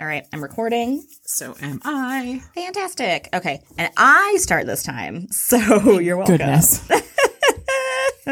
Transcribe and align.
All 0.00 0.06
right, 0.06 0.26
I'm 0.32 0.42
recording. 0.42 1.04
So 1.26 1.54
am 1.60 1.80
I. 1.84 2.40
Fantastic. 2.54 3.28
Okay, 3.34 3.60
and 3.76 3.92
I 3.98 4.36
start 4.38 4.64
this 4.66 4.82
time, 4.82 5.28
so 5.30 5.98
you're 6.00 6.16
welcome. 6.16 6.38
Goodness. 6.38 6.88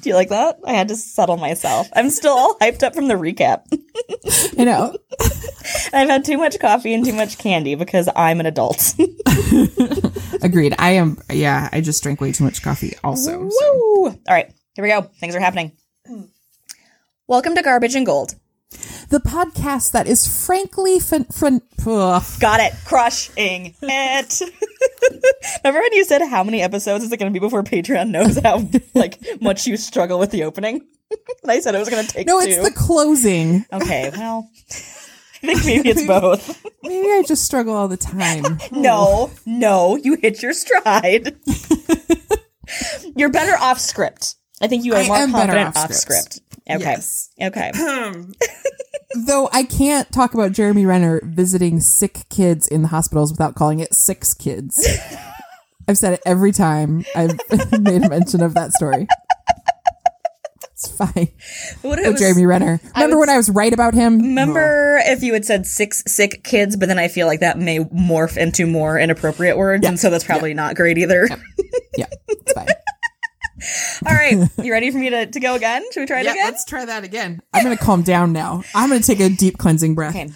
Do 0.00 0.10
you 0.10 0.14
like 0.14 0.28
that? 0.28 0.58
I 0.64 0.74
had 0.74 0.88
to 0.88 0.96
settle 0.96 1.36
myself. 1.38 1.88
I'm 1.92 2.08
still 2.10 2.32
all 2.32 2.56
hyped 2.60 2.84
up 2.84 2.94
from 2.94 3.08
the 3.08 3.14
recap. 3.14 3.64
I 4.56 4.62
know. 4.64 4.96
I've 5.92 6.08
had 6.08 6.24
too 6.24 6.38
much 6.38 6.60
coffee 6.60 6.94
and 6.94 7.04
too 7.04 7.12
much 7.12 7.36
candy 7.38 7.74
because 7.74 8.08
I'm 8.14 8.38
an 8.38 8.46
adult. 8.46 8.94
Agreed. 10.42 10.76
I 10.78 10.90
am. 10.92 11.18
Yeah, 11.30 11.68
I 11.72 11.80
just 11.80 12.00
drank 12.04 12.20
way 12.20 12.30
too 12.30 12.44
much 12.44 12.62
coffee. 12.62 12.94
Also. 13.02 13.48
so- 13.48 13.74
Woo! 13.74 14.04
All 14.06 14.14
right, 14.28 14.52
here 14.74 14.84
we 14.84 14.90
go. 14.90 15.02
Things 15.18 15.34
are 15.34 15.40
happening. 15.40 15.72
Welcome 17.28 17.54
to 17.56 17.62
Garbage 17.62 17.94
and 17.94 18.06
Gold. 18.06 18.36
The 19.10 19.20
podcast 19.20 19.92
that 19.92 20.06
is 20.06 20.46
frankly 20.46 20.98
fun 20.98 21.26
ugh. 21.86 22.24
Got 22.40 22.60
it. 22.60 22.72
Crushing 22.86 23.74
it. 23.82 24.40
Remember 25.62 25.80
when 25.82 25.92
you 25.92 26.04
said 26.06 26.22
how 26.22 26.42
many 26.42 26.62
episodes 26.62 27.04
is 27.04 27.12
it 27.12 27.18
going 27.18 27.30
to 27.30 27.38
be 27.38 27.44
before 27.44 27.62
Patreon 27.62 28.08
knows 28.08 28.38
how 28.38 28.66
like 28.94 29.18
much 29.42 29.66
you 29.66 29.76
struggle 29.76 30.18
with 30.18 30.30
the 30.30 30.44
opening? 30.44 30.86
and 31.42 31.52
I 31.52 31.60
said 31.60 31.74
it 31.74 31.80
was 31.80 31.90
going 31.90 32.06
to 32.06 32.10
take 32.10 32.26
no, 32.26 32.40
two. 32.40 32.46
it's 32.46 32.66
the 32.66 32.74
closing. 32.74 33.66
okay, 33.74 34.10
well, 34.16 34.48
I 35.42 35.52
think 35.52 35.66
maybe 35.66 35.90
it's 35.90 36.06
both. 36.06 36.64
Maybe 36.82 37.08
I 37.08 37.24
just 37.28 37.44
struggle 37.44 37.74
all 37.74 37.88
the 37.88 37.98
time. 37.98 38.58
No, 38.72 39.30
no, 39.44 39.96
you 39.96 40.14
hit 40.14 40.42
your 40.42 40.54
stride. 40.54 41.36
You're 43.14 43.28
better 43.28 43.62
off 43.62 43.80
script. 43.80 44.36
I 44.62 44.66
think 44.66 44.86
you 44.86 44.94
are 44.94 45.00
I 45.02 45.06
more 45.06 45.16
confident 45.26 45.76
off 45.76 45.76
off 45.76 45.92
script. 45.92 46.40
Script. 46.68 46.82
Okay. 46.82 46.90
Yes. 46.90 47.30
Okay. 47.40 47.72
Though 49.26 49.48
I 49.52 49.62
can't 49.62 50.10
talk 50.12 50.34
about 50.34 50.52
Jeremy 50.52 50.84
Renner 50.84 51.20
visiting 51.24 51.80
sick 51.80 52.24
kids 52.28 52.68
in 52.68 52.82
the 52.82 52.88
hospitals 52.88 53.30
without 53.32 53.54
calling 53.54 53.80
it 53.80 53.94
six 53.94 54.34
kids. 54.34 54.86
I've 55.88 55.96
said 55.96 56.12
it 56.14 56.20
every 56.26 56.52
time 56.52 57.04
I've 57.16 57.38
made 57.80 58.04
a 58.04 58.08
mention 58.10 58.42
of 58.42 58.52
that 58.54 58.72
story. 58.72 59.06
It's 60.72 60.86
fine. 60.92 61.28
What 61.82 61.98
Oh, 62.04 62.12
Jeremy 62.12 62.46
Renner. 62.46 62.78
Remember 62.94 63.16
would 63.16 63.22
when 63.22 63.30
I 63.30 63.36
was 63.36 63.50
right 63.50 63.72
about 63.72 63.94
him? 63.94 64.18
Remember 64.18 65.00
if 65.04 65.24
you 65.24 65.32
had 65.32 65.44
said 65.44 65.66
six 65.66 66.04
sick 66.06 66.44
kids, 66.44 66.76
but 66.76 66.86
then 66.86 67.00
I 67.00 67.08
feel 67.08 67.26
like 67.26 67.40
that 67.40 67.58
may 67.58 67.80
morph 67.80 68.36
into 68.36 68.64
more 68.64 68.96
inappropriate 68.96 69.56
words, 69.56 69.84
and 69.84 69.98
so 69.98 70.08
that's 70.08 70.22
probably 70.22 70.54
not 70.54 70.76
great 70.76 70.96
either. 70.98 71.28
Yeah, 71.96 72.06
it's 72.28 72.52
fine. 72.52 72.68
All 74.06 74.14
right, 74.14 74.48
you 74.62 74.72
ready 74.72 74.90
for 74.90 74.98
me 74.98 75.10
to, 75.10 75.26
to 75.26 75.40
go 75.40 75.54
again? 75.54 75.84
Should 75.92 76.00
we 76.00 76.06
try 76.06 76.20
it 76.20 76.24
Yeah, 76.26 76.32
again? 76.32 76.44
let's 76.46 76.64
try 76.64 76.84
that 76.84 77.04
again. 77.04 77.40
I'm 77.52 77.64
going 77.64 77.76
to 77.76 77.82
calm 77.82 78.02
down 78.02 78.32
now. 78.32 78.62
I'm 78.74 78.88
going 78.90 79.00
to 79.00 79.06
take 79.06 79.20
a 79.20 79.28
deep 79.28 79.58
cleansing 79.58 79.94
breath. 79.94 80.14
Okay. 80.14 80.30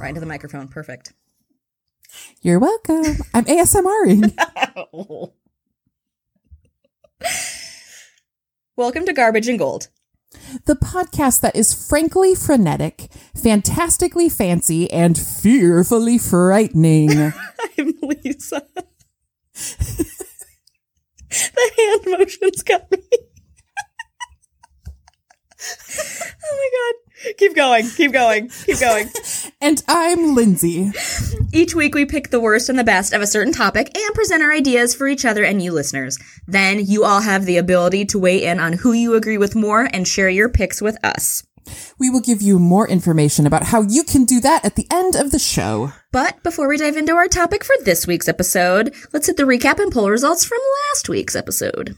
right 0.00 0.08
into 0.08 0.20
the 0.20 0.26
microphone. 0.26 0.68
Perfect. 0.68 1.12
You're 2.42 2.58
welcome. 2.58 3.04
I'm 3.34 3.44
ASMRing. 3.44 4.32
Welcome 8.76 9.06
to 9.06 9.12
Garbage 9.14 9.48
and 9.48 9.58
Gold. 9.58 9.88
the 10.66 10.74
podcast 10.76 11.40
that 11.40 11.56
is 11.56 11.72
frankly 11.88 12.34
frenetic, 12.34 13.08
fantastically 13.34 14.28
fancy, 14.28 14.90
and 14.90 15.18
fearfully 15.18 16.18
frightening. 16.18 17.10
I'm 17.78 17.94
Lisa. 18.02 18.66
The 21.54 21.70
hand 21.76 22.18
motions 22.18 22.62
got 22.62 22.90
me. 22.90 22.98
oh 25.60 26.50
my 26.50 26.70
god. 26.72 26.94
Keep 27.38 27.56
going. 27.56 27.88
Keep 27.88 28.12
going. 28.12 28.50
Keep 28.66 28.78
going. 28.78 29.08
and 29.60 29.82
I'm 29.88 30.34
Lindsay. 30.34 30.92
Each 31.52 31.74
week, 31.74 31.94
we 31.94 32.04
pick 32.04 32.30
the 32.30 32.40
worst 32.40 32.68
and 32.68 32.78
the 32.78 32.84
best 32.84 33.12
of 33.12 33.22
a 33.22 33.26
certain 33.26 33.52
topic 33.52 33.96
and 33.96 34.14
present 34.14 34.42
our 34.42 34.52
ideas 34.52 34.94
for 34.94 35.08
each 35.08 35.24
other 35.24 35.42
and 35.42 35.62
you 35.62 35.72
listeners. 35.72 36.18
Then 36.46 36.84
you 36.84 37.04
all 37.04 37.22
have 37.22 37.46
the 37.46 37.56
ability 37.56 38.04
to 38.06 38.18
weigh 38.18 38.44
in 38.44 38.60
on 38.60 38.74
who 38.74 38.92
you 38.92 39.14
agree 39.14 39.38
with 39.38 39.56
more 39.56 39.88
and 39.92 40.06
share 40.06 40.28
your 40.28 40.48
picks 40.48 40.82
with 40.82 41.02
us. 41.04 41.42
We 41.98 42.10
will 42.10 42.20
give 42.20 42.42
you 42.42 42.58
more 42.58 42.88
information 42.88 43.46
about 43.46 43.64
how 43.64 43.82
you 43.82 44.02
can 44.02 44.24
do 44.24 44.40
that 44.40 44.64
at 44.64 44.76
the 44.76 44.86
end 44.90 45.14
of 45.14 45.30
the 45.30 45.38
show. 45.38 45.92
But 46.12 46.42
before 46.42 46.68
we 46.68 46.76
dive 46.76 46.96
into 46.96 47.14
our 47.14 47.28
topic 47.28 47.64
for 47.64 47.74
this 47.84 48.06
week's 48.06 48.28
episode, 48.28 48.94
let's 49.12 49.26
hit 49.26 49.36
the 49.36 49.44
recap 49.44 49.78
and 49.78 49.92
poll 49.92 50.10
results 50.10 50.44
from 50.44 50.58
last 50.92 51.08
week's 51.08 51.36
episode. 51.36 51.96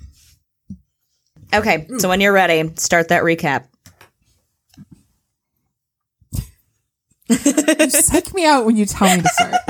Okay, 1.54 1.86
so 1.98 2.08
when 2.08 2.20
you're 2.20 2.32
ready, 2.32 2.70
start 2.76 3.08
that 3.08 3.22
recap. 3.22 3.64
You 7.28 7.90
psych 7.90 8.34
me 8.34 8.46
out 8.46 8.64
when 8.64 8.76
you 8.76 8.86
tell 8.86 9.14
me 9.14 9.22
to 9.22 9.28
start. 9.28 9.54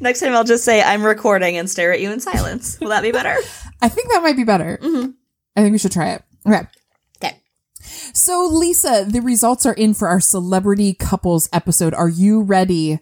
Next 0.00 0.20
time, 0.20 0.34
I'll 0.34 0.44
just 0.44 0.64
say 0.64 0.82
I'm 0.82 1.04
recording 1.04 1.56
and 1.56 1.70
stare 1.70 1.92
at 1.92 2.00
you 2.00 2.10
in 2.10 2.20
silence. 2.20 2.78
Will 2.80 2.88
that 2.88 3.02
be 3.02 3.12
better? 3.12 3.36
I 3.80 3.88
think 3.88 4.10
that 4.12 4.22
might 4.22 4.36
be 4.36 4.44
better. 4.44 4.78
Mm-hmm. 4.82 5.10
I 5.56 5.62
think 5.62 5.72
we 5.72 5.78
should 5.78 5.92
try 5.92 6.10
it. 6.10 6.22
Okay. 6.46 6.62
So, 8.24 8.46
Lisa, 8.46 9.04
the 9.06 9.20
results 9.20 9.66
are 9.66 9.74
in 9.74 9.92
for 9.92 10.08
our 10.08 10.18
celebrity 10.18 10.94
couples 10.94 11.46
episode. 11.52 11.92
Are 11.92 12.08
you 12.08 12.40
ready 12.40 12.98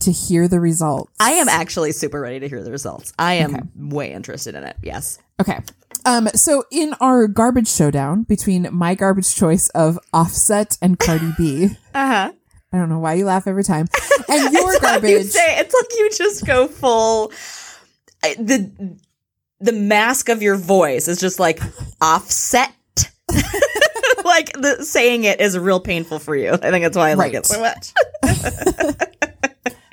to 0.00 0.12
hear 0.12 0.48
the 0.48 0.60
results? 0.60 1.10
I 1.18 1.30
am 1.30 1.48
actually 1.48 1.92
super 1.92 2.20
ready 2.20 2.40
to 2.40 2.46
hear 2.50 2.62
the 2.62 2.70
results. 2.70 3.14
I 3.18 3.34
am 3.36 3.70
way 3.74 4.12
interested 4.12 4.54
in 4.54 4.64
it. 4.64 4.76
Yes. 4.82 5.18
Okay. 5.40 5.60
Um, 6.04 6.28
so 6.34 6.64
in 6.70 6.92
our 7.00 7.26
garbage 7.26 7.68
showdown 7.68 8.24
between 8.24 8.68
my 8.70 8.94
garbage 8.94 9.34
choice 9.34 9.70
of 9.70 9.98
Offset 10.12 10.76
and 10.82 10.98
Cardi 10.98 11.32
B, 11.38 11.68
Uh 11.94 12.06
huh. 12.06 12.32
I 12.70 12.76
don't 12.76 12.90
know 12.90 12.98
why 12.98 13.14
you 13.14 13.24
laugh 13.24 13.46
every 13.46 13.64
time, 13.64 13.86
and 14.28 14.52
your 14.52 14.72
You 14.74 14.80
garbage. 14.80 15.26
say 15.28 15.58
it's 15.58 15.74
like 15.74 15.98
you 15.98 16.10
just 16.10 16.44
go 16.44 16.68
full. 16.68 17.32
I- 18.22 18.36
the 18.38 18.98
The 19.58 19.72
mask 19.72 20.28
of 20.28 20.42
your 20.42 20.56
voice 20.56 21.08
is 21.08 21.18
just 21.18 21.40
like 21.40 21.60
offset. 22.02 22.72
like 24.36 24.52
the 24.52 24.84
saying 24.84 25.24
it 25.24 25.40
is 25.40 25.58
real 25.58 25.80
painful 25.80 26.18
for 26.18 26.36
you. 26.36 26.52
I 26.52 26.56
think 26.70 26.84
that's 26.84 26.96
why 26.96 27.10
I 27.10 27.14
like 27.14 27.34
it 27.34 27.46
so 27.46 27.60
much. 27.60 27.92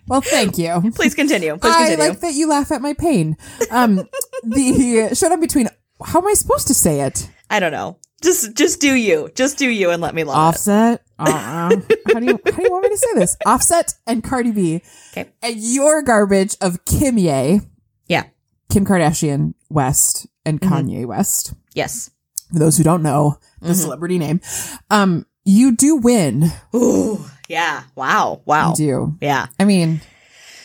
Well, 0.08 0.22
thank 0.22 0.58
you. 0.58 0.92
Please 0.96 1.16
continue. 1.16 1.56
Please 1.58 1.74
I 1.74 1.96
like 1.96 2.20
that 2.20 2.34
you 2.34 2.50
laugh 2.50 2.72
at 2.72 2.82
my 2.82 2.94
pain. 2.94 3.38
Um, 3.72 4.08
the 4.44 5.16
showdown 5.16 5.40
between 5.40 5.70
how 6.06 6.20
am 6.20 6.28
I 6.28 6.34
supposed 6.34 6.68
to 6.68 6.74
say 6.74 7.02
it? 7.02 7.30
I 7.50 7.60
don't 7.62 7.72
know. 7.72 7.98
Just 8.22 8.54
just 8.56 8.82
do 8.82 8.94
you. 8.94 9.30
Just 9.36 9.58
do 9.58 9.70
you 9.70 9.92
and 9.92 10.02
let 10.02 10.14
me 10.14 10.24
love 10.26 10.36
Offset. 10.38 11.02
Uh, 11.18 11.32
how 11.32 11.70
do 11.70 12.26
you 12.26 12.40
how 12.46 12.52
do 12.52 12.64
you 12.64 12.72
want 12.72 12.84
me 12.84 12.90
to 12.90 12.98
say 12.98 13.08
this? 13.16 13.38
Offset 13.46 13.94
and 14.06 14.24
Cardi 14.24 14.52
B. 14.52 14.82
Okay. 15.12 15.30
And 15.42 15.56
your 15.58 16.02
garbage 16.02 16.58
of 16.60 16.84
Kimye. 16.86 17.66
Yeah. 18.08 18.24
Kim 18.70 18.86
Kardashian 18.86 19.54
West, 19.70 20.28
and 20.46 20.60
Mm-hmm. 20.60 20.74
Kanye 20.74 21.06
West. 21.06 21.54
Yes. 21.74 22.12
For 22.52 22.60
those 22.60 22.78
who 22.78 22.84
don't 22.84 23.04
know 23.04 23.38
the 23.64 23.70
Mm-hmm. 23.74 23.82
celebrity 23.82 24.18
name, 24.20 24.42
um, 24.90 25.26
you 25.46 25.76
do 25.76 25.96
win. 25.98 26.52
Ooh. 26.76 27.24
Yeah. 27.50 27.84
Wow. 27.96 28.42
Wow. 28.46 28.70
You 28.72 28.76
do. 28.76 29.18
Yeah. 29.22 29.48
I 29.60 29.66
mean, 29.66 30.02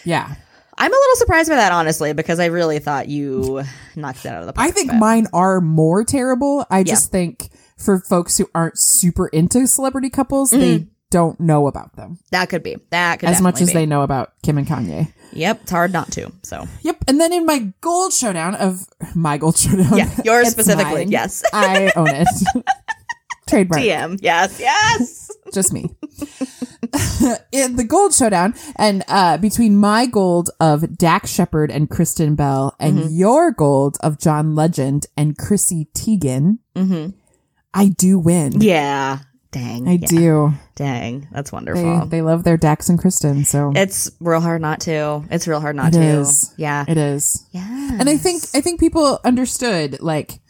yeah. 0.04 0.34
I'm 0.80 0.92
a 0.92 0.94
little 0.94 1.16
surprised 1.16 1.48
by 1.50 1.56
that, 1.56 1.72
honestly, 1.72 2.12
because 2.12 2.38
I 2.38 2.46
really 2.46 2.78
thought 2.78 3.08
you 3.08 3.64
knocked 3.96 4.22
that 4.22 4.34
out 4.34 4.42
of 4.42 4.46
the 4.46 4.52
park. 4.52 4.68
I 4.68 4.70
think 4.70 4.90
but- 4.92 4.98
mine 4.98 5.26
are 5.32 5.60
more 5.60 6.04
terrible. 6.04 6.64
I 6.70 6.84
just 6.84 7.10
think 7.10 7.48
for 7.76 7.98
folks 7.98 8.38
who 8.38 8.48
aren't 8.54 8.78
super 8.78 9.26
into 9.28 9.66
celebrity 9.66 10.08
couples, 10.10 10.50
they 10.50 10.86
don't 11.10 11.40
know 11.40 11.66
about 11.68 11.96
them 11.96 12.18
that 12.32 12.50
could 12.50 12.62
be. 12.62 12.76
That 12.90 13.18
could 13.20 13.30
as 13.30 13.40
much 13.40 13.54
as 13.54 13.68
definitely 13.68 13.82
they 13.82 13.86
know 13.86 14.02
about 14.02 14.32
Kim 14.42 14.58
and 14.58 14.66
Kanye. 14.66 15.10
Yep. 15.32 15.62
It's 15.62 15.70
hard 15.70 15.92
not 15.92 16.12
to. 16.12 16.30
So. 16.42 16.66
Yep. 16.82 17.04
And 17.08 17.18
then 17.20 17.32
in 17.32 17.44
my 17.46 17.72
gold 17.80 18.12
showdown 18.12 18.54
of 18.54 18.80
my 19.14 19.36
gold 19.38 19.56
showdown. 19.56 19.96
Yeah, 19.96 20.10
yours 20.24 20.48
specifically, 20.52 21.04
mine. 21.06 21.10
yes. 21.10 21.42
I 21.52 21.92
own 21.96 22.08
it. 22.08 22.28
Trademark. 23.48 23.80
DM. 23.82 24.18
Yes. 24.22 24.60
Yes. 24.60 25.30
Just 25.54 25.72
me. 25.72 25.90
in 27.52 27.76
the 27.76 27.84
gold 27.86 28.14
showdown 28.14 28.54
and 28.76 29.04
uh 29.08 29.36
between 29.38 29.76
my 29.76 30.06
gold 30.06 30.50
of 30.60 30.96
Dax 30.96 31.30
Shepard 31.30 31.70
and 31.70 31.88
Kristen 31.90 32.34
Bell 32.34 32.74
and 32.80 32.98
Mm-hmm. 32.98 33.08
your 33.14 33.50
gold 33.52 33.96
of 34.02 34.18
John 34.18 34.54
Legend 34.54 35.06
and 35.16 35.36
Chrissy 35.36 35.88
Teigen, 35.94 36.58
mm-hmm. 36.74 37.10
I 37.74 37.88
do 37.88 38.18
win. 38.18 38.60
Yeah. 38.60 39.18
Dang. 39.50 39.88
I 39.88 39.92
yeah. 39.92 40.06
do. 40.08 40.52
Dang. 40.76 41.26
That's 41.32 41.50
They, 41.50 41.54
wonderful. 41.56 42.06
they 42.06 42.20
love 42.22 42.44
their 42.44 42.56
Dax 42.58 42.88
and 42.90 42.98
Kristen, 42.98 43.44
so 43.44 43.72
it's 43.74 44.10
real 44.20 44.40
hard 44.40 44.60
not 44.60 44.80
to. 44.82 45.24
It's 45.30 45.48
real 45.48 45.60
hard 45.60 45.74
not 45.76 45.94
It 45.94 45.98
to. 45.98 46.04
is. 46.04 46.52
Yeah. 46.58 46.84
it 46.86 46.98
is. 46.98 47.46
yeah. 47.52 47.96
And 47.98 48.08
I 48.10 48.16
think 48.18 48.42
I 48.54 48.60
think 48.60 48.78
people 48.80 49.18
understood 49.24 50.00
like 50.00 50.40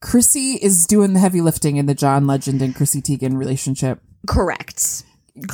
Chrissy 0.00 0.52
is 0.54 0.86
doing 0.86 1.12
the 1.12 1.20
heavy 1.20 1.40
lifting 1.40 1.76
in 1.76 1.86
the 1.86 1.94
John 1.94 2.26
Legend 2.26 2.62
and 2.62 2.74
Chrissy 2.74 3.02
Teigen 3.02 3.36
relationship. 3.36 4.00
correct. 4.26 5.04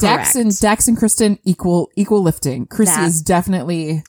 Dax 0.00 0.34
and 0.34 0.44
Correct. 0.46 0.60
Dax 0.62 0.88
and 0.88 0.96
Kristen 0.96 1.38
equal 1.44 1.90
equal 1.94 2.22
lifting. 2.22 2.64
Chrissy 2.66 2.94
That- 2.94 3.06
is 3.06 3.20
definitely 3.20 4.02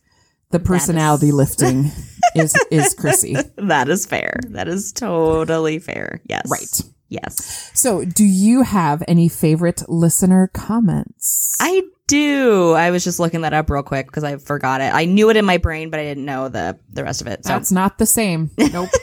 the 0.51 0.59
personality 0.59 1.33
lifting 1.33 1.91
is 2.35 2.55
is 2.71 2.93
Chrissy. 2.93 3.35
That 3.57 3.89
is 3.89 4.05
fair. 4.05 4.39
That 4.51 4.69
is 4.69 4.93
totally 4.93 5.79
fair. 5.79 6.21
Yes. 6.29 6.47
Right. 6.49 6.81
Yes. 7.09 7.71
So, 7.73 8.05
do 8.05 8.23
you 8.23 8.61
have 8.63 9.03
any 9.07 9.27
favorite 9.27 9.83
listener 9.89 10.49
comments? 10.53 11.57
I 11.59 11.83
do. 12.07 12.71
I 12.71 12.91
was 12.91 13.03
just 13.03 13.19
looking 13.19 13.41
that 13.41 13.53
up 13.53 13.69
real 13.69 13.83
quick 13.83 14.05
because 14.07 14.23
I 14.23 14.37
forgot 14.37 14.79
it. 14.79 14.93
I 14.93 15.03
knew 15.05 15.29
it 15.29 15.35
in 15.37 15.43
my 15.45 15.57
brain, 15.57 15.89
but 15.89 15.99
I 15.99 16.03
didn't 16.03 16.25
know 16.25 16.47
the 16.47 16.79
the 16.89 17.03
rest 17.03 17.19
of 17.19 17.27
it. 17.27 17.43
So 17.45 17.49
That's 17.49 17.71
not 17.73 17.97
the 17.97 18.05
same. 18.05 18.49
Nope. 18.57 18.89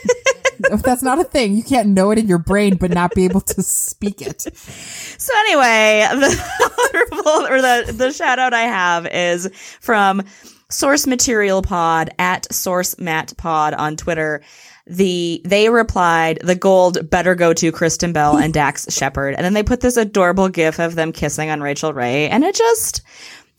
If 0.71 0.83
that's 0.83 1.03
not 1.03 1.19
a 1.19 1.23
thing. 1.23 1.55
You 1.55 1.63
can't 1.63 1.89
know 1.89 2.11
it 2.11 2.19
in 2.19 2.27
your 2.27 2.37
brain 2.37 2.75
but 2.75 2.91
not 2.91 3.13
be 3.13 3.25
able 3.25 3.41
to 3.41 3.61
speak 3.63 4.21
it. 4.21 4.41
So 4.41 5.33
anyway, 5.39 6.07
the 6.13 6.79
honorable 6.93 7.47
or 7.47 7.61
the 7.61 7.93
the 7.93 8.11
shout 8.11 8.39
out 8.39 8.53
I 8.53 8.63
have 8.63 9.07
is 9.07 9.49
from 9.79 10.23
Source 10.69 11.05
Material 11.05 11.61
Pod 11.61 12.09
at 12.19 12.51
Source 12.51 12.97
Matt 12.99 13.35
Pod 13.37 13.73
on 13.73 13.95
Twitter. 13.95 14.41
The 14.85 15.41
they 15.45 15.69
replied 15.69 16.39
the 16.43 16.55
gold 16.55 17.09
better 17.09 17.35
go 17.35 17.53
to 17.53 17.71
Kristen 17.71 18.11
Bell 18.11 18.37
and 18.37 18.53
Dax 18.53 18.93
Shepard, 18.93 19.35
and 19.35 19.45
then 19.45 19.53
they 19.53 19.63
put 19.63 19.79
this 19.79 19.95
adorable 19.95 20.49
gif 20.49 20.79
of 20.79 20.95
them 20.95 21.13
kissing 21.13 21.49
on 21.49 21.61
Rachael 21.61 21.93
Ray, 21.93 22.27
and 22.27 22.43
it 22.43 22.55
just 22.55 23.01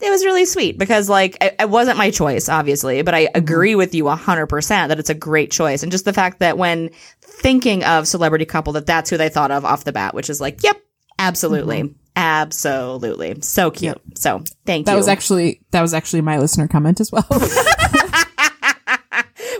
it 0.04 0.10
was 0.10 0.24
really 0.24 0.44
sweet 0.44 0.78
because 0.78 1.08
like 1.08 1.36
it, 1.42 1.56
it 1.60 1.70
wasn't 1.70 1.96
my 1.98 2.10
choice 2.10 2.48
obviously 2.48 3.02
but 3.02 3.14
i 3.14 3.24
mm-hmm. 3.24 3.38
agree 3.38 3.74
with 3.74 3.94
you 3.94 4.04
100% 4.04 4.88
that 4.88 4.98
it's 4.98 5.10
a 5.10 5.14
great 5.14 5.50
choice. 5.50 5.82
And 5.82 5.90
just 5.90 6.04
the 6.04 6.12
fact 6.12 6.40
that 6.40 6.58
when 6.58 6.90
thinking 7.20 7.84
of 7.84 8.06
celebrity 8.06 8.44
couple 8.44 8.72
that 8.74 8.86
that's 8.86 9.10
who 9.10 9.16
they 9.16 9.28
thought 9.28 9.50
of 9.50 9.64
off 9.64 9.84
the 9.84 9.92
bat 9.92 10.14
which 10.14 10.30
is 10.30 10.40
like 10.40 10.62
yep 10.62 10.80
absolutely. 11.18 11.82
Mm-hmm. 11.82 11.98
Absolutely. 12.16 13.40
So 13.40 13.72
cute. 13.72 14.00
So 14.14 14.44
thank 14.66 14.86
That 14.86 14.92
you. 14.92 14.98
was 14.98 15.08
actually 15.08 15.60
that 15.72 15.82
was 15.82 15.92
actually 15.94 16.20
my 16.20 16.38
listener 16.38 16.68
comment 16.68 17.00
as 17.00 17.10
well. 17.10 17.26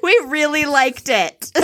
we 0.03 0.21
really 0.27 0.65
liked 0.65 1.09
it. 1.09 1.51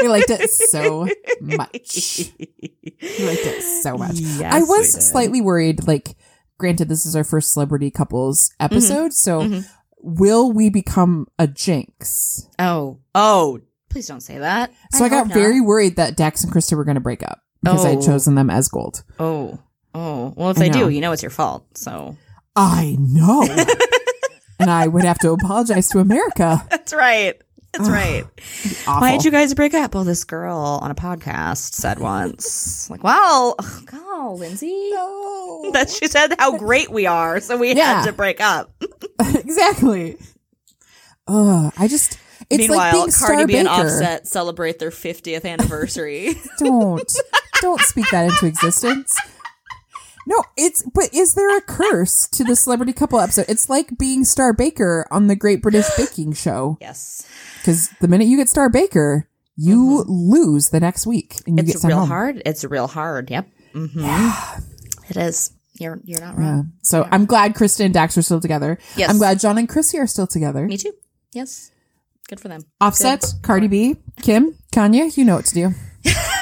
We 0.00 0.08
liked 0.08 0.30
it 0.30 0.50
so 0.50 1.08
much. 1.40 2.30
We 2.30 3.26
liked 3.26 3.46
it 3.46 3.82
so 3.82 3.96
much. 3.96 4.16
Yes, 4.16 4.54
I 4.54 4.60
was 4.60 5.08
slightly 5.08 5.40
worried. 5.40 5.86
Like, 5.86 6.14
granted, 6.58 6.88
this 6.88 7.06
is 7.06 7.16
our 7.16 7.24
first 7.24 7.52
celebrity 7.52 7.90
couples 7.90 8.52
episode, 8.60 9.12
so 9.12 9.40
Mhm. 9.42 9.66
will 10.00 10.52
we 10.52 10.68
become 10.70 11.26
a 11.38 11.46
jinx? 11.46 12.46
oh 12.58 12.98
oh 13.14 13.60
please 13.90 14.06
don't 14.06 14.20
say 14.22 14.38
that 14.38 14.70
So 14.92 15.04
I, 15.04 15.08
got 15.08 15.28
not. 15.28 15.34
very 15.34 15.60
worried 15.60 15.96
that 15.96 16.16
Dax 16.16 16.44
and 16.44 16.52
Krista 16.52 16.76
were 16.76 16.84
going 16.84 16.96
to 16.96 17.00
break 17.00 17.22
up 17.22 17.40
because 17.62 17.84
I 17.84 17.90
Oh. 17.90 17.94
had 17.96 18.04
chosen 18.04 18.34
them 18.34 18.50
as 18.50 18.68
gold. 18.68 19.02
oh 19.18 19.58
oh 19.94 20.34
well 20.36 20.50
if 20.50 20.58
I 20.58 20.60
they 20.60 20.70
know. 20.70 20.86
do 20.86 20.88
you 20.90 21.00
know 21.00 21.12
it's 21.12 21.22
your 21.22 21.30
fault 21.30 21.64
so 21.76 22.16
I 22.54 22.96
know. 22.98 23.42
and 24.58 24.70
I 24.70 24.88
would 24.88 25.04
have 25.04 25.18
to 25.20 25.30
apologize 25.32 25.88
to 25.90 26.00
America. 26.00 26.66
that's 26.70 26.92
right 26.92 27.40
that's 27.72 27.88
right 27.88 28.24
Why 28.86 29.12
did 29.12 29.24
you 29.24 29.30
guys 29.30 29.52
break 29.54 29.74
up? 29.74 29.94
Well, 29.94 30.04
this 30.04 30.24
girl 30.24 30.78
on 30.82 30.90
a 30.90 30.94
podcast 30.94 31.74
said 31.74 31.98
once, 31.98 32.88
like, 32.90 33.04
"Well, 33.04 33.54
ugh, 33.58 33.86
go, 33.86 34.36
Lindsay." 34.38 34.90
No. 34.90 35.70
That 35.72 35.90
she 35.90 36.06
said 36.08 36.34
how 36.38 36.56
great 36.58 36.90
we 36.90 37.06
are, 37.06 37.40
so 37.40 37.56
we 37.58 37.74
Yeah. 37.74 38.00
had 38.00 38.06
to 38.06 38.12
break 38.12 38.40
up. 38.40 38.70
exactly. 39.20 40.16
Ugh, 41.26 41.72
I 41.76 41.88
just. 41.88 42.18
It's 42.50 42.60
like 42.62 42.70
Meanwhile, 42.70 42.92
being 42.92 43.10
Star 43.10 43.28
Cardi 43.34 43.52
B 43.52 43.58
and. 43.58 43.68
Offset 43.68 44.26
celebrate 44.26 44.78
their 44.78 44.90
50th 44.90 45.44
anniversary. 45.44 46.34
Don't. 46.58 47.12
don't 47.60 47.80
speak 47.82 48.08
that 48.10 48.30
into 48.30 48.46
existence. 48.46 49.14
No, 50.28 50.44
it's 50.58 50.82
but 50.94 51.08
is 51.14 51.32
there 51.34 51.56
a 51.56 51.62
curse 51.62 52.28
to 52.28 52.44
the 52.44 52.54
celebrity 52.54 52.92
couple 52.92 53.18
episode? 53.18 53.46
It's 53.48 53.70
like 53.70 53.96
being 53.98 54.24
Star 54.24 54.52
Baker 54.52 55.06
on 55.10 55.26
the 55.26 55.34
Great 55.34 55.62
British 55.62 55.86
Baking 55.96 56.34
Show. 56.34 56.76
yes, 56.82 57.26
Because 57.58 57.88
the 58.02 58.08
minute 58.08 58.26
you 58.28 58.36
get 58.36 58.50
Star 58.50 58.68
Baker, 58.68 59.26
you 59.56 60.04
lose 60.06 60.68
the 60.68 60.80
next 60.80 61.06
week 61.06 61.36
and 61.46 61.56
you 61.56 61.64
get 61.64 61.72
it's 61.76 61.80
sent 61.80 61.92
real 61.92 62.00
home. 62.00 62.08
hard. 62.08 62.42
It's 62.44 62.62
real 62.64 62.86
hard. 62.88 63.30
Yep, 63.30 63.48
Mm-hmm. 63.74 64.60
it 65.10 65.16
is. 65.16 65.52
You're 65.80 65.98
you're 66.04 66.20
not 66.20 66.34
Yeah. 66.36 66.44
wrong. 66.44 66.72
So 66.82 67.08
I'm 67.10 67.24
glad 67.24 67.54
Kristen 67.54 67.86
and 67.86 67.94
Dax 67.94 68.18
are 68.18 68.22
still 68.22 68.40
together. 68.40 68.78
Yes. 68.96 69.08
I'm 69.08 69.16
glad 69.16 69.40
John 69.40 69.56
and 69.56 69.68
Chrissy 69.68 69.98
are 69.98 70.06
still 70.06 70.26
together. 70.26 70.66
Me 70.66 70.76
too. 70.76 70.92
Yes, 71.32 71.70
good 72.28 72.38
for 72.40 72.48
them. 72.48 72.62
Offset, 72.82 73.24
Cardi 73.42 73.68
B, 73.68 73.96
Kim, 74.20 74.56
Kanye, 74.74 75.16
you 75.16 75.24
know 75.24 75.36
what 75.36 75.46
to 75.46 75.54
do. 75.54 75.74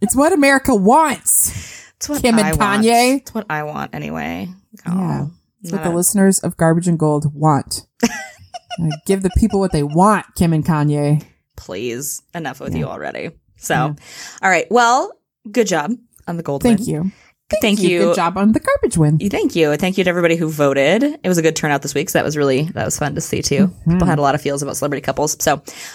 it's 0.00 0.14
what 0.16 0.32
America 0.32 0.74
wants. 0.74 1.86
It's 1.96 2.08
what 2.08 2.22
Kim 2.22 2.38
and 2.38 2.46
I 2.46 2.50
want. 2.54 2.84
Kanye. 2.84 3.16
It's 3.18 3.34
what 3.34 3.46
I 3.50 3.62
want 3.64 3.94
anyway. 3.94 4.48
Yeah. 4.86 4.92
Oh, 5.26 5.30
It's 5.62 5.72
what 5.72 5.82
the 5.82 5.90
a- 5.90 5.94
listeners 5.96 6.38
of 6.40 6.56
Garbage 6.56 6.86
and 6.88 6.98
Gold 6.98 7.32
want. 7.34 7.86
Give 9.06 9.22
the 9.22 9.30
people 9.38 9.58
what 9.58 9.72
they 9.72 9.82
want, 9.82 10.26
Kim 10.36 10.52
and 10.52 10.64
Kanye. 10.64 11.24
please 11.56 12.22
enough 12.34 12.60
with 12.60 12.76
you 12.76 12.84
already 12.84 13.30
so 13.56 13.96
all 14.40 14.48
right 14.48 14.66
well 14.70 15.12
good 15.50 15.66
job 15.66 15.90
on 16.28 16.36
the 16.36 16.42
gold 16.44 16.62
Thank 16.62 16.78
win. 16.78 16.88
you. 16.88 17.12
thank 17.60 17.80
you 17.82 17.98
Good 17.98 18.14
job 18.14 18.38
on 18.38 18.52
the 18.52 18.60
garbage 18.60 18.96
win. 18.96 19.18
thank 19.18 19.56
you 19.56 19.74
thank 19.76 19.98
you 19.98 20.04
to 20.04 20.10
everybody 20.10 20.36
who 20.36 20.48
voted 20.48 21.02
it 21.02 21.26
was 21.28 21.36
a 21.38 21.42
good 21.42 21.56
turnout 21.56 21.82
this 21.82 21.92
week 21.96 22.08
so 22.10 22.20
that 22.20 22.24
was 22.24 22.36
really 22.36 22.62
that 22.74 22.84
was 22.84 22.96
fun 22.96 23.16
to 23.16 23.20
see 23.20 23.42
too 23.42 23.66
Mm-hmm. 23.66 23.92
people 23.94 24.06
had 24.06 24.20
a 24.20 24.22
lot 24.22 24.36
of 24.36 24.40
feels 24.40 24.62
about 24.62 24.76
celebrity 24.76 25.00
couples 25.02 25.36
so 25.42 25.54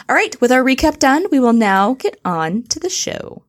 all 0.10 0.16
right 0.16 0.36
with 0.42 0.52
our 0.52 0.62
recap 0.62 1.00
done 1.00 1.26
we 1.32 1.40
will 1.40 1.54
now 1.54 1.94
get 1.94 2.20
on 2.26 2.64
to 2.64 2.80
the 2.82 2.90
show 2.90 3.44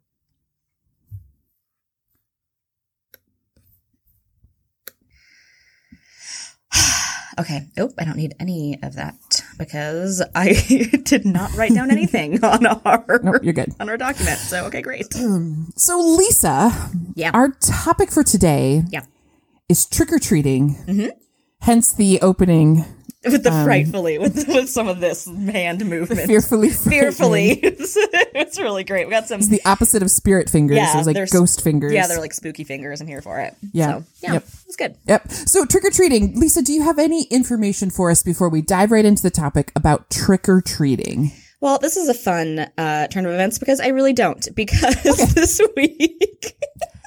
Okay. 7.38 7.66
Oh, 7.78 7.90
I 7.98 8.04
don't 8.04 8.16
need 8.16 8.34
any 8.38 8.78
of 8.82 8.94
that 8.94 9.14
because 9.58 10.22
I 10.34 10.52
did 11.04 11.24
not 11.24 11.54
write 11.56 11.74
down 11.74 11.90
anything 11.90 12.42
on 12.44 12.64
our 12.66 13.20
Nope, 13.22 13.42
you're 13.42 13.52
good. 13.52 13.74
on 13.80 13.88
our 13.88 13.96
document. 13.96 14.38
So 14.38 14.66
okay, 14.66 14.82
great. 14.82 15.12
So, 15.76 15.98
Lisa, 16.00 16.90
Yeah. 17.14 17.30
our 17.34 17.48
topic 17.60 18.10
for 18.10 18.22
today 18.22 18.84
Yeah. 18.90 19.02
is 19.68 19.84
trick 19.86 20.12
or 20.12 20.18
treating. 20.18 20.76
Mm-hmm. 20.86 21.08
Hence 21.60 21.92
the 21.94 22.20
opening, 22.20 22.84
With 23.24 23.42
the 23.42 23.52
Um, 23.52 23.64
frightfully 23.64 24.18
with 24.24 24.46
with 24.48 24.68
some 24.68 24.88
of 24.88 25.00
this 25.00 25.26
hand 25.26 25.84
movement. 25.86 26.26
fearfully, 26.26 26.70
Fearfully. 26.90 27.50
it's, 27.52 27.96
it's 27.98 28.58
really 28.58 28.84
great. 28.84 29.06
We 29.06 29.10
got 29.10 29.26
some 29.26 29.40
It's 29.40 29.48
the 29.48 29.62
opposite 29.64 30.02
of 30.02 30.10
spirit 30.10 30.50
fingers. 30.50 30.76
Yeah, 30.76 30.94
it 30.94 30.98
was 30.98 31.06
like 31.06 31.30
ghost 31.30 31.62
fingers. 31.62 31.92
Yeah, 31.92 32.06
they're 32.06 32.20
like 32.20 32.34
spooky 32.34 32.64
fingers. 32.64 33.00
I'm 33.00 33.06
here 33.06 33.22
for 33.22 33.40
it. 33.40 33.54
Yeah. 33.72 33.98
So, 34.00 34.04
yeah. 34.22 34.32
Yep. 34.34 34.44
It's 34.66 34.76
good. 34.76 34.96
Yep. 35.06 35.30
So 35.30 35.64
trick 35.64 35.84
or 35.84 35.90
treating. 35.90 36.38
Lisa, 36.38 36.62
do 36.62 36.72
you 36.72 36.82
have 36.82 36.98
any 36.98 37.24
information 37.24 37.90
for 37.90 38.10
us 38.10 38.22
before 38.22 38.48
we 38.48 38.62
dive 38.62 38.90
right 38.90 39.04
into 39.04 39.22
the 39.22 39.30
topic 39.30 39.72
about 39.76 40.10
trick 40.10 40.48
or 40.48 40.60
treating? 40.60 41.32
Well, 41.60 41.78
this 41.78 41.96
is 41.96 42.08
a 42.08 42.14
fun 42.14 42.66
uh, 42.76 43.06
turn 43.08 43.24
of 43.24 43.32
events 43.32 43.58
because 43.58 43.80
I 43.80 43.88
really 43.88 44.12
don't. 44.12 44.46
Because 44.54 45.02
this 45.34 45.60
week 45.76 46.54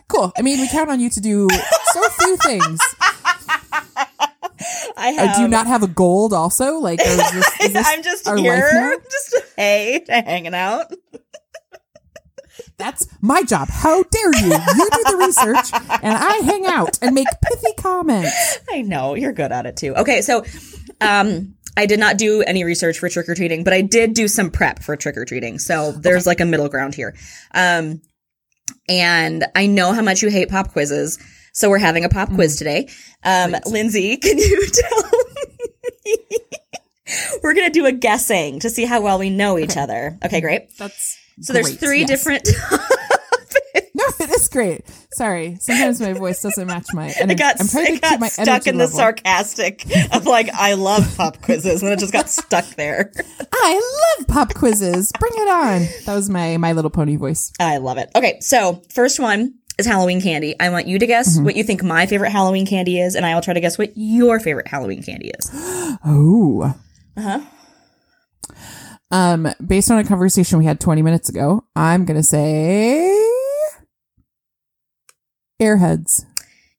Cool. 0.07 0.31
I 0.37 0.41
mean, 0.41 0.59
we 0.59 0.69
count 0.69 0.89
on 0.89 0.99
you 1.01 1.09
to 1.09 1.19
do 1.19 1.47
so 1.93 2.09
few 2.09 2.37
things. 2.37 2.79
I 4.97 5.09
Uh, 5.09 5.13
have. 5.27 5.35
do 5.35 5.41
you 5.43 5.47
not 5.47 5.67
have 5.67 5.83
a 5.83 5.87
gold 5.87 6.33
also? 6.33 6.77
Like, 6.79 6.99
is 7.05 7.17
this, 7.17 7.61
is 7.61 7.73
this 7.73 7.87
I'm 7.87 8.03
just 8.03 8.27
here, 8.37 8.97
just 9.11 9.35
hey, 9.55 10.03
hanging 10.09 10.53
out. 10.55 10.91
That's 12.77 13.07
my 13.21 13.43
job. 13.43 13.69
How 13.69 14.03
dare 14.03 14.35
you? 14.39 14.47
You 14.53 14.89
do 14.91 15.03
the 15.11 15.17
research 15.25 15.71
and 16.03 16.13
I 16.17 16.37
hang 16.43 16.65
out 16.67 16.97
and 17.01 17.15
make 17.15 17.27
pithy 17.41 17.73
comments. 17.77 18.59
I 18.69 18.81
know 18.81 19.15
you're 19.15 19.33
good 19.33 19.51
at 19.51 19.65
it 19.65 19.77
too. 19.77 19.95
Okay, 19.95 20.21
so 20.21 20.43
um 21.01 21.55
I 21.75 21.85
did 21.87 21.99
not 21.99 22.17
do 22.17 22.41
any 22.43 22.63
research 22.63 22.99
for 22.99 23.09
trick 23.09 23.29
or 23.29 23.35
treating, 23.35 23.63
but 23.63 23.73
I 23.73 23.81
did 23.81 24.13
do 24.13 24.27
some 24.27 24.49
prep 24.51 24.81
for 24.83 24.95
trick 24.95 25.17
or 25.17 25.25
treating. 25.25 25.57
So 25.59 25.91
there's 25.91 26.25
like 26.27 26.39
a 26.39 26.45
middle 26.45 26.69
ground 26.69 26.93
here. 26.93 27.15
Um 27.53 28.01
and 28.89 29.45
I 29.55 29.65
know 29.67 29.93
how 29.93 30.01
much 30.03 30.21
you 30.21 30.29
hate 30.29 30.49
pop 30.49 30.71
quizzes. 30.71 31.17
So 31.57 31.71
we're 31.71 31.79
having 31.79 32.05
a 32.05 32.09
pop 32.09 32.29
quiz 32.29 32.55
today. 32.55 32.87
Um 33.23 33.55
Lindsay, 33.65 34.15
can 34.25 34.37
you 34.37 34.67
tell 34.71 35.11
me? 36.05 36.15
We're 37.41 37.55
going 37.55 37.65
to 37.65 37.71
do 37.73 37.85
a 37.87 37.91
guessing 37.91 38.59
to 38.59 38.69
see 38.69 38.85
how 38.85 39.01
well 39.01 39.17
we 39.17 39.29
know 39.31 39.57
each 39.57 39.75
other. 39.75 40.19
Okay, 40.23 40.39
great. 40.39 40.77
That's 40.77 41.17
So 41.41 41.53
there's 41.53 41.75
three 41.77 42.01
Yes. 42.01 42.09
different 42.09 42.47
No, 43.95 44.03
it 44.19 44.29
is 44.29 44.47
great. 44.49 44.81
Sorry. 45.13 45.57
Sometimes 45.59 45.99
my 45.99 46.13
voice 46.13 46.43
doesn't 46.43 46.67
match 46.67 46.85
my 46.93 47.07
It 47.07 47.17
energy. 47.19 47.39
got, 47.39 47.59
I'm 47.59 47.67
trying 47.67 47.95
to 47.95 47.99
got 47.99 48.09
keep 48.11 48.19
my 48.19 48.27
stuck 48.27 48.67
in 48.67 48.77
the 48.77 48.83
level. 48.83 48.95
sarcastic 48.99 49.83
of 50.13 50.27
like, 50.27 50.49
I 50.53 50.75
love 50.75 51.11
pop 51.17 51.41
quizzes, 51.41 51.81
and 51.81 51.91
it 51.91 51.97
just 51.97 52.13
got 52.13 52.29
stuck 52.29 52.65
there. 52.75 53.11
I 53.51 54.15
love 54.19 54.27
pop 54.27 54.53
quizzes. 54.53 55.11
Bring 55.19 55.31
it 55.35 55.47
on. 55.49 55.87
That 56.05 56.13
was 56.13 56.29
my 56.29 56.57
My 56.57 56.73
Little 56.73 56.91
Pony 56.91 57.15
voice. 57.15 57.51
I 57.59 57.77
love 57.77 57.97
it. 57.97 58.11
Okay, 58.15 58.37
so 58.41 58.83
first 58.93 59.19
one 59.19 59.55
is 59.77 59.85
Halloween 59.85 60.21
candy. 60.21 60.55
I 60.59 60.69
want 60.69 60.87
you 60.87 60.97
to 60.99 61.05
guess 61.07 61.35
Mm-hmm. 61.35 61.45
what 61.45 61.55
you 61.55 61.63
think 61.63 61.83
my 61.83 62.05
favorite 62.05 62.31
Halloween 62.31 62.65
candy 62.65 62.99
is, 62.99 63.15
and 63.15 63.25
I 63.25 63.33
will 63.35 63.41
try 63.41 63.53
to 63.53 63.59
guess 63.59 63.77
what 63.77 63.91
your 63.95 64.39
favorite 64.39 64.67
Halloween 64.67 65.03
candy 65.03 65.31
is. 65.37 65.51
Oh. 66.05 66.75
Uh 67.15 67.21
huh. 67.21 67.41
Um, 69.09 69.47
based 69.65 69.89
on 69.89 69.97
a 69.97 70.03
conversation 70.03 70.59
we 70.59 70.65
had 70.65 70.79
20 70.79 71.01
minutes 71.01 71.29
ago, 71.29 71.63
I'm 71.75 72.05
gonna 72.05 72.21
say 72.23 73.09
Airheads. 75.61 76.23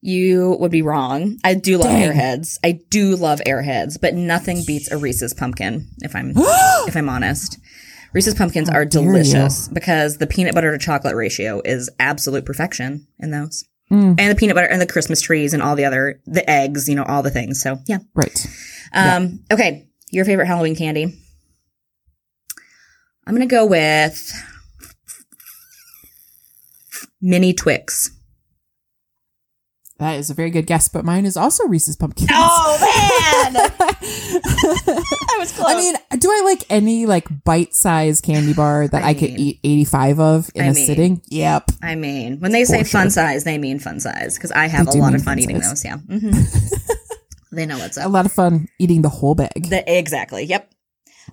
You 0.01 0.57
would 0.61 0.71
be 0.71 0.83
wrong. 0.83 1.39
I 1.43 1.55
do 1.55 1.79
love 1.79 1.89
Dang. 1.91 2.13
Airheads. 2.13 2.59
I 2.63 2.79
do 2.91 3.17
love 3.17 3.41
Airheads, 3.47 4.01
but 4.01 4.15
nothing 4.15 4.63
beats 4.65 4.91
a 4.91 4.97
Reese's 4.97 5.35
pumpkin. 5.35 5.89
If 5.99 6.15
I'm 6.15 6.33
if 6.37 6.97
I'm 6.97 7.09
honest, 7.09 7.59
Reese's 8.13 8.35
pumpkins 8.35 8.69
are 8.69 8.85
dare 8.85 9.03
you. 9.03 9.09
delicious 9.09 9.69
because 9.69 10.19
the 10.19 10.27
peanut 10.27 10.55
butter 10.55 10.73
to 10.73 10.79
chocolate 10.85 11.15
ratio 11.15 11.61
is 11.65 11.91
absolute 12.01 12.45
perfection 12.45 13.07
in 13.19 13.31
those, 13.31 13.65
Mm. 13.91 14.17
and 14.19 14.31
the 14.31 14.35
peanut 14.35 14.55
butter 14.55 14.67
and 14.69 14.81
the 14.81 14.87
Christmas 14.87 15.21
trees 15.21 15.53
and 15.55 15.63
all 15.63 15.75
the 15.77 15.85
other 15.85 16.21
the 16.27 16.49
eggs, 16.51 16.89
you 16.89 16.95
know, 16.95 17.05
all 17.05 17.23
the 17.23 17.31
things. 17.31 17.61
So 17.63 17.79
yeah. 17.87 17.99
Right. 18.15 18.47
Um. 18.93 19.41
Okay, 19.51 19.87
your 20.11 20.25
favorite 20.25 20.47
Halloween 20.47 20.77
candy? 20.77 21.15
I'm 23.27 23.35
gonna 23.35 23.47
go 23.47 23.67
with 23.67 24.33
mini 27.21 27.53
Twix. 27.53 28.11
That 29.99 30.17
is 30.19 30.31
a 30.31 30.35
very 30.35 30.51
good 30.51 30.67
guess, 30.67 30.89
but 30.89 31.05
mine 31.05 31.27
is 31.27 31.37
also 31.37 31.65
Reese's 31.67 31.97
pumpkins. 31.97 32.31
Oh 32.33 32.79
man, 32.81 33.57
I 33.81 35.37
was 35.41 35.51
close. 35.53 35.67
I 35.69 35.75
mean, 35.77 35.95
do 36.19 36.31
I 36.31 36.43
like 36.45 36.65
any 36.71 37.07
like 37.07 37.27
bite-sized 37.45 38.23
candy 38.25 38.55
bar 38.55 38.87
that 38.87 39.03
I, 39.03 39.09
I 39.09 39.15
could 39.15 39.31
eat 39.31 39.59
85 39.65 40.21
of 40.21 40.51
in 40.55 40.63
I 40.63 40.69
a 40.69 40.73
mean- 40.75 40.87
sitting? 40.87 41.23
Yep. 41.31 41.73
I 41.83 41.95
mean, 41.97 42.39
when 42.39 42.53
they 42.53 42.65
say 42.65 42.85
For 42.85 42.91
fun 42.91 43.11
size, 43.11 43.43
they 43.43 43.59
mean 43.59 43.81
fun 43.81 43.99
size 43.99 44.37
because 44.37 44.53
I 44.53 44.69
have 44.69 44.87
They 44.87 44.99
a 45.01 45.03
lot 45.03 45.15
of 45.17 45.23
fun 45.25 45.41
eating 45.41 45.61
size. 45.63 45.83
those. 45.83 45.85
Yeah, 45.85 45.97
Mhm. 46.07 46.85
they 47.51 47.67
know 47.67 47.79
what's 47.79 47.99
up. 47.99 48.07
A 48.07 48.09
lot 48.09 48.25
of 48.25 48.31
fun 48.33 48.69
eating 48.79 49.03
the 49.03 49.09
whole 49.09 49.35
bag. 49.35 49.69
The, 49.69 49.83
exactly. 49.99 50.45
Yep. 50.45 50.71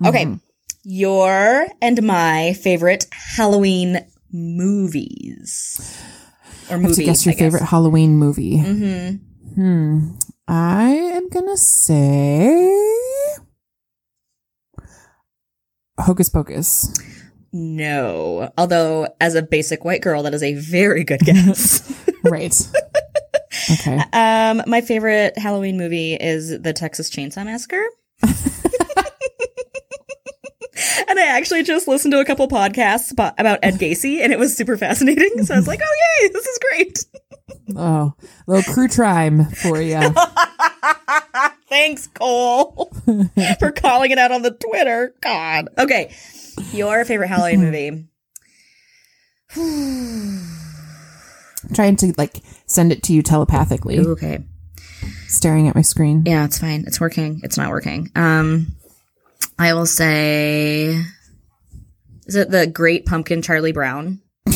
Okay, 0.06 0.24
Mhm. 0.26 0.40
your 0.82 1.66
and 1.80 2.02
my 2.02 2.52
favorite 2.54 3.06
Halloween 3.12 4.04
movies 4.32 5.80
or 6.70 6.76
I 6.76 6.80
have 6.80 6.92
to 6.94 7.04
guess 7.04 7.24
your 7.24 7.34
guess. 7.34 7.40
favorite 7.40 7.62
Halloween 7.64 8.16
movie. 8.16 8.58
Mm-hmm. 8.58 9.16
Hmm. 9.54 10.10
I 10.48 10.90
am 10.90 11.28
gonna 11.28 11.56
say 11.56 12.76
Hocus 15.98 16.28
Pocus. 16.28 16.92
No, 17.52 18.52
although 18.58 19.08
as 19.20 19.34
a 19.34 19.42
basic 19.42 19.84
white 19.84 20.02
girl, 20.02 20.22
that 20.22 20.34
is 20.34 20.42
a 20.42 20.54
very 20.54 21.04
good 21.04 21.20
guess. 21.24 21.82
right. 22.24 22.54
Okay. 23.70 23.98
um, 24.12 24.62
my 24.66 24.80
favorite 24.80 25.38
Halloween 25.38 25.78
movie 25.78 26.14
is 26.14 26.60
the 26.60 26.72
Texas 26.72 27.10
Chainsaw 27.10 27.44
Massacre. 27.44 27.84
And 31.08 31.18
I 31.18 31.26
actually 31.36 31.62
just 31.62 31.88
listened 31.88 32.12
to 32.12 32.20
a 32.20 32.24
couple 32.24 32.48
podcasts 32.48 33.12
about, 33.12 33.34
Ed 33.38 33.74
Gacy, 33.74 34.20
and 34.20 34.32
it 34.32 34.38
was 34.38 34.56
super 34.56 34.76
fascinating. 34.76 35.44
So 35.44 35.54
I 35.54 35.58
was 35.58 35.68
like, 35.68 35.80
"Oh 35.82 35.94
yay, 36.22 36.28
this 36.28 36.46
is 36.46 36.58
great!" 36.70 37.04
Oh, 37.76 38.14
little 38.46 38.72
crew 38.72 38.86
trime 38.88 39.44
for 39.46 39.80
you. 39.80 39.98
Thanks, 41.68 42.06
Cole, 42.08 42.92
for 43.58 43.72
calling 43.72 44.10
it 44.12 44.18
out 44.18 44.30
on 44.30 44.42
the 44.42 44.52
Twitter. 44.52 45.14
God. 45.20 45.68
Okay, 45.76 46.14
your 46.72 47.04
favorite 47.04 47.28
Halloween 47.28 47.60
movie? 47.60 48.06
trying 51.74 51.96
to 51.96 52.12
like 52.16 52.40
send 52.66 52.92
it 52.92 53.02
to 53.04 53.12
you 53.12 53.22
telepathically, 53.22 53.98
Okay. 53.98 54.44
staring 55.26 55.68
at 55.68 55.74
my 55.74 55.82
screen. 55.82 56.22
Yeah, 56.24 56.44
it's 56.44 56.58
fine. 56.58 56.84
It's 56.86 57.00
working. 57.00 57.40
It's 57.42 57.56
not 57.56 57.70
working. 57.70 58.10
Um, 58.14 58.75
I 59.58 59.72
will 59.74 59.86
say, 59.86 61.00
is 62.26 62.34
it 62.36 62.50
the 62.50 62.66
Great 62.66 63.06
Pumpkin 63.06 63.42
Charlie 63.42 63.72
Brown? 63.72 64.20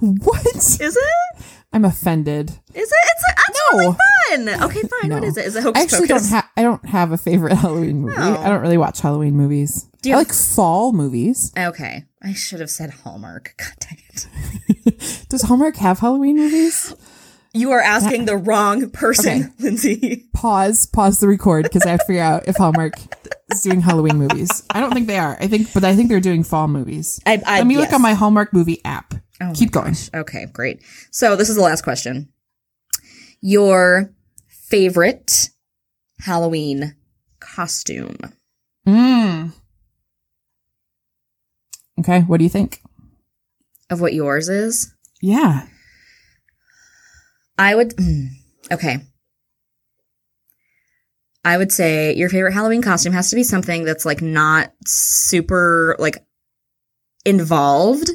What? 0.00 0.46
Is 0.56 0.80
it? 0.80 1.44
I'm 1.74 1.84
offended. 1.84 2.50
Is 2.74 2.90
it? 2.90 2.94
It's 3.04 3.24
that's 3.36 3.58
No. 3.72 3.92
fun. 3.92 4.48
Okay, 4.70 4.80
fine. 4.80 5.10
What 5.12 5.22
No. 5.22 5.28
is 5.28 5.36
it? 5.36 5.44
Is 5.44 5.56
it 5.56 5.58
I 5.60 5.62
Hocus 5.62 5.82
actually 5.82 6.08
Pocus? 6.08 6.22
don't 6.30 6.36
have. 6.36 6.48
I 6.56 6.62
don't 6.62 6.86
have 6.88 7.12
a 7.12 7.18
favorite 7.18 7.56
Halloween 7.58 8.00
movie. 8.00 8.14
Oh. 8.16 8.36
I 8.42 8.48
don't 8.48 8.62
really 8.62 8.78
watch 8.78 9.00
Halloween 9.02 9.36
movies. 9.36 9.86
Do 10.00 10.08
you 10.08 10.14
I 10.14 10.18
have- 10.20 10.28
like 10.28 10.34
fall 10.34 10.92
movies. 10.92 11.52
okay, 11.56 12.06
I 12.22 12.32
should 12.32 12.60
have 12.60 12.70
said 12.70 12.90
Hallmark. 12.90 13.54
God 13.58 13.74
dang 13.80 13.98
it! 14.86 15.26
Does 15.28 15.42
Hallmark 15.42 15.76
have 15.76 15.98
Halloween 15.98 16.36
movies? 16.38 16.94
You 17.52 17.72
are 17.72 17.80
asking 17.80 18.26
the 18.26 18.36
wrong 18.36 18.90
person, 18.90 19.42
Okay. 19.42 19.52
Lindsay. 19.58 20.28
Pause. 20.34 20.86
Pause 20.86 21.20
the 21.20 21.28
record 21.28 21.64
because 21.64 21.82
I 21.82 21.90
have 21.90 22.00
to 22.00 22.06
figure 22.06 22.22
out 22.22 22.46
if 22.46 22.56
Hallmark 22.56 22.94
is 23.52 23.62
doing 23.62 23.80
Halloween 23.80 24.18
movies. 24.18 24.62
I 24.70 24.78
don't 24.80 24.92
think 24.92 25.08
they 25.08 25.18
are. 25.18 25.36
I 25.40 25.48
think, 25.48 25.72
but 25.74 25.82
I 25.82 25.96
think 25.96 26.08
they're 26.08 26.20
doing 26.20 26.44
fall 26.44 26.68
movies. 26.68 27.20
I, 27.26 27.42
I, 27.44 27.58
Let 27.58 27.66
me 27.66 27.76
look 27.76 27.86
yes. 27.86 27.94
on 27.94 28.02
my 28.02 28.14
Hallmark 28.14 28.52
movie 28.52 28.80
app. 28.84 29.14
Oh 29.40 29.52
Keep 29.54 29.72
going. 29.72 29.96
Okay, 30.14 30.46
great. 30.52 30.80
So 31.10 31.34
this 31.34 31.48
is 31.48 31.56
the 31.56 31.62
last 31.62 31.82
question. 31.82 32.28
Your 33.40 34.12
favorite 34.46 35.48
Halloween 36.20 36.94
costume? 37.40 38.16
Mm. 38.86 39.52
Okay. 41.98 42.20
What 42.20 42.38
do 42.38 42.44
you 42.44 42.50
think? 42.50 42.82
Of 43.88 44.00
what 44.00 44.12
yours 44.14 44.48
is? 44.48 44.94
Yeah. 45.20 45.66
I 47.60 47.74
would. 47.74 47.90
mm, 47.96 48.28
Okay. 48.72 48.98
I 51.44 51.56
would 51.56 51.72
say 51.72 52.14
your 52.14 52.28
favorite 52.28 52.52
Halloween 52.52 52.82
costume 52.82 53.12
has 53.14 53.30
to 53.30 53.36
be 53.36 53.42
something 53.44 53.84
that's 53.84 54.04
like 54.04 54.20
not 54.20 54.72
super 54.86 55.96
like 55.98 56.24
involved, 57.24 58.10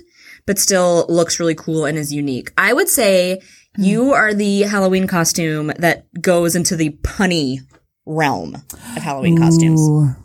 but 0.45 0.59
still 0.59 1.05
looks 1.09 1.39
really 1.39 1.55
cool 1.55 1.85
and 1.85 1.97
is 1.97 2.13
unique. 2.13 2.51
I 2.57 2.71
would 2.73 2.87
say 2.87 3.41
you 3.77 4.13
are 4.13 4.33
the 4.33 4.61
Halloween 4.61 5.07
costume 5.07 5.71
that 5.79 6.05
goes 6.21 6.55
into 6.55 6.75
the 6.75 6.91
punny 7.01 7.57
realm 8.05 8.55
of 8.95 9.01
Halloween 9.03 9.37
costumes. 9.39 10.15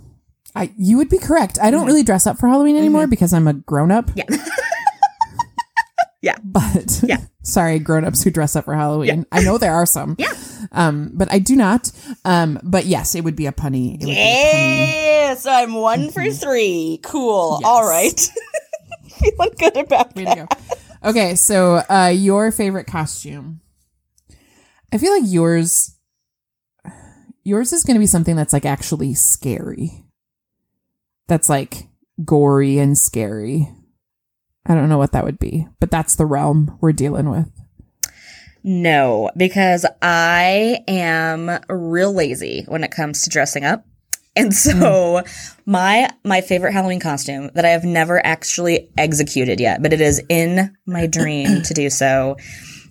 I, 0.54 0.70
you 0.76 0.98
would 0.98 1.08
be 1.08 1.18
correct. 1.18 1.58
I 1.60 1.70
don't 1.70 1.86
really 1.86 2.02
dress 2.02 2.26
up 2.26 2.38
for 2.38 2.48
Halloween 2.48 2.76
anymore 2.76 3.06
because 3.06 3.32
I'm 3.32 3.48
a 3.48 3.54
grown 3.54 3.90
up. 3.90 4.10
Yeah. 4.14 4.24
Yeah. 6.22 6.36
But 6.44 7.00
Yeah. 7.02 7.18
sorry, 7.42 7.78
grown 7.78 8.04
ups 8.04 8.22
who 8.22 8.30
dress 8.30 8.54
up 8.56 8.66
for 8.66 8.74
Halloween. 8.74 9.24
I 9.32 9.42
know 9.42 9.56
there 9.58 9.72
are 9.74 9.86
some. 9.86 10.16
Yeah. 10.18 10.32
Um, 10.72 11.12
but 11.14 11.32
I 11.32 11.38
do 11.38 11.56
not. 11.56 11.90
Um, 12.24 12.58
but 12.62 12.84
yes, 12.86 13.14
it 13.14 13.24
would 13.24 13.36
be 13.36 13.46
a 13.46 13.52
punny. 13.52 13.94
It 13.94 14.00
would 14.00 14.06
be 14.06 14.12
a 14.12 14.14
punny. 14.14 14.92
Yeah, 15.30 15.34
so 15.34 15.50
I'm 15.50 15.72
one 15.74 16.10
for 16.10 16.28
three. 16.30 17.00
Cool. 17.02 17.58
Yes. 17.62 17.68
All 17.68 17.88
right. 17.88 18.30
Feeling 19.18 19.50
good 19.58 19.76
about 19.76 20.14
Way 20.14 20.24
that. 20.24 20.36
go. 21.02 21.08
Okay, 21.10 21.34
so 21.34 21.76
uh, 21.88 22.12
your 22.14 22.52
favorite 22.52 22.86
costume. 22.86 23.60
I 24.92 24.98
feel 24.98 25.12
like 25.12 25.22
yours 25.30 25.96
yours 27.42 27.72
is 27.72 27.84
going 27.84 27.94
to 27.94 28.00
be 28.00 28.06
something 28.06 28.36
that's 28.36 28.52
like 28.52 28.66
actually 28.66 29.14
scary. 29.14 30.04
That's 31.28 31.48
like 31.48 31.88
gory 32.24 32.78
and 32.78 32.98
scary. 32.98 33.68
I 34.66 34.74
don't 34.74 34.88
know 34.88 34.98
what 34.98 35.12
that 35.12 35.24
would 35.24 35.38
be, 35.38 35.66
but 35.80 35.90
that's 35.90 36.16
the 36.16 36.26
realm 36.26 36.78
we're 36.80 36.92
dealing 36.92 37.30
with. 37.30 37.50
No, 38.62 39.30
because 39.36 39.86
I 40.02 40.84
am 40.86 41.50
real 41.68 42.12
lazy 42.12 42.64
when 42.68 42.84
it 42.84 42.90
comes 42.90 43.22
to 43.22 43.30
dressing 43.30 43.64
up. 43.64 43.86
And 44.36 44.54
so 44.54 45.22
hmm. 45.24 45.70
my 45.70 46.08
my 46.24 46.40
favorite 46.40 46.72
Halloween 46.72 47.00
costume 47.00 47.50
that 47.54 47.64
I 47.64 47.70
have 47.70 47.84
never 47.84 48.24
actually 48.24 48.90
executed 48.96 49.60
yet, 49.60 49.82
but 49.82 49.92
it 49.92 50.00
is 50.00 50.22
in 50.28 50.76
my 50.86 51.06
dream 51.06 51.62
to 51.62 51.74
do 51.74 51.90
so. 51.90 52.36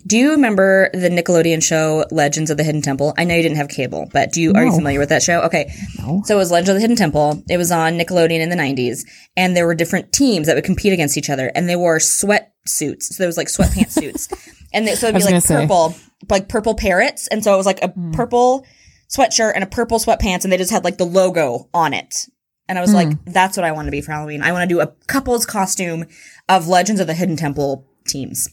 Do 0.06 0.16
you 0.16 0.30
remember 0.32 0.90
the 0.92 1.10
Nickelodeon 1.10 1.62
show 1.62 2.04
Legends 2.10 2.50
of 2.50 2.56
the 2.56 2.64
Hidden 2.64 2.82
Temple? 2.82 3.12
I 3.18 3.24
know 3.24 3.34
you 3.34 3.42
didn't 3.42 3.58
have 3.58 3.68
cable, 3.68 4.08
but 4.12 4.32
do 4.32 4.40
you 4.40 4.52
are 4.54 4.64
you 4.64 4.72
familiar 4.72 4.98
with 4.98 5.10
that 5.10 5.22
show? 5.22 5.42
Okay. 5.42 5.72
No. 5.98 6.22
So 6.24 6.34
it 6.34 6.38
was 6.38 6.50
Legends 6.50 6.70
of 6.70 6.74
the 6.76 6.80
Hidden 6.80 6.96
Temple. 6.96 7.42
It 7.48 7.58
was 7.58 7.70
on 7.70 7.98
Nickelodeon 7.98 8.40
in 8.40 8.48
the 8.48 8.56
90s, 8.56 9.04
and 9.36 9.56
there 9.56 9.66
were 9.66 9.74
different 9.74 10.12
teams 10.12 10.46
that 10.46 10.54
would 10.54 10.64
compete 10.64 10.92
against 10.92 11.18
each 11.18 11.30
other, 11.30 11.52
and 11.54 11.68
they 11.68 11.76
wore 11.76 12.00
sweat 12.00 12.54
suits. 12.66 13.14
So 13.14 13.22
there 13.22 13.28
was 13.28 13.36
like 13.36 13.48
sweatpants 13.48 13.90
suits, 14.00 14.28
and 14.72 14.86
they, 14.86 14.94
so 14.94 15.08
it'd 15.08 15.18
be 15.18 15.22
like 15.22 15.32
gonna 15.32 15.40
say. 15.40 15.56
purple, 15.56 15.94
like 16.28 16.48
purple 16.48 16.74
parrots, 16.74 17.28
and 17.28 17.44
so 17.44 17.52
it 17.52 17.56
was 17.56 17.66
like 17.66 17.82
a 17.82 17.88
hmm. 17.88 18.12
purple 18.12 18.64
sweatshirt 19.08 19.52
and 19.54 19.64
a 19.64 19.66
purple 19.66 19.98
sweatpants, 19.98 20.44
and 20.44 20.52
they 20.52 20.56
just 20.56 20.70
had 20.70 20.84
like 20.84 20.96
the 20.96 21.06
logo 21.06 21.68
on 21.74 21.92
it. 21.92 22.26
And 22.68 22.78
I 22.78 22.82
was 22.82 22.94
like, 22.94 23.08
hmm. 23.08 23.32
that's 23.32 23.56
what 23.56 23.64
I 23.64 23.72
want 23.72 23.86
to 23.88 23.90
be 23.90 24.00
for 24.00 24.12
Halloween. 24.12 24.42
I 24.42 24.52
want 24.52 24.68
to 24.68 24.72
do 24.72 24.80
a 24.80 24.86
couple's 25.08 25.44
costume 25.44 26.06
of 26.48 26.68
Legends 26.68 27.00
of 27.00 27.08
the 27.08 27.14
Hidden 27.14 27.36
Temple 27.36 27.84
teams. 28.06 28.48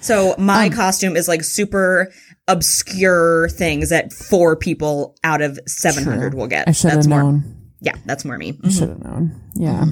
So 0.00 0.34
my 0.38 0.68
costume 0.68 1.16
is 1.16 1.28
like 1.28 1.42
super 1.44 2.12
obscure 2.48 3.48
things 3.50 3.88
that 3.90 4.12
four 4.12 4.56
people 4.56 5.16
out 5.24 5.42
of 5.42 5.58
700 5.66 6.34
will 6.34 6.46
get. 6.46 6.68
I 6.68 6.72
should 6.72 6.90
have 6.90 6.98
That's 6.98 7.06
more, 7.08 7.22
known. 7.22 7.56
yeah, 7.80 7.94
that's 8.04 8.24
more 8.24 8.38
me. 8.38 8.58
I 8.64 8.68
should 8.70 8.88
have 8.88 9.02
known. 9.02 9.40
Yeah. 9.54 9.84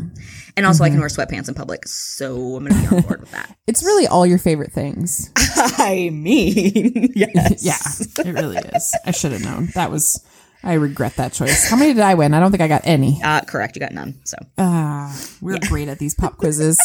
And 0.57 0.65
also, 0.67 0.85
I 0.85 0.89
Mm-hmm. 0.89 0.95
can 0.95 1.01
wear 1.01 1.09
sweatpants 1.09 1.49
in 1.49 1.55
public, 1.55 1.89
so 1.89 2.57
I'm 2.57 2.67
gonna 2.69 2.81
be 2.81 2.97
on 2.97 3.03
board 3.03 3.21
with 3.21 3.33
that. 3.33 3.57
It's 3.67 3.83
really 3.83 4.07
all 4.07 4.25
your 4.25 4.39
favorite 4.39 4.71
things. 4.73 5.31
I 5.37 6.11
mean, 6.13 7.11
yes, 7.17 7.65
Yeah, 7.65 8.25
it 8.25 8.33
really 8.35 8.59
is. 8.59 8.95
I 9.05 9.11
should 9.11 9.33
have 9.33 9.43
known. 9.43 9.67
That 9.75 9.91
was. 9.91 10.25
I 10.63 10.75
regret 10.75 11.17
that 11.17 11.33
choice. 11.33 11.69
How 11.69 11.77
many 11.77 11.93
did 11.93 12.03
I 12.03 12.15
win? 12.15 12.33
I 12.35 12.41
don't 12.41 12.51
think 12.51 12.63
I 12.63 12.69
got 12.69 12.83
any. 12.85 13.21
Uh, 13.23 13.41
correct. 13.43 13.75
You 13.77 13.81
got 13.81 13.93
none. 13.93 14.21
So 14.25 14.37
Ah, 14.57 15.15
we're 15.43 15.59
great 15.59 15.89
at 15.89 15.99
these 15.99 16.15
pop 16.15 16.37
quizzes. 16.39 16.79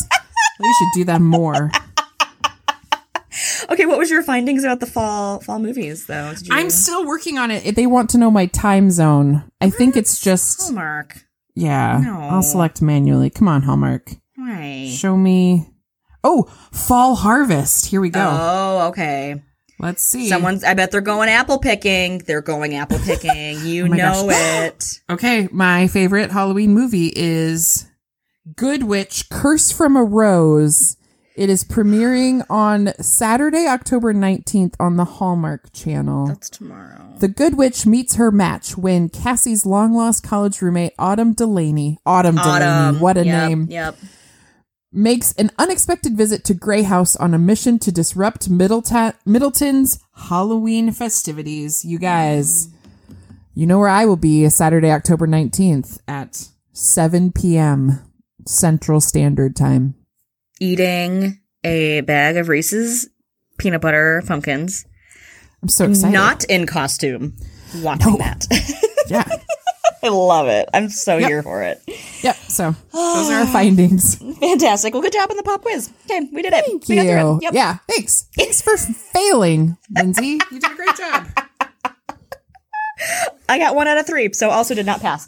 we 0.59 0.73
should 0.73 0.89
do 0.95 1.03
them 1.05 1.23
more. 1.23 1.69
Okay, 3.71 3.85
what 3.85 3.99
was 3.99 4.09
your 4.09 4.23
findings 4.23 4.63
about 4.63 4.79
the 4.79 4.85
fall 4.87 5.39
fall 5.41 5.59
movies 5.59 6.05
though? 6.07 6.31
You 6.43 6.49
I'm 6.53 6.69
still 6.69 7.05
working 7.05 7.37
on 7.37 7.51
it. 7.51 7.75
They 7.75 7.85
want 7.87 8.09
to 8.11 8.17
know 8.17 8.31
my 8.31 8.47
time 8.47 8.89
zone. 8.91 9.43
I 9.61 9.69
think 9.69 9.95
it's 9.95 10.19
just 10.19 10.61
Hallmark. 10.61 11.23
yeah. 11.55 12.01
No. 12.03 12.19
I'll 12.19 12.41
select 12.43 12.81
manually. 12.81 13.29
Come 13.29 13.47
on, 13.47 13.61
Hallmark. 13.63 14.09
Right. 14.37 14.89
Show 14.91 15.15
me. 15.15 15.67
Oh, 16.23 16.43
fall 16.71 17.15
harvest. 17.15 17.85
Here 17.85 18.01
we 18.01 18.09
go. 18.09 18.27
Oh, 18.31 18.87
okay. 18.89 19.41
Let's 19.81 20.01
see. 20.01 20.27
Someone's 20.27 20.63
I 20.65 20.73
bet 20.73 20.91
they're 20.91 20.99
going 20.99 21.29
apple 21.29 21.59
picking. 21.59 22.17
They're 22.19 22.41
going 22.41 22.75
apple 22.75 22.99
picking. 22.99 23.59
You 23.65 23.85
Oh 23.85 23.87
know 23.87 24.27
gosh. 24.27 24.65
it. 24.67 24.99
Okay, 25.09 25.47
my 25.51 25.87
favorite 25.87 26.31
Halloween 26.31 26.73
movie 26.73 27.13
is 27.15 27.87
Good 28.55 28.83
Witch 28.83 29.29
Curse 29.29 29.71
from 29.71 29.95
a 29.95 30.03
Rose. 30.03 30.97
It 31.35 31.49
is 31.49 31.63
premiering 31.63 32.45
on 32.49 32.91
Saturday, 32.99 33.65
October 33.67 34.13
19th 34.13 34.73
on 34.79 34.97
the 34.97 35.05
Hallmark 35.05 35.71
Channel. 35.71 36.27
That's 36.27 36.49
tomorrow. 36.49 37.13
The 37.19 37.27
Good 37.29 37.57
Witch 37.57 37.85
meets 37.85 38.15
her 38.15 38.31
match 38.31 38.77
when 38.77 39.07
Cassie's 39.09 39.65
long 39.65 39.93
lost 39.93 40.23
college 40.23 40.61
roommate, 40.61 40.93
Autumn 40.99 41.33
Delaney, 41.33 41.97
Autumn, 42.05 42.35
Delaney, 42.35 42.97
what 42.99 43.17
a 43.17 43.25
Yep, 43.25 43.49
name, 43.49 43.67
Yep. 43.69 43.95
makes 44.91 45.31
an 45.33 45.51
unexpected 45.57 46.17
visit 46.17 46.43
to 46.45 46.53
Grey 46.53 46.83
House 46.83 47.15
on 47.15 47.33
a 47.33 47.39
mission 47.39 47.79
to 47.79 47.91
disrupt 47.91 48.49
Middleta- 48.49 49.13
Middleton's 49.25 49.99
Halloween 50.15 50.91
festivities. 50.91 51.85
You 51.85 51.99
guys, 51.99 52.67
you 53.53 53.65
know 53.65 53.79
where 53.79 53.87
I 53.87 54.05
will 54.05 54.17
be 54.17 54.49
Saturday, 54.49 54.91
October 54.91 55.25
19th 55.27 55.99
at 56.07 56.49
7 56.73 57.31
p.m. 57.31 57.99
Central 58.45 58.99
Standard 58.99 59.55
Time. 59.55 59.95
Eating 60.59 61.39
a 61.63 62.01
bag 62.01 62.37
of 62.37 62.47
Reese's 62.49 63.09
peanut 63.57 63.81
butter 63.81 64.23
pumpkins. 64.27 64.85
I'm 65.61 65.69
so 65.69 65.85
excited. 65.89 66.13
Not 66.13 66.43
in 66.45 66.65
costume. 66.65 67.35
Watching 67.81 68.13
No. 68.13 68.17
that. 68.17 68.47
yeah. 69.09 69.27
I 70.03 70.07
love 70.07 70.47
it. 70.47 70.69
I'm 70.73 70.87
so 70.89 71.17
Yep. 71.17 71.27
here 71.29 71.43
for 71.43 71.61
it. 71.63 71.81
Yep. 72.23 72.35
So 72.37 72.71
those 72.93 73.29
are 73.29 73.39
our 73.41 73.47
findings. 73.47 74.15
Fantastic. 74.39 74.93
Well, 74.93 75.01
good 75.03 75.11
job 75.11 75.29
on 75.29 75.35
the 75.37 75.43
pop 75.43 75.61
quiz. 75.61 75.89
Okay, 76.05 76.29
we 76.31 76.41
did 76.41 76.53
it. 76.53 76.65
Thank 76.65 76.87
we 76.87 76.95
you. 76.95 77.01
it. 77.37 77.43
Yep. 77.43 77.53
Yeah. 77.53 77.77
Thanks. 77.89 78.27
Thanks 78.37 78.61
for 78.61 78.77
failing, 78.77 79.75
Lindsay. 79.93 80.39
You 80.51 80.59
did 80.59 80.71
a 80.71 80.75
great 80.75 80.95
job. 80.95 81.27
I 83.49 83.57
got 83.57 83.75
one 83.75 83.87
out 83.87 83.97
of 83.97 84.05
three, 84.05 84.31
so 84.33 84.49
also 84.49 84.73
did 84.75 84.85
not 84.85 85.01
pass. 85.01 85.27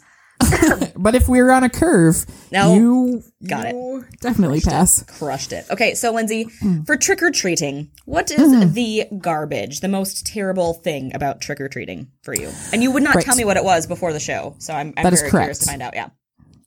But 0.96 1.14
if 1.16 1.28
we 1.28 1.42
were 1.42 1.50
on 1.50 1.64
a 1.64 1.68
curve, 1.68 2.24
No. 2.52 2.74
you 2.74 3.22
Got 3.48 3.66
it. 3.66 3.74
you 3.74 4.04
definitely 4.20 4.60
pass. 4.60 5.02
Crushed 5.04 5.52
it. 5.52 5.64
Okay, 5.70 5.94
so 5.94 6.12
Lindsay, 6.12 6.44
Hmm. 6.60 6.82
for 6.82 6.96
trick 6.96 7.22
or 7.22 7.30
treating, 7.30 7.90
what 8.04 8.30
is 8.30 8.72
the 8.74 9.06
garbage, 9.18 9.80
the 9.80 9.88
most 9.88 10.24
terrible 10.26 10.74
thing 10.74 11.12
about 11.14 11.40
trick 11.40 11.60
or 11.60 11.68
treating 11.68 12.08
for 12.22 12.34
you? 12.34 12.50
And 12.72 12.82
you 12.82 12.90
would 12.92 13.02
not 13.02 13.16
Right. 13.16 13.24
tell 13.24 13.34
me 13.36 13.44
what 13.44 13.56
it 13.56 13.64
was 13.64 13.86
before 13.86 14.12
the 14.12 14.20
show, 14.20 14.54
so 14.58 14.72
I'm, 14.74 14.92
I'm 14.96 15.10
very 15.14 15.28
curious 15.28 15.58
to 15.60 15.66
find 15.66 15.82
out. 15.82 15.94
Yeah, 15.94 16.10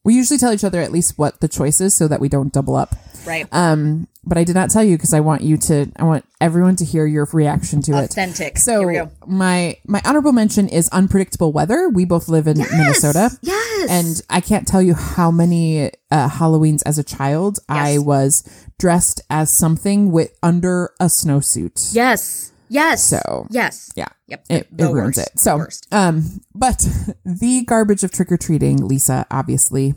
We 0.05 0.13
usually 0.13 0.37
tell 0.37 0.53
each 0.53 0.63
other 0.63 0.79
at 0.81 0.91
least 0.93 1.17
what 1.17 1.41
the 1.41 1.47
choice 1.49 1.81
is 1.81 1.93
so 1.95 2.07
that 2.07 2.21
we 2.21 2.29
don't 2.29 2.53
double 2.53 2.75
up. 2.75 2.95
right. 3.27 3.45
Um, 3.51 4.07
but 4.27 4.37
I 4.39 4.43
did 4.43 4.55
not 4.55 4.71
tell 4.71 4.83
you 4.83 4.95
because 4.97 5.13
I 5.13 5.19
want 5.19 5.41
you 5.43 5.55
to. 5.57 5.91
I 5.97 6.03
want 6.03 6.25
everyone 6.41 6.75
to 6.77 6.85
hear 6.85 7.05
your 7.05 7.27
reaction 7.31 7.81
to 7.83 7.91
it. 7.91 8.05
Authentic. 8.05 8.57
So 8.57 8.79
Here 8.79 8.87
we 8.87 8.93
go. 8.95 9.11
my 9.27 9.77
my 9.85 10.01
honorable 10.03 10.31
mention 10.31 10.67
is 10.67 10.89
unpredictable 10.89 11.51
weather. 11.51 11.89
We 11.89 12.05
both 12.05 12.27
live 12.27 12.47
in 12.47 12.57
Minnesota. 12.57 13.29
Yes. 13.41 13.89
And 13.89 14.21
I 14.29 14.41
can't 14.41 14.67
tell 14.67 14.81
you 14.81 14.95
how 14.95 15.29
many 15.29 15.91
uh, 16.09 16.29
Halloweens 16.29 16.81
as 16.87 16.97
a 16.97 17.03
child 17.03 17.59
I 17.69 17.99
was 17.99 18.43
dressed 18.79 19.21
as 19.29 19.51
something 19.51 20.11
with 20.11 20.35
under 20.41 20.91
a 20.99 21.05
snowsuit. 21.05 21.93
yes. 21.93 22.51
Yes. 22.69 23.03
So, 23.03 23.47
yes. 23.49 23.91
Yeah. 23.95 24.07
Yep. 24.27 24.45
It, 24.49 24.67
it 24.77 24.83
ruins 24.91 25.17
it. 25.17 25.29
So, 25.37 25.57
Worst. 25.57 25.87
um, 25.91 26.41
but 26.53 26.87
the 27.25 27.63
garbage 27.65 28.03
of 28.03 28.11
trick 28.11 28.31
or 28.31 28.37
treating, 28.37 28.77
Lisa, 28.87 29.25
obviously, 29.29 29.93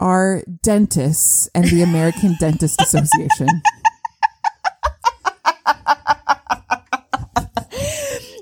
are 0.00 0.42
dentists 0.62 1.48
and 1.54 1.64
the 1.66 1.82
American 1.82 2.36
Dentist 2.40 2.80
Association. 2.80 3.48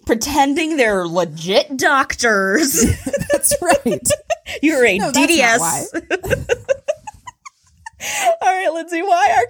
Pretending 0.07 0.77
they're 0.77 1.07
legit 1.07 1.77
doctors. 1.77 2.83
That's 3.33 3.55
right. 3.63 4.07
You're 4.61 4.85
a 4.85 4.99
No, 4.99 5.13
DDS. 5.13 5.59
All 8.43 8.49
right, 8.49 8.71
Lindsay. 8.73 9.01
Why 9.03 9.33
are 9.37 9.47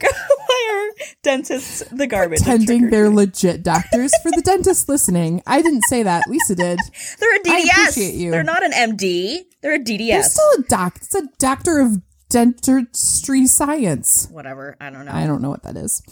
why 0.62 0.92
are 0.98 1.04
dentists 1.22 1.82
the 1.90 2.06
garbage? 2.06 2.40
Pretending 2.40 2.90
they're 2.90 3.10
legit 3.10 3.62
doctors. 3.62 4.12
For 4.22 4.30
the 4.30 4.42
dentists 4.42 4.88
listening, 4.88 5.42
I 5.46 5.62
didn't 5.62 5.82
say 5.88 6.02
that. 6.02 6.24
Lisa 6.28 6.54
did. 6.54 6.78
They're 7.18 7.36
a 7.36 7.40
DDS. 7.40 7.50
I 7.50 7.58
appreciate 7.82 8.14
you. 8.14 8.30
They're 8.30 8.42
not 8.42 8.64
an 8.64 8.72
MD. 8.72 9.38
They're 9.60 9.74
a 9.74 9.78
DDS. 9.78 10.08
They're 10.08 10.22
still 10.22 10.52
a 10.58 10.62
doc. 10.62 10.96
It's 10.96 11.14
a 11.14 11.28
doctor 11.38 11.80
of 11.80 12.02
dentistry 12.28 13.46
science. 13.46 14.28
Whatever. 14.30 14.76
I 14.80 14.90
don't 14.90 15.04
know. 15.04 15.12
I 15.12 15.26
don't 15.26 15.42
know 15.42 15.50
what 15.50 15.64
that 15.64 15.76
is. 15.76 16.02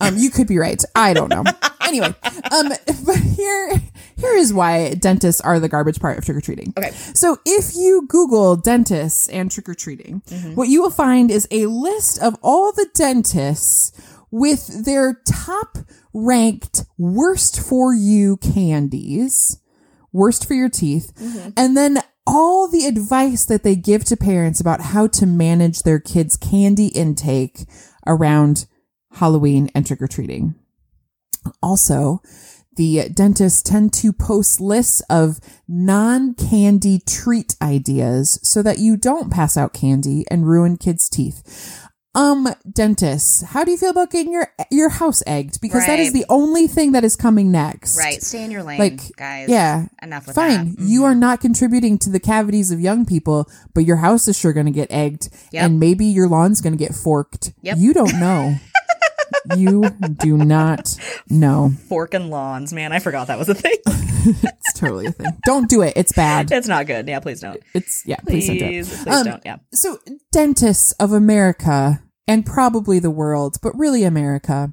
Um, 0.00 0.16
you 0.16 0.30
could 0.30 0.46
be 0.46 0.58
right. 0.58 0.82
I 0.94 1.14
don't 1.14 1.28
know. 1.28 1.42
anyway, 1.94 2.14
um, 2.50 2.68
but 3.06 3.16
here, 3.16 3.80
here 4.16 4.34
is 4.36 4.52
why 4.52 4.94
dentists 4.94 5.40
are 5.40 5.60
the 5.60 5.68
garbage 5.68 6.00
part 6.00 6.18
of 6.18 6.24
trick 6.24 6.36
or 6.36 6.40
treating. 6.40 6.72
Okay. 6.76 6.90
So 6.90 7.38
if 7.44 7.74
you 7.76 8.06
Google 8.08 8.56
dentists 8.56 9.28
and 9.28 9.50
trick 9.50 9.68
or 9.68 9.74
treating, 9.74 10.22
what 10.54 10.68
you 10.68 10.82
will 10.82 10.90
find 10.90 11.30
is 11.30 11.48
a 11.50 11.66
list 11.66 12.22
of 12.22 12.36
all 12.42 12.72
the 12.72 12.88
dentists 12.94 13.92
with 14.30 14.84
their 14.84 15.20
top 15.26 15.78
ranked 16.12 16.84
worst 16.98 17.60
for 17.60 17.94
you 17.94 18.36
candies, 18.38 19.60
worst 20.12 20.46
for 20.46 20.54
your 20.54 20.68
teeth, 20.68 21.12
and 21.56 21.76
then 21.76 21.98
all 22.26 22.68
the 22.68 22.86
advice 22.86 23.44
that 23.46 23.62
they 23.62 23.76
give 23.76 24.04
to 24.04 24.16
parents 24.16 24.60
about 24.60 24.80
how 24.80 25.06
to 25.06 25.26
manage 25.26 25.82
their 25.82 26.00
kids' 26.00 26.36
candy 26.36 26.88
intake 26.88 27.66
around 28.06 28.66
Halloween 29.12 29.70
and 29.74 29.86
trick 29.86 30.02
or 30.02 30.08
treating. 30.08 30.54
Also, 31.62 32.20
the 32.76 33.08
dentists 33.08 33.62
tend 33.62 33.92
to 33.94 34.12
post 34.12 34.60
lists 34.60 35.00
of 35.08 35.38
non 35.68 36.34
candy 36.34 36.98
treat 37.06 37.54
ideas 37.62 38.40
so 38.42 38.62
that 38.62 38.78
you 38.78 38.96
don't 38.96 39.30
pass 39.30 39.56
out 39.56 39.72
candy 39.72 40.24
and 40.30 40.46
ruin 40.48 40.76
kids' 40.76 41.08
teeth. 41.08 41.80
Um, 42.16 42.46
dentists, 42.72 43.42
how 43.42 43.64
do 43.64 43.72
you 43.72 43.76
feel 43.76 43.90
about 43.90 44.12
getting 44.12 44.32
your 44.32 44.46
your 44.70 44.88
house 44.88 45.20
egged? 45.26 45.60
Because 45.60 45.84
that 45.86 45.98
is 45.98 46.12
the 46.12 46.24
only 46.28 46.68
thing 46.68 46.92
that 46.92 47.02
is 47.02 47.16
coming 47.16 47.50
next. 47.50 47.98
Right. 47.98 48.22
Stay 48.22 48.44
in 48.44 48.52
your 48.52 48.62
lane, 48.62 48.78
Like, 48.78 49.00
guys. 49.16 49.48
yeah. 49.48 49.86
Enough 50.00 50.28
with 50.28 50.36
that. 50.36 50.48
Fine, 50.48 50.74
that. 50.76 50.80
you 50.84 51.02
are 51.02 51.14
not 51.16 51.40
contributing 51.40 51.98
to 51.98 52.10
the 52.10 52.20
cavities 52.20 52.70
of 52.70 52.78
young 52.78 53.04
people, 53.04 53.50
but 53.74 53.84
your 53.84 53.96
house 53.96 54.28
is 54.28 54.38
sure 54.38 54.52
going 54.52 54.66
to 54.66 54.72
get 54.72 54.92
egged, 54.92 55.28
Yep. 55.50 55.64
and 55.64 55.80
maybe 55.80 56.06
your 56.06 56.28
lawn's 56.28 56.60
going 56.60 56.72
to 56.72 56.76
get 56.84 56.94
forked. 56.94 57.52
Yep. 57.62 57.78
You 57.78 57.92
don't 57.92 58.18
know. 58.20 58.56
you 59.56 59.90
do 60.18 60.36
not 60.36 60.96
know. 61.28 61.70
Fork 61.88 62.14
and 62.14 62.30
lawns, 62.30 62.72
man. 62.72 62.92
I 62.92 62.98
forgot 62.98 63.26
that 63.28 63.38
was 63.38 63.48
a 63.48 63.54
thing. 63.54 63.76
It's 64.26 64.80
totally 64.80 65.04
a 65.04 65.12
thing. 65.12 65.26
Don't 65.44 65.68
do 65.68 65.82
it. 65.82 65.92
It's 65.96 66.14
bad. 66.14 66.50
it's 66.50 66.66
not 66.66 66.86
good. 66.86 67.06
Yeah, 67.06 67.20
please 67.20 67.40
don't. 67.42 67.60
It's 67.74 68.02
yeah. 68.06 68.16
Please, 68.26 68.46
don't 68.46 68.56
do 68.58 68.64
it. 68.64 68.68
Please, 68.70 69.02
please 69.02 69.06
Um, 69.14 69.24
don't. 69.26 69.42
Yeah. 69.44 69.56
So, 69.74 69.98
dentists 70.32 70.92
of 70.92 71.12
America 71.12 72.02
and 72.26 72.46
probably 72.46 72.98
the 72.98 73.10
world, 73.10 73.58
but 73.62 73.78
really 73.78 74.02
America, 74.02 74.72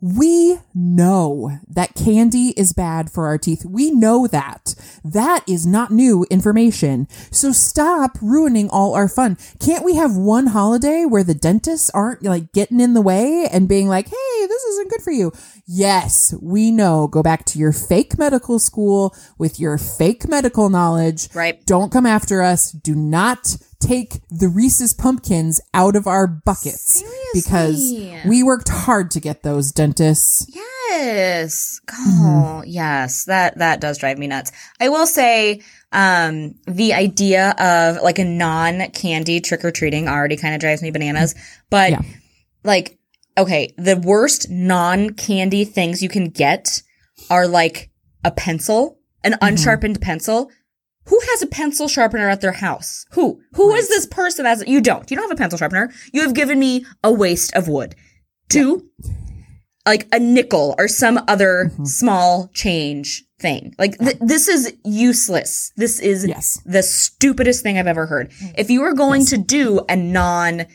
we 0.00 0.58
know 0.74 1.58
that 1.68 1.94
candy 1.94 2.54
is 2.56 2.72
bad 2.72 3.10
for 3.10 3.26
our 3.26 3.38
teeth. 3.38 3.64
We 3.64 3.90
know 3.90 4.26
that. 4.28 4.74
That 5.04 5.42
is 5.48 5.66
not 5.66 5.90
new 5.90 6.24
information. 6.30 7.08
So 7.30 7.50
stop 7.50 8.16
ruining 8.22 8.70
all 8.70 8.94
our 8.94 9.08
fun. 9.08 9.36
Can't 9.58 9.84
we 9.84 9.96
have 9.96 10.16
one 10.16 10.48
holiday 10.48 11.04
where 11.04 11.24
the 11.24 11.34
dentists 11.34 11.90
aren't 11.90 12.22
like 12.22 12.52
getting 12.52 12.80
in 12.80 12.94
the 12.94 13.02
way 13.02 13.48
and 13.50 13.68
being 13.68 13.88
like, 13.88 14.06
hey, 14.06 14.46
this 14.46 14.62
isn't 14.64 14.90
good 14.90 15.02
for 15.02 15.10
you? 15.10 15.32
Yes, 15.66 16.32
we 16.40 16.70
know. 16.70 17.08
Go 17.08 17.22
back 17.22 17.44
to 17.46 17.58
your 17.58 17.72
fake 17.72 18.16
medical 18.18 18.58
school 18.58 19.14
with 19.36 19.58
your 19.58 19.78
fake 19.78 20.28
medical 20.28 20.70
knowledge. 20.70 21.28
Right. 21.34 21.64
Don't 21.66 21.92
come 21.92 22.06
after 22.06 22.40
us. 22.40 22.70
Do 22.70 22.94
not 22.94 23.56
take 23.80 24.20
the 24.28 24.48
Reese's 24.48 24.92
pumpkins 24.92 25.60
out 25.72 25.94
of 25.96 26.06
our 26.06 26.26
buckets 26.26 27.02
because 27.32 27.94
we 28.26 28.42
worked 28.42 28.68
hard 28.68 29.10
to 29.12 29.20
get 29.20 29.42
those 29.42 29.70
dentists. 29.72 30.46
Yes. 30.54 31.80
Mm-hmm. 31.86 32.26
Oh, 32.26 32.62
yes. 32.66 33.24
That 33.24 33.58
that 33.58 33.80
does 33.80 33.98
drive 33.98 34.18
me 34.18 34.26
nuts. 34.26 34.50
I 34.80 34.88
will 34.88 35.06
say, 35.06 35.62
um, 35.92 36.54
the 36.66 36.92
idea 36.94 37.50
of 37.58 38.02
like 38.02 38.18
a 38.18 38.24
non-candy 38.24 39.40
trick-or-treating 39.40 40.08
already 40.08 40.36
kind 40.36 40.54
of 40.54 40.60
drives 40.60 40.82
me 40.82 40.90
bananas. 40.90 41.34
But 41.70 41.90
Yeah. 41.92 42.02
like, 42.64 42.98
okay, 43.36 43.72
the 43.76 43.96
worst 43.96 44.50
non-candy 44.50 45.64
things 45.64 46.02
you 46.02 46.08
can 46.08 46.30
get 46.30 46.82
are 47.30 47.46
like 47.46 47.90
a 48.24 48.30
pencil, 48.32 48.98
an 49.22 49.32
Mm-hmm. 49.32 49.44
unsharpened 49.46 50.00
pencil. 50.00 50.50
Who 51.08 51.20
has 51.30 51.42
a 51.42 51.46
pencil 51.46 51.88
sharpener 51.88 52.28
at 52.28 52.40
their 52.40 52.52
house? 52.52 53.06
Who? 53.12 53.40
Who 53.54 53.72
is 53.74 53.88
this 53.88 54.06
person 54.06 54.46
as 54.46 54.64
you 54.66 54.80
don't? 54.80 55.10
You 55.10 55.16
don't 55.16 55.28
have 55.28 55.36
a 55.36 55.40
pencil 55.40 55.58
sharpener. 55.58 55.90
You 56.12 56.22
have 56.22 56.34
given 56.34 56.58
me 56.58 56.84
a 57.02 57.12
waste 57.12 57.54
of 57.54 57.68
wood. 57.68 57.94
Two, 58.48 58.88
like 59.86 60.06
a 60.12 60.18
nickel 60.18 60.74
or 60.78 60.86
some 60.86 61.18
other 61.26 61.70
mm-hmm. 61.70 61.84
small 61.84 62.50
change 62.52 63.24
thing. 63.40 63.74
Like 63.78 63.98
th- 63.98 64.18
this 64.20 64.48
is 64.48 64.74
useless. 64.84 65.72
This 65.76 65.98
is 65.98 66.26
Yes. 66.26 66.60
the 66.66 66.82
stupidest 66.82 67.62
thing 67.62 67.78
I've 67.78 67.86
ever 67.86 68.06
heard. 68.06 68.30
Mm. 68.30 68.54
If 68.58 68.70
you 68.70 68.82
were 68.82 68.94
going 68.94 69.24
to 69.26 69.38
do 69.38 69.80
a 69.88 69.96
non 69.96 70.66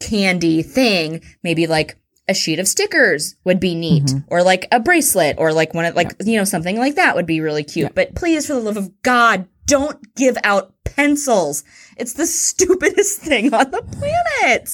candy 0.00 0.62
thing, 0.62 1.22
maybe 1.42 1.66
like 1.66 1.98
a 2.28 2.34
sheet 2.34 2.58
of 2.58 2.68
stickers 2.68 3.34
would 3.44 3.60
be 3.60 3.74
neat 3.74 4.04
mm-hmm. 4.04 4.18
or 4.28 4.42
like 4.42 4.66
a 4.72 4.80
bracelet 4.80 5.36
or 5.38 5.52
like 5.52 5.74
one 5.74 5.84
of 5.84 5.94
like 5.94 6.14
you 6.24 6.38
know 6.38 6.44
something 6.44 6.78
like 6.78 6.94
that 6.94 7.14
would 7.16 7.26
be 7.26 7.40
really 7.40 7.64
cute. 7.64 7.94
But 7.94 8.14
please 8.14 8.46
for 8.46 8.54
the 8.54 8.60
love 8.60 8.76
of 8.76 8.90
God, 9.02 9.46
don't 9.66 10.14
give 10.14 10.36
out 10.44 10.74
pencils. 10.84 11.64
It's 11.96 12.14
the 12.14 12.26
stupidest 12.26 13.20
thing 13.20 13.52
on 13.54 13.70
the 13.70 13.82
planet. 13.82 14.68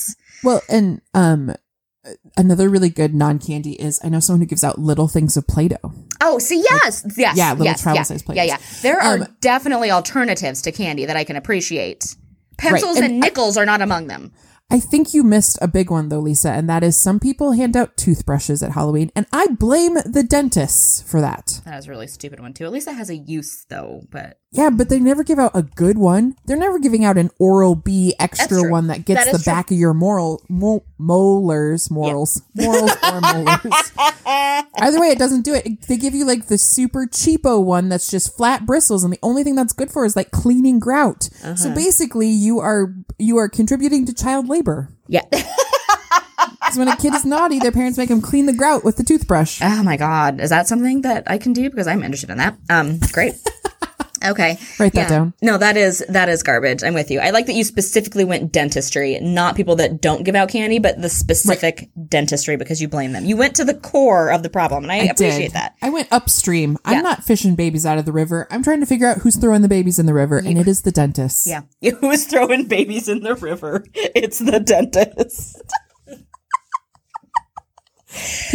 Well, 0.45 0.63
and 0.69 1.01
um, 1.15 1.55
another 2.37 2.69
really 2.69 2.91
good 2.91 3.15
non 3.15 3.39
candy 3.39 3.73
is 3.73 4.01
I 4.03 4.09
know 4.09 4.21
someone 4.21 4.41
who 4.41 4.47
gives 4.47 4.65
out 4.65 4.79
little 4.79 5.09
things 5.09 5.37
of 5.37 5.47
Play 5.47 5.69
Doh. 5.69 5.93
Oh, 6.21 6.39
see, 6.39 6.63
yes, 6.71 7.05
yes, 7.17 7.37
yeah, 7.37 7.51
little 7.51 7.67
yes, 7.67 7.83
travel 7.83 7.99
yeah, 7.99 8.03
size 8.03 8.25
yeah, 8.29 8.35
yeah. 8.35 8.45
Yeah. 8.45 8.59
There 8.83 9.01
are 9.01 9.19
Um, 9.19 9.37
definitely 9.41 9.91
alternatives 9.91 10.63
to 10.63 10.73
candy 10.73 11.07
that 11.07 11.17
I 11.17 11.25
can 11.25 11.37
appreciate. 11.37 12.17
Pencils 12.57 12.97
and 12.97 13.07
and, 13.07 13.21
nickels 13.21 13.57
are 13.57 13.67
not 13.67 13.81
among 13.81 14.09
them. 14.09 14.33
I 14.71 14.81
think 14.81 15.15
you 15.15 15.23
missed 15.23 15.59
a 15.63 15.69
big 15.69 15.91
one 15.91 16.11
though, 16.11 16.19
Lisa, 16.19 16.51
and 16.51 16.69
that 16.69 16.83
is 16.83 17.01
some 17.01 17.19
people 17.19 17.53
hand 17.53 17.75
out 17.75 17.97
toothbrushes 17.97 18.63
at 18.63 18.73
Halloween, 18.73 19.11
and 19.17 19.27
I 19.33 19.47
blame 19.47 19.95
the 20.05 20.23
dentists 20.23 21.01
for 21.01 21.23
that. 21.23 21.63
That 21.65 21.77
was 21.77 21.87
a 21.87 21.91
really 21.91 22.07
stupid 22.07 22.39
one 22.39 22.53
too. 22.53 22.65
At 22.67 22.73
least 22.73 22.87
it 22.87 22.95
has 22.95 23.09
a 23.09 23.17
use 23.17 23.65
though. 23.71 24.03
But 24.11 24.39
Yeah, 24.51 24.69
but 24.69 24.91
they 24.91 25.01
never 25.01 25.25
give 25.25 25.39
out 25.39 25.53
a 25.55 25.63
good 25.63 25.97
one. 25.97 26.37
They're 26.45 26.59
never 26.59 26.79
giving 26.79 27.03
out 27.03 27.17
an 27.17 27.31
Oral 27.39 27.77
B 27.77 28.15
extra 28.21 28.69
one 28.71 28.89
that 28.89 29.07
gets 29.07 29.25
That 29.25 29.33
the 29.33 29.39
true. 29.39 29.51
back 29.53 29.71
of 29.71 29.79
your 29.79 29.95
moral 29.95 30.43
mo- 30.51 30.85
molars, 30.99 31.91
morals, 31.91 32.43
morals 32.55 32.91
or 33.11 33.21
molars. 33.23 33.93
Either 34.81 35.01
way, 35.01 35.09
it 35.09 35.19
doesn't 35.19 35.43
do 35.43 35.55
it. 35.55 35.87
They 35.89 35.97
give 35.97 36.15
you 36.15 36.27
like 36.27 36.49
the 36.49 36.59
super 36.59 37.07
cheapo 37.07 37.65
one 37.65 37.89
that's 37.89 38.11
just 38.11 38.37
flat 38.37 38.67
bristles, 38.67 39.03
and 39.03 39.11
the 39.13 39.19
only 39.23 39.45
thing 39.45 39.55
that's 39.55 39.73
good 39.73 39.91
for 39.91 40.05
is 40.05 40.15
like 40.15 40.31
cleaning 40.31 40.79
grout. 40.79 41.31
Uh-huh. 41.43 41.57
So 41.57 41.75
basically, 41.75 42.29
you 42.29 42.59
are 42.61 42.95
you 43.19 43.39
are 43.39 43.49
contributing 43.49 44.05
to 44.05 44.13
child 44.13 44.47
labor. 44.47 44.58
Yeah. 45.09 45.23
Because 46.69 46.79
when 46.79 46.89
a 46.89 46.97
kid 46.97 47.15
is 47.15 47.25
naughty, 47.25 47.59
their 47.59 47.73
parents 47.73 47.97
make 47.97 48.11
them 48.11 48.21
clean 48.21 48.45
the 48.45 48.53
grout 48.53 48.85
with 48.85 48.99
the 48.99 49.03
toothbrush. 49.03 49.61
oh 49.63 49.83
my 49.83 49.97
god, 49.97 50.39
is 50.39 50.51
that 50.51 50.69
something 50.69 51.01
that 51.01 51.25
I 51.27 51.39
can 51.39 51.55
do 51.55 51.71
because 51.71 51.87
I'm 51.87 52.03
interested 52.03 52.29
in 52.29 52.37
that? 52.37 52.59
Um, 52.69 52.99
great. 53.11 53.37
Okay. 54.25 54.59
Write 54.79 54.93
that 54.95 55.03
Yeah. 55.03 55.09
down. 55.09 55.35
No, 55.43 55.59
that 55.59 55.77
is 55.77 56.05
that 56.09 56.29
is 56.29 56.43
garbage. 56.43 56.83
I'm 56.83 56.95
with 56.95 57.11
you. 57.11 57.21
I 57.21 57.31
like 57.31 57.47
that 57.47 57.55
you 57.55 57.65
specifically 57.65 58.25
went 58.25 58.53
dentistry, 58.53 59.19
not 59.21 59.57
people 59.57 59.77
that 59.77 60.01
don't 60.01 60.25
give 60.25 60.35
out 60.35 60.49
candy, 60.49 60.79
but 60.79 61.01
the 61.01 61.09
specific 61.09 61.89
dentistry 62.09 62.57
because 62.57 62.81
you 62.83 62.89
blame 62.89 63.13
them. 63.13 63.25
You 63.25 63.37
went 63.37 63.55
to 63.57 63.65
the 63.65 63.75
core 63.75 64.31
of 64.31 64.43
the 64.43 64.51
problem, 64.51 64.85
and 64.85 64.93
I, 64.93 64.97
appreciate 64.97 65.39
did. 65.49 65.53
that. 65.53 65.75
I 65.83 65.91
went 65.91 66.09
upstream. 66.11 66.73
Yeah. 66.85 66.97
I'm 66.99 67.03
not 67.03 67.25
fishing 67.25 67.55
babies 67.55 67.87
out 67.87 67.99
of 67.99 68.05
the 68.05 68.13
river. 68.13 68.47
I'm 68.51 68.63
trying 68.63 68.81
to 68.81 68.87
figure 68.87 69.07
out 69.07 69.19
who's 69.19 69.37
throwing 69.37 69.63
the 69.63 69.69
babies 69.69 69.99
in 69.99 70.07
the 70.07 70.15
river, 70.15 70.39
and 70.39 70.59
it 70.59 70.67
is 70.69 70.83
the 70.83 70.93
dentist. 70.93 71.47
Yeah. 71.47 71.63
Who's 72.01 72.25
throwing 72.27 72.67
babies 72.67 73.09
in 73.09 73.23
the 73.23 73.35
river? 73.35 73.85
It's 73.95 74.39
the 74.39 74.61
dentist. 74.61 75.63
Do 76.11 76.17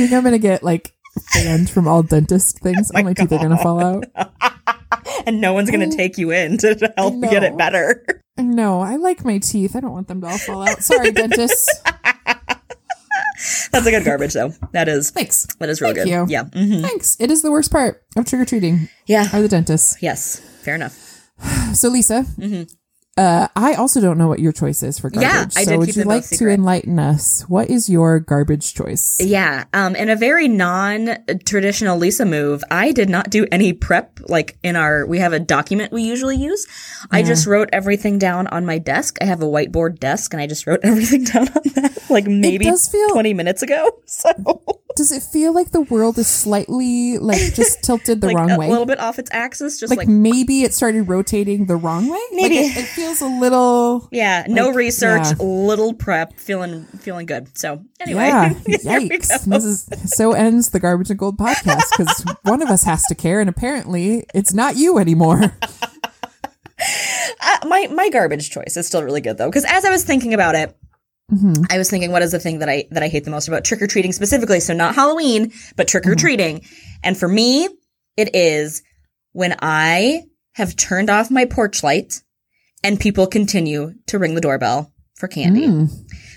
you 0.02 0.08
think 0.08 0.14
I'm 0.14 0.24
gonna 0.24 0.38
get 0.40 0.64
like 0.64 0.94
banned 1.34 1.70
from 1.70 1.88
all 1.88 2.04
dentist 2.04 2.60
things? 2.60 2.92
all 2.92 3.00
oh 3.02 3.04
my 3.04 3.14
teeth 3.14 3.32
are 3.32 3.38
gonna 3.38 3.58
fall 3.58 3.80
out. 3.80 4.06
and 5.26 5.42
no 5.42 5.54
one's 5.54 5.70
going 5.72 5.90
to 5.90 5.96
take 5.96 6.18
you 6.18 6.32
in 6.32 6.58
to 6.60 6.94
help 6.98 7.16
know. 7.16 7.30
get 7.30 7.44
it 7.44 7.58
better. 7.58 8.06
No, 8.38 8.82
I 8.82 8.96
like 8.96 9.24
my 9.24 9.38
teeth. 9.38 9.76
I 9.76 9.80
don't 9.80 9.92
want 9.92 10.08
them 10.08 10.22
to 10.22 10.28
all 10.28 10.38
fall 10.38 10.68
out. 10.68 10.82
Sorry, 10.84 11.12
dentists. 11.14 11.68
That's 13.72 13.86
a 13.86 13.92
good 13.92 14.06
garbage, 14.06 14.34
though. 14.34 14.54
That 14.72 14.88
is 14.88 15.12
Thanks. 15.12 15.48
that 15.60 15.70
is 15.70 15.82
real 15.82 15.94
Thank 15.94 16.06
good. 16.08 16.12
you. 16.12 16.26
Yeah. 16.30 16.44
hmm 16.46 16.82
Thanks. 16.82 17.18
It 17.20 17.30
is 17.32 17.42
the 17.42 17.52
worst 17.52 17.72
part 17.72 18.04
of 18.16 18.26
trick 18.26 18.42
or 18.42 18.46
treating. 18.46 18.90
Yeah. 19.06 19.28
Are 19.34 19.42
the 19.42 19.48
dentists. 19.48 19.98
Yes. 20.02 20.40
Fair 20.62 20.76
enough. 20.76 21.10
So 21.74 21.90
Lisa, 21.90 22.26
uh, 23.18 23.48
I 23.56 23.76
also 23.76 24.02
don't 24.02 24.18
know 24.18 24.28
what 24.28 24.40
your 24.40 24.52
choice 24.52 24.82
is 24.84 24.98
for 25.00 25.10
garbage. 25.10 25.30
Yeah, 25.30 25.46
I 25.56 25.64
so 25.66 25.72
did 25.72 25.78
would 25.78 25.86
keep 25.88 25.96
you 25.98 26.02
them 26.02 26.08
both 26.10 26.16
like 26.16 26.30
to 26.30 26.36
secret. 26.36 26.54
enlighten 26.54 27.00
us? 27.00 27.42
What 27.48 27.70
is 27.70 27.90
your 27.90 28.20
garbage 28.20 28.74
choice? 28.74 29.18
Yeah. 29.20 29.66
Um, 29.74 29.96
in 29.96 30.10
a 30.10 30.16
very 30.16 30.48
non-traditional 30.48 31.98
Lisa 31.98 32.26
move, 32.26 32.64
I 32.72 32.92
did 32.92 33.10
not 33.10 33.30
do 33.30 33.46
any 33.52 33.74
prep. 33.74 34.20
Like 34.28 34.58
in 34.64 34.76
our, 34.76 35.06
we 35.06 35.20
have 35.20 35.34
a 35.34 35.40
document 35.40 35.92
we 35.92 36.04
usually 36.04 36.38
use. 36.38 36.66
I 37.12 37.22
just 37.24 37.46
wrote 37.46 37.70
everything 37.72 38.18
down 38.18 38.48
on 38.48 38.66
my 38.66 38.78
desk. 38.80 39.18
I 39.22 39.26
have 39.26 39.42
a 39.42 39.46
whiteboard 39.46 40.00
desk, 40.00 40.34
and 40.34 40.42
I 40.42 40.48
just 40.48 40.66
wrote 40.66 40.80
everything 40.84 41.24
down 41.24 41.48
on 41.50 41.62
that. 41.76 42.04
Like 42.10 42.26
maybe 42.26 42.66
does 42.66 42.90
feel- 42.90 43.10
twenty 43.10 43.34
minutes 43.34 43.62
ago. 43.62 43.92
So 44.06 44.30
Does 44.96 45.12
it 45.12 45.24
feel 45.24 45.54
like 45.54 45.72
the 45.72 45.82
world 45.82 46.18
is 46.18 46.28
slightly 46.28 47.18
like 47.18 47.54
just 47.54 47.84
tilted 47.84 48.22
the 48.22 48.28
like 48.28 48.36
wrong 48.36 48.52
a 48.52 48.58
way? 48.58 48.68
A 48.68 48.70
little 48.70 48.86
bit 48.86 49.00
off 49.00 49.18
its 49.20 49.30
axis, 49.34 49.80
just 49.80 49.90
like, 49.90 50.00
like, 50.00 50.08
maybe 50.08 50.64
it 50.64 50.74
started 50.74 51.10
rotating 51.10 51.66
the 51.66 51.76
wrong 51.76 52.08
way. 52.08 52.20
Like, 52.32 52.52
Maybe. 52.52 52.58
it, 52.58 52.78
it 52.78 52.86
feels 52.86 53.22
a 53.22 53.28
little. 53.28 54.08
yeah, 54.12 54.46
no 54.48 54.72
research, 54.72 55.26
yeah. 55.26 55.36
little 55.46 55.94
prep, 55.94 56.40
feeling 56.40 56.86
feeling 57.00 57.26
good. 57.26 57.58
So 57.58 57.84
anyway, 58.00 58.28
Yeah, 58.28 58.50
yikes! 58.68 59.46
This 59.46 59.64
is 59.64 59.88
so 60.16 60.34
ends 60.34 60.70
the 60.70 60.80
garbage 60.80 61.10
and 61.10 61.18
gold 61.20 61.38
podcast 61.38 61.84
because 61.98 62.24
one 62.44 62.62
of 62.62 62.70
us 62.70 62.84
has 62.84 63.04
to 63.08 63.16
care, 63.16 63.40
and 63.40 63.50
apparently 63.50 64.26
it's 64.34 64.54
not 64.54 64.76
you 64.78 64.98
anymore. 65.00 65.42
Uh, 67.42 67.58
my 67.68 67.88
my 67.88 68.10
garbage 68.10 68.50
choice 68.50 68.76
is 68.76 68.88
still 68.88 69.04
really 69.04 69.22
good 69.22 69.38
though 69.38 69.48
because 69.48 69.64
as 69.66 69.86
I 69.86 69.90
was 69.90 70.04
thinking 70.04 70.34
about 70.34 70.56
it, 70.56 70.76
Mm-hmm. 71.32 71.64
I 71.70 71.78
was 71.78 71.90
thinking, 71.90 72.12
what 72.12 72.22
is 72.22 72.32
the 72.32 72.40
thing 72.40 72.60
that 72.60 72.70
I 72.70 72.86
that 72.92 73.02
I 73.04 73.08
hate 73.08 73.24
the 73.24 73.32
most 73.32 73.48
about 73.48 73.64
trick 73.64 73.82
or 73.82 73.88
treating 73.88 74.12
specifically? 74.12 74.60
So 74.60 74.74
not 74.74 74.96
Halloween, 74.96 75.52
but 75.76 75.88
trick 75.88 76.04
Mm-hmm. 76.04 76.12
or 76.12 76.16
treating. 76.16 76.66
And 77.04 77.18
for 77.18 77.28
me, 77.28 77.68
it 78.18 78.36
is 78.36 78.84
when 79.32 79.56
I 79.62 80.24
have 80.54 80.76
turned 80.76 81.10
off 81.10 81.32
my 81.32 81.46
porch 81.46 81.82
light 81.82 82.22
and 82.84 83.00
people 83.00 83.26
continue 83.28 83.94
to 84.08 84.20
ring 84.20 84.36
the 84.36 84.42
doorbell 84.42 84.92
for 85.16 85.28
candy 85.28 85.66
Mm. 85.68 85.90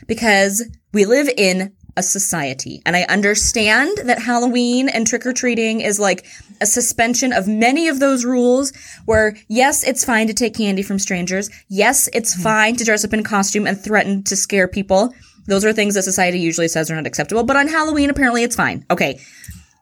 because 0.06 0.64
we 0.92 1.04
live 1.04 1.28
in 1.36 1.74
a 1.96 2.02
society. 2.02 2.82
And 2.84 2.94
I 2.94 3.02
understand 3.02 3.98
that 4.04 4.20
Halloween 4.20 4.88
and 4.88 5.06
trick 5.06 5.24
or 5.24 5.32
treating 5.32 5.80
is 5.80 5.98
like 5.98 6.26
a 6.60 6.66
suspension 6.66 7.32
of 7.32 7.48
many 7.48 7.88
of 7.88 8.00
those 8.00 8.24
rules 8.24 8.72
where, 9.04 9.36
yes, 9.48 9.82
it's 9.84 10.04
fine 10.04 10.26
to 10.26 10.34
take 10.34 10.54
candy 10.54 10.82
from 10.82 10.98
strangers. 10.98 11.50
Yes, 11.68 12.08
it's 12.12 12.34
mm-hmm. 12.34 12.42
fine 12.42 12.76
to 12.76 12.84
dress 12.84 13.04
up 13.04 13.12
in 13.12 13.22
costume 13.22 13.66
and 13.66 13.80
threaten 13.80 14.22
to 14.24 14.36
scare 14.36 14.68
people. 14.68 15.14
Those 15.46 15.64
are 15.64 15.72
things 15.72 15.94
that 15.94 16.02
society 16.02 16.38
usually 16.38 16.68
says 16.68 16.90
are 16.90 16.96
not 16.96 17.06
acceptable. 17.06 17.44
But 17.44 17.56
on 17.56 17.68
Halloween, 17.68 18.10
apparently 18.10 18.42
it's 18.42 18.56
fine. 18.56 18.84
Okay. 18.90 19.20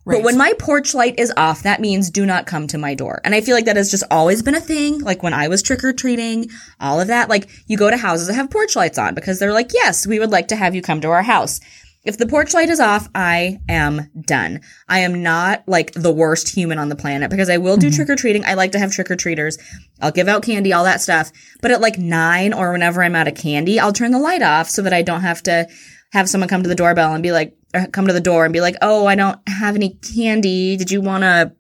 Right. 0.07 0.19
But 0.19 0.25
when 0.25 0.37
my 0.37 0.53
porch 0.59 0.95
light 0.95 1.19
is 1.19 1.33
off, 1.35 1.63
that 1.63 1.81
means 1.81 2.11
do 2.11 2.27
not 2.27 2.45
come 2.45 2.67
to 2.67 2.77
my 2.77 2.95
door. 2.95 3.23
And 3.25 3.35
I 3.35 3.41
feel 3.41 3.55
like 3.55 3.65
that 3.65 3.77
has 3.77 3.91
just 3.91 4.05
always 4.11 4.43
been 4.43 4.55
a 4.55 4.61
thing. 4.61 5.01
Like 5.01 5.23
when 5.23 5.33
I 5.33 5.49
was 5.49 5.63
trick 5.63 5.83
or 5.83 5.95
treating, 5.95 6.51
all 6.79 7.01
of 7.01 7.09
that. 7.09 7.31
Like 7.31 7.49
you 7.67 7.79
go 7.79 7.91
to 7.91 7.97
houses 7.97 8.27
that 8.27 8.35
have 8.35 8.51
porch 8.51 8.77
lights 8.77 8.99
on 8.99 9.15
because 9.15 9.39
they're 9.39 9.55
like, 9.55 9.73
yes, 9.73 10.07
we 10.07 10.19
would 10.19 10.31
like 10.31 10.49
to 10.49 10.57
have 10.57 10.75
you 10.75 10.83
come 10.83 11.01
to 11.01 11.09
our 11.09 11.23
house. 11.23 11.59
If 12.05 12.19
the 12.19 12.27
porch 12.27 12.53
light 12.53 12.69
is 12.69 12.81
off, 12.81 13.09
I 13.15 13.61
am 13.67 14.11
done. 14.21 14.61
I 14.89 15.01
am 15.01 15.23
not 15.23 15.67
like 15.67 15.93
the 15.93 16.13
worst 16.13 16.55
human 16.55 16.79
on 16.79 16.91
the 16.91 16.97
planet 16.97 17.31
because 17.31 17.49
I 17.49 17.57
will 17.57 17.79
do 17.79 17.87
mm-hmm. 17.87 17.97
trick 17.97 18.11
or 18.11 18.17
treating. 18.17 18.45
I 18.45 18.55
like 18.55 18.73
to 18.73 18.79
have 18.79 18.93
trick 18.93 19.11
or 19.11 19.17
treaters. 19.17 19.57
I'll 20.03 20.13
give 20.13 20.29
out 20.29 20.43
candy, 20.43 20.73
all 20.73 20.85
that 20.85 21.01
stuff. 21.01 21.33
But 21.63 21.71
at 21.71 21.81
like 21.81 21.97
nine 21.97 22.53
or 22.53 22.73
whenever 22.73 23.03
I'm 23.03 23.17
out 23.17 23.27
of 23.27 23.35
candy, 23.35 23.81
I'll 23.81 23.93
turn 23.93 24.11
the 24.11 24.19
light 24.19 24.43
off 24.43 24.69
so 24.69 24.83
that 24.83 24.93
I 24.93 25.01
don't 25.01 25.23
have 25.23 25.43
to 25.45 25.67
have 26.13 26.29
someone 26.29 26.49
come 26.49 26.63
to 26.63 26.69
the 26.69 26.75
doorbell 26.75 27.15
and 27.15 27.23
be 27.23 27.33
like, 27.33 27.57
or 27.75 27.87
come 27.87 28.07
to 28.07 28.13
the 28.13 28.21
door 28.21 28.45
and 28.45 28.53
be 28.53 28.61
like, 28.61 28.77
oh, 28.83 29.07
I 29.07 29.15
don't 29.15 29.41
have 29.49 29.75
any 29.75 29.95
candy. 30.15 30.77
Did 30.77 30.91
you 30.91 31.01
want 31.01 31.25
a 31.25 31.55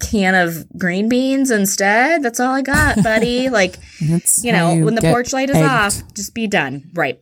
can 0.00 0.34
of 0.34 0.66
green 0.78 1.10
beans 1.10 1.50
instead? 1.50 2.22
That's 2.22 2.40
all 2.40 2.54
I 2.54 2.62
got, 2.62 3.02
buddy. 3.02 3.48
like, 3.50 3.76
That's 4.00 4.42
you 4.42 4.52
know, 4.52 4.76
when 4.78 4.94
the 4.94 5.02
porch 5.02 5.34
light 5.34 5.50
is 5.50 5.56
egged. 5.56 5.68
off, 5.68 6.14
just 6.14 6.34
be 6.34 6.46
done. 6.46 6.90
Right. 6.94 7.20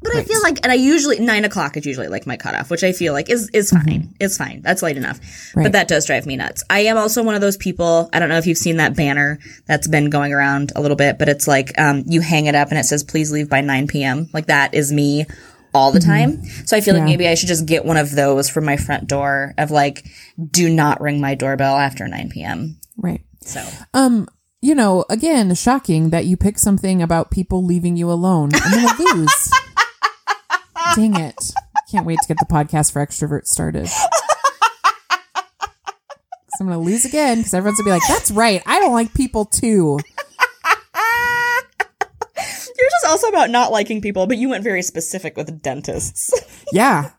But 0.00 0.14
I 0.14 0.22
feel 0.22 0.40
like, 0.42 0.60
and 0.62 0.70
I 0.70 0.76
usually 0.76 1.18
nine 1.18 1.44
o'clock 1.44 1.76
is 1.76 1.84
usually 1.84 2.06
like 2.08 2.26
my 2.26 2.36
cutoff, 2.36 2.70
which 2.70 2.84
I 2.84 2.92
feel 2.92 3.12
like 3.12 3.28
is 3.28 3.48
is 3.50 3.70
fine. 3.70 4.14
It's 4.20 4.36
fine. 4.36 4.62
That's 4.62 4.82
late 4.82 4.96
enough. 4.96 5.18
Right. 5.54 5.64
But 5.64 5.72
that 5.72 5.88
does 5.88 6.06
drive 6.06 6.24
me 6.24 6.36
nuts. 6.36 6.62
I 6.70 6.80
am 6.80 6.96
also 6.96 7.22
one 7.22 7.34
of 7.34 7.40
those 7.40 7.56
people. 7.56 8.08
I 8.12 8.20
don't 8.20 8.28
know 8.28 8.38
if 8.38 8.46
you've 8.46 8.58
seen 8.58 8.76
that 8.76 8.94
banner 8.96 9.38
that's 9.66 9.88
been 9.88 10.08
going 10.08 10.32
around 10.32 10.72
a 10.76 10.80
little 10.80 10.96
bit, 10.96 11.18
but 11.18 11.28
it's 11.28 11.48
like 11.48 11.78
um, 11.80 12.04
you 12.06 12.20
hang 12.20 12.46
it 12.46 12.54
up 12.54 12.68
and 12.68 12.78
it 12.78 12.84
says 12.84 13.02
"Please 13.02 13.32
leave 13.32 13.50
by 13.50 13.60
9 13.60 13.88
p.m." 13.88 14.28
Like 14.32 14.46
that 14.46 14.72
is 14.74 14.92
me 14.92 15.26
all 15.74 15.92
the 15.92 16.00
time. 16.00 16.44
So 16.64 16.76
I 16.76 16.80
feel 16.80 16.94
like 16.94 17.04
maybe 17.04 17.28
I 17.28 17.34
should 17.34 17.48
just 17.48 17.66
get 17.66 17.84
one 17.84 17.96
of 17.98 18.10
those 18.12 18.48
for 18.48 18.60
my 18.60 18.76
front 18.76 19.06
door 19.06 19.54
of 19.58 19.70
like, 19.70 20.06
do 20.50 20.68
not 20.70 21.00
ring 21.00 21.20
my 21.20 21.34
doorbell 21.34 21.76
after 21.76 22.08
9 22.08 22.30
p.m. 22.30 22.80
Right. 22.96 23.20
So 23.42 23.62
Um, 23.92 24.28
you 24.62 24.74
know, 24.74 25.04
again, 25.10 25.54
shocking 25.54 26.10
that 26.10 26.24
you 26.24 26.36
pick 26.36 26.58
something 26.58 27.02
about 27.02 27.30
people 27.30 27.64
leaving 27.64 27.96
you 27.96 28.10
alone. 28.10 28.50
I'm 28.54 28.72
gonna 28.96 29.02
lose. 29.14 29.50
Dang 30.98 31.14
it. 31.14 31.52
Can't 31.92 32.04
wait 32.04 32.18
to 32.22 32.26
get 32.26 32.38
the 32.40 32.44
podcast 32.52 32.92
for 32.92 33.06
extroverts 33.06 33.46
started. 33.46 33.88
I'm 36.60 36.66
gonna 36.66 36.80
lose 36.80 37.04
again 37.04 37.38
because 37.38 37.54
everyone's 37.54 37.78
gonna 37.78 37.86
be 37.86 37.92
like, 37.92 38.08
"That's 38.08 38.32
right, 38.32 38.60
I 38.66 38.80
don't 38.80 38.92
like 38.92 39.14
people 39.14 39.44
too." 39.44 40.00
yours 42.76 42.92
is 43.04 43.08
also 43.08 43.28
about 43.28 43.50
not 43.50 43.70
liking 43.70 44.00
people, 44.00 44.26
but 44.26 44.38
you 44.38 44.48
went 44.48 44.64
very 44.64 44.82
specific 44.82 45.36
with 45.36 45.62
dentists. 45.62 46.32
Yeah, 46.72 47.10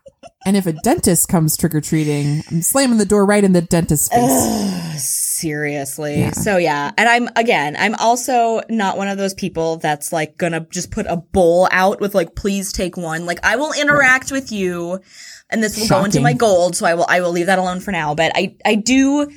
And 0.44 0.58
if 0.58 0.66
a 0.66 0.72
dentist 0.72 1.28
comes 1.28 1.56
trick 1.56 1.74
or 1.74 1.80
treating, 1.80 2.42
I'm 2.50 2.60
slamming 2.60 2.98
the 2.98 3.06
door 3.06 3.24
right 3.24 3.42
in 3.42 3.54
the 3.54 3.62
dentist's 3.62 4.08
face. 4.14 5.29
Seriously. 5.40 6.20
Yeah. 6.20 6.32
So 6.32 6.58
yeah. 6.58 6.92
And 6.98 7.08
I'm 7.08 7.28
again, 7.34 7.74
I'm 7.78 7.94
also 7.94 8.60
not 8.68 8.98
one 8.98 9.08
of 9.08 9.16
those 9.16 9.32
people 9.32 9.78
that's 9.78 10.12
like 10.12 10.36
gonna 10.36 10.66
just 10.70 10.90
put 10.90 11.06
a 11.06 11.16
bowl 11.16 11.66
out 11.70 11.98
with 12.00 12.14
like, 12.14 12.34
please 12.34 12.72
take 12.72 12.98
one. 12.98 13.24
Like 13.24 13.38
I 13.42 13.56
will 13.56 13.72
interact 13.72 14.30
with 14.30 14.52
you 14.52 15.00
and 15.48 15.62
this 15.62 15.78
will 15.78 15.88
go 15.88 16.04
into 16.04 16.20
my 16.20 16.34
gold. 16.34 16.76
So 16.76 16.84
I 16.84 16.94
will, 16.94 17.06
I 17.08 17.20
will 17.20 17.30
leave 17.30 17.46
that 17.46 17.58
alone 17.58 17.80
for 17.80 17.90
now. 17.90 18.14
But 18.14 18.32
I, 18.34 18.54
I 18.64 18.74
do 18.74 19.30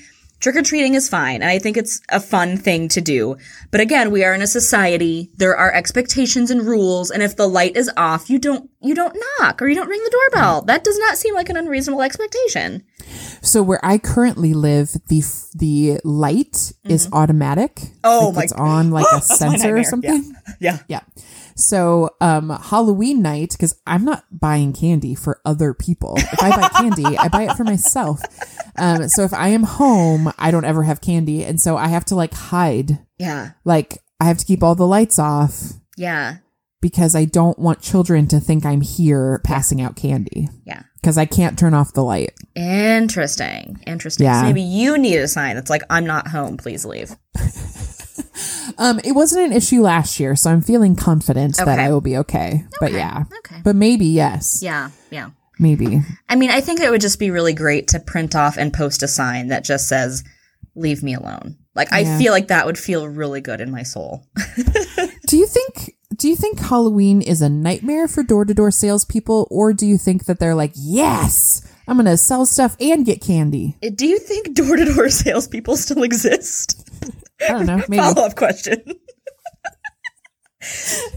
trick 0.43 0.57
or 0.57 0.61
treating 0.61 0.93
is 0.93 1.07
fine. 1.07 1.35
And 1.35 1.49
I 1.49 1.57
think 1.57 1.77
it's 1.77 2.01
a 2.09 2.19
fun 2.19 2.57
thing 2.57 2.89
to 2.89 3.01
do. 3.01 3.37
But 3.71 3.79
again, 3.79 4.11
we 4.11 4.25
are 4.25 4.33
in 4.33 4.41
a 4.41 4.47
society. 4.47 5.31
There 5.37 5.55
are 5.55 5.73
expectations 5.73 6.51
and 6.51 6.67
rules. 6.67 7.11
And 7.11 7.23
if 7.23 7.37
the 7.37 7.47
light 7.47 7.77
is 7.77 7.89
off, 7.95 8.29
you 8.29 8.39
don't, 8.39 8.69
you 8.81 8.93
don't 8.93 9.17
knock 9.39 9.61
or 9.61 9.69
you 9.69 9.75
don't 9.75 9.87
ring 9.87 10.03
the 10.03 10.11
doorbell. 10.11 10.63
That 10.63 10.83
does 10.83 10.99
not 10.99 11.17
seem 11.17 11.33
like 11.33 11.47
an 11.47 11.55
unreasonable 11.55 12.01
expectation. 12.03 12.83
So 13.43 13.61
where 13.61 13.79
I 13.85 13.97
currently 13.97 14.53
live, 14.53 14.93
the 15.09 15.21
the 15.53 15.99
light 16.03 16.71
is 16.85 17.09
automatic. 17.11 17.75
Mm-hmm. 17.75 17.97
Oh 18.05 18.27
like 18.29 18.35
my 18.35 18.43
It's 18.43 18.53
on 18.53 18.91
like 18.91 19.05
a 19.13 19.21
sensor 19.21 19.77
or 19.77 19.83
something. 19.83 20.33
Yeah. 20.59 20.79
Yeah. 20.87 21.01
So 21.55 22.09
um 22.21 22.49
Halloween 22.49 23.21
night, 23.21 23.51
because 23.51 23.75
I'm 23.85 24.05
not 24.05 24.23
buying 24.31 24.71
candy 24.73 25.13
for 25.13 25.41
other 25.45 25.73
people. 25.73 26.15
If 26.17 26.41
I 26.41 26.49
buy 26.55 26.69
candy, 26.69 27.17
I 27.17 27.27
buy 27.27 27.43
it 27.43 27.55
for 27.57 27.63
myself. 27.63 28.21
Um, 28.77 29.07
so 29.09 29.23
if 29.23 29.33
I 29.33 29.49
am 29.49 29.63
home, 29.63 30.31
I 30.39 30.49
don't 30.49 30.65
ever 30.65 30.83
have 30.83 31.01
candy, 31.01 31.43
and 31.43 31.59
so 31.61 31.77
I 31.77 31.89
have 31.89 32.05
to 32.05 32.15
like 32.15 32.33
hide. 32.33 32.97
Yeah. 33.19 33.51
Like 33.65 33.99
I 34.19 34.25
have 34.25 34.37
to 34.37 34.45
keep 34.45 34.63
all 34.63 34.73
the 34.75 34.87
lights 34.87 35.19
off 35.19 35.73
Yeah. 35.97 36.37
because 36.81 37.13
I 37.13 37.25
don't 37.25 37.59
want 37.59 37.81
children 37.81 38.27
to 38.29 38.39
think 38.39 38.65
I'm 38.65 38.81
here 38.81 39.41
passing 39.43 39.81
out 39.81 39.95
candy. 39.97 40.47
Yeah. 40.65 40.83
Because 41.03 41.17
I 41.17 41.25
can't 41.25 41.59
turn 41.59 41.73
off 41.73 41.91
the 41.91 42.01
light. 42.03 42.31
Interesting. 42.55 43.77
Interesting. 43.85 44.23
Yeah. 44.23 44.39
So 44.39 44.47
maybe 44.47 44.61
you 44.61 44.97
need 44.97 45.17
a 45.17 45.27
sign 45.27 45.55
that's 45.55 45.69
like, 45.69 45.81
I'm 45.89 46.05
not 46.05 46.29
home, 46.29 46.55
please 46.57 46.85
leave. 46.85 47.11
Um, 48.77 48.99
it 49.03 49.11
wasn't 49.11 49.45
an 49.45 49.53
issue 49.53 49.81
last 49.81 50.19
year, 50.19 50.35
so 50.35 50.49
I'm 50.49 50.61
feeling 50.61 50.95
confident 50.95 51.57
that 51.57 51.79
I 51.79 51.91
will 51.91 52.01
be 52.01 52.17
okay. 52.17 52.63
But 52.79 52.91
yeah, 52.91 53.25
Okay. 53.39 53.61
but 53.63 53.75
maybe 53.75 54.05
yes, 54.05 54.61
Yeah. 54.63 54.89
Yeah. 55.11 55.29
maybe. 55.59 56.01
I 56.29 56.35
mean, 56.35 56.49
I 56.49 56.61
think 56.61 56.79
it 56.79 56.89
would 56.89 57.01
just 57.01 57.19
be 57.19 57.29
really 57.29 57.53
great 57.53 57.87
to 57.89 57.99
print 57.99 58.35
off 58.35 58.57
and 58.57 58.73
post 58.73 59.03
a 59.03 59.07
sign 59.07 59.47
that 59.49 59.63
just 59.63 59.87
says, 59.87 60.23
leave 60.75 61.03
me 61.03 61.13
alone. 61.13 61.57
Like, 61.75 61.91
I 61.91 62.17
feel 62.17 62.31
like 62.31 62.47
that 62.47 62.65
would 62.65 62.77
feel 62.77 63.07
really 63.07 63.41
good 63.41 63.61
in 63.61 63.69
my 63.71 63.83
soul. 63.83 64.25
Do 65.27 65.37
you 65.37 65.45
think? 65.47 65.95
Do 66.23 66.29
you 66.29 66.37
think 66.37 66.57
Halloween 66.57 67.21
is 67.21 67.41
a 67.41 67.49
nightmare 67.49 68.07
for 68.07 68.23
door 68.23 68.45
to 68.45 68.53
door 68.53 68.71
salespeople, 68.71 69.45
or 69.51 69.73
do 69.73 69.85
you 69.85 69.97
think 69.97 70.23
that 70.23 70.39
they're 70.39 70.55
like, 70.55 70.71
yes, 70.73 71.61
I'm 71.85 71.97
gonna 71.97 72.15
sell 72.15 72.45
stuff 72.45 72.77
and 72.79 73.05
get 73.05 73.19
candy? 73.19 73.75
Do 73.81 74.07
you 74.07 74.19
think 74.19 74.53
door 74.53 74.77
to 74.77 74.85
door 74.85 75.09
salespeople 75.09 75.75
still 75.75 76.01
exist? 76.01 76.89
I 77.41 77.49
don't 77.49 77.65
know. 77.65 77.75
Maybe. 77.89 77.97
Follow 77.97 78.25
up 78.25 78.37
question. 78.37 78.81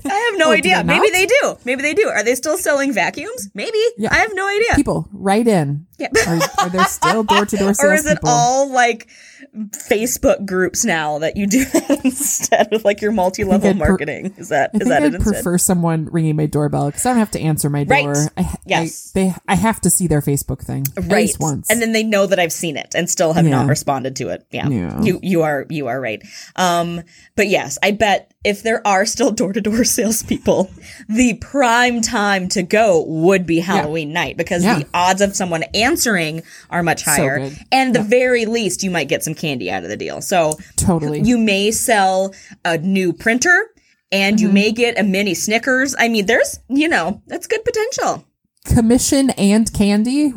I 0.04 0.30
have 0.30 0.38
no 0.38 0.46
do 0.46 0.54
idea. 0.54 0.78
they 0.78 0.82
Maybe 0.82 1.10
they 1.10 1.26
do. 1.26 1.56
Maybe 1.64 1.82
they 1.82 1.94
do. 1.94 2.08
Are 2.08 2.24
they 2.24 2.34
still 2.34 2.58
selling 2.58 2.92
vacuums? 2.92 3.48
Maybe. 3.54 3.78
Yeah. 3.98 4.12
I 4.12 4.16
have 4.16 4.34
no 4.34 4.48
idea. 4.48 4.74
People, 4.74 5.08
write 5.12 5.46
in. 5.46 5.85
Yeah. 5.98 6.08
Are, 6.26 6.38
are 6.58 6.68
there 6.70 6.84
still 6.84 7.22
door 7.24 7.46
to 7.46 7.56
door 7.56 7.72
salespeople? 7.74 7.90
or 7.90 7.94
is 7.94 8.06
it 8.06 8.18
all 8.24 8.70
like 8.70 9.08
Facebook 9.88 10.44
groups 10.44 10.84
now 10.84 11.18
that 11.20 11.36
you 11.36 11.46
do 11.46 11.64
instead 12.04 12.72
of 12.72 12.84
like 12.84 13.00
your 13.00 13.12
multi-level 13.12 13.68
I'd 13.70 13.78
per- 13.78 13.88
marketing? 13.88 14.34
Is 14.36 14.50
that 14.50 14.70
I 14.74 14.76
is 14.76 14.78
think 14.80 14.88
that 14.90 15.02
I'd 15.02 15.12
it 15.12 15.14
instead? 15.16 15.32
prefer 15.34 15.58
someone 15.58 16.06
ringing 16.06 16.36
my 16.36 16.46
doorbell 16.46 16.86
because 16.86 17.06
I 17.06 17.10
don't 17.10 17.18
have 17.18 17.30
to 17.32 17.40
answer 17.40 17.70
my 17.70 17.84
door. 17.84 18.12
Right. 18.12 18.28
I, 18.36 18.54
Yes. 18.66 19.12
I, 19.14 19.20
they, 19.20 19.34
I 19.48 19.54
have 19.54 19.80
to 19.82 19.90
see 19.90 20.06
their 20.06 20.20
Facebook 20.20 20.60
thing 20.60 20.84
at 20.96 21.04
right. 21.04 21.12
least 21.22 21.40
once. 21.40 21.70
And 21.70 21.80
then 21.80 21.92
they 21.92 22.02
know 22.02 22.26
that 22.26 22.38
I've 22.38 22.52
seen 22.52 22.76
it 22.76 22.94
and 22.94 23.08
still 23.08 23.32
have 23.32 23.44
not 23.44 23.68
responded 23.68 24.16
to 24.16 24.28
it. 24.30 24.44
Yeah. 24.50 24.68
Yeah. 24.68 25.00
You 25.00 25.20
you 25.22 25.42
are 25.42 25.66
you 25.70 25.86
are 25.86 26.00
right. 26.00 26.22
Um 26.56 27.02
but 27.36 27.46
yes, 27.48 27.78
I 27.82 27.92
bet 27.92 28.32
if 28.44 28.62
there 28.62 28.86
are 28.86 29.06
still 29.06 29.30
door-to-door 29.36 29.84
salespeople, 29.84 30.70
the 31.08 31.34
prime 31.34 32.00
time 32.02 32.48
to 32.50 32.62
go 32.62 33.04
would 33.06 33.46
be 33.46 33.60
Halloween 33.60 34.12
night 34.12 34.36
because 34.36 34.62
Yeah. 34.64 34.80
the 34.80 34.86
odds 34.92 35.20
of 35.20 35.34
someone 35.36 35.62
answering 35.74 35.85
are 36.70 36.82
much 36.82 37.02
higher. 37.04 37.38
good. 37.38 37.58
and 37.72 37.94
the 37.94 38.02
very 38.02 38.46
least 38.46 38.82
you 38.82 38.90
might 38.90 39.08
get 39.08 39.22
some 39.22 39.34
candy 39.34 39.70
out 39.70 39.82
of 39.82 39.88
the 39.88 39.96
deal. 39.96 40.20
So 40.22 40.54
totally. 40.76 41.20
you 41.22 41.38
may 41.38 41.70
sell 41.70 42.34
a 42.64 42.78
new 42.78 43.12
printer 43.12 43.66
and 44.12 44.36
Mm-hmm. 44.36 44.46
you 44.46 44.52
may 44.52 44.72
get 44.72 44.98
a 44.98 45.02
mini 45.02 45.34
Snickers. 45.34 45.94
I 45.98 46.08
mean, 46.08 46.26
there's, 46.26 46.60
you 46.68 46.88
know, 46.88 47.22
that's 47.26 47.46
good 47.48 47.64
potential. 47.64 48.24
Commission 48.64 49.30
and 49.30 49.72
candy. 49.72 50.32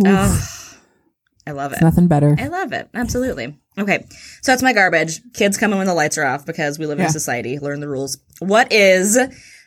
I 1.48 1.52
love 1.52 1.74
it. 1.74 1.82
Nothing 1.82 2.08
better. 2.08 2.36
I 2.40 2.48
love 2.48 2.74
it. 2.74 2.90
Absolutely. 2.94 3.58
Okay. 3.78 4.06
So 4.42 4.52
that's 4.52 4.62
my 4.64 4.74
garbage. 4.74 5.22
Kids 5.34 5.58
come 5.58 5.72
in 5.72 5.78
when 5.78 5.88
the 5.88 5.94
lights 5.94 6.18
are 6.18 6.26
off 6.26 6.46
because 6.46 6.78
we 6.78 6.86
live 6.86 7.00
in 7.00 7.06
a 7.06 7.10
society. 7.10 7.58
Learn 7.60 7.80
the 7.80 7.88
rules. 7.88 8.18
What 8.40 8.72
is 8.72 9.18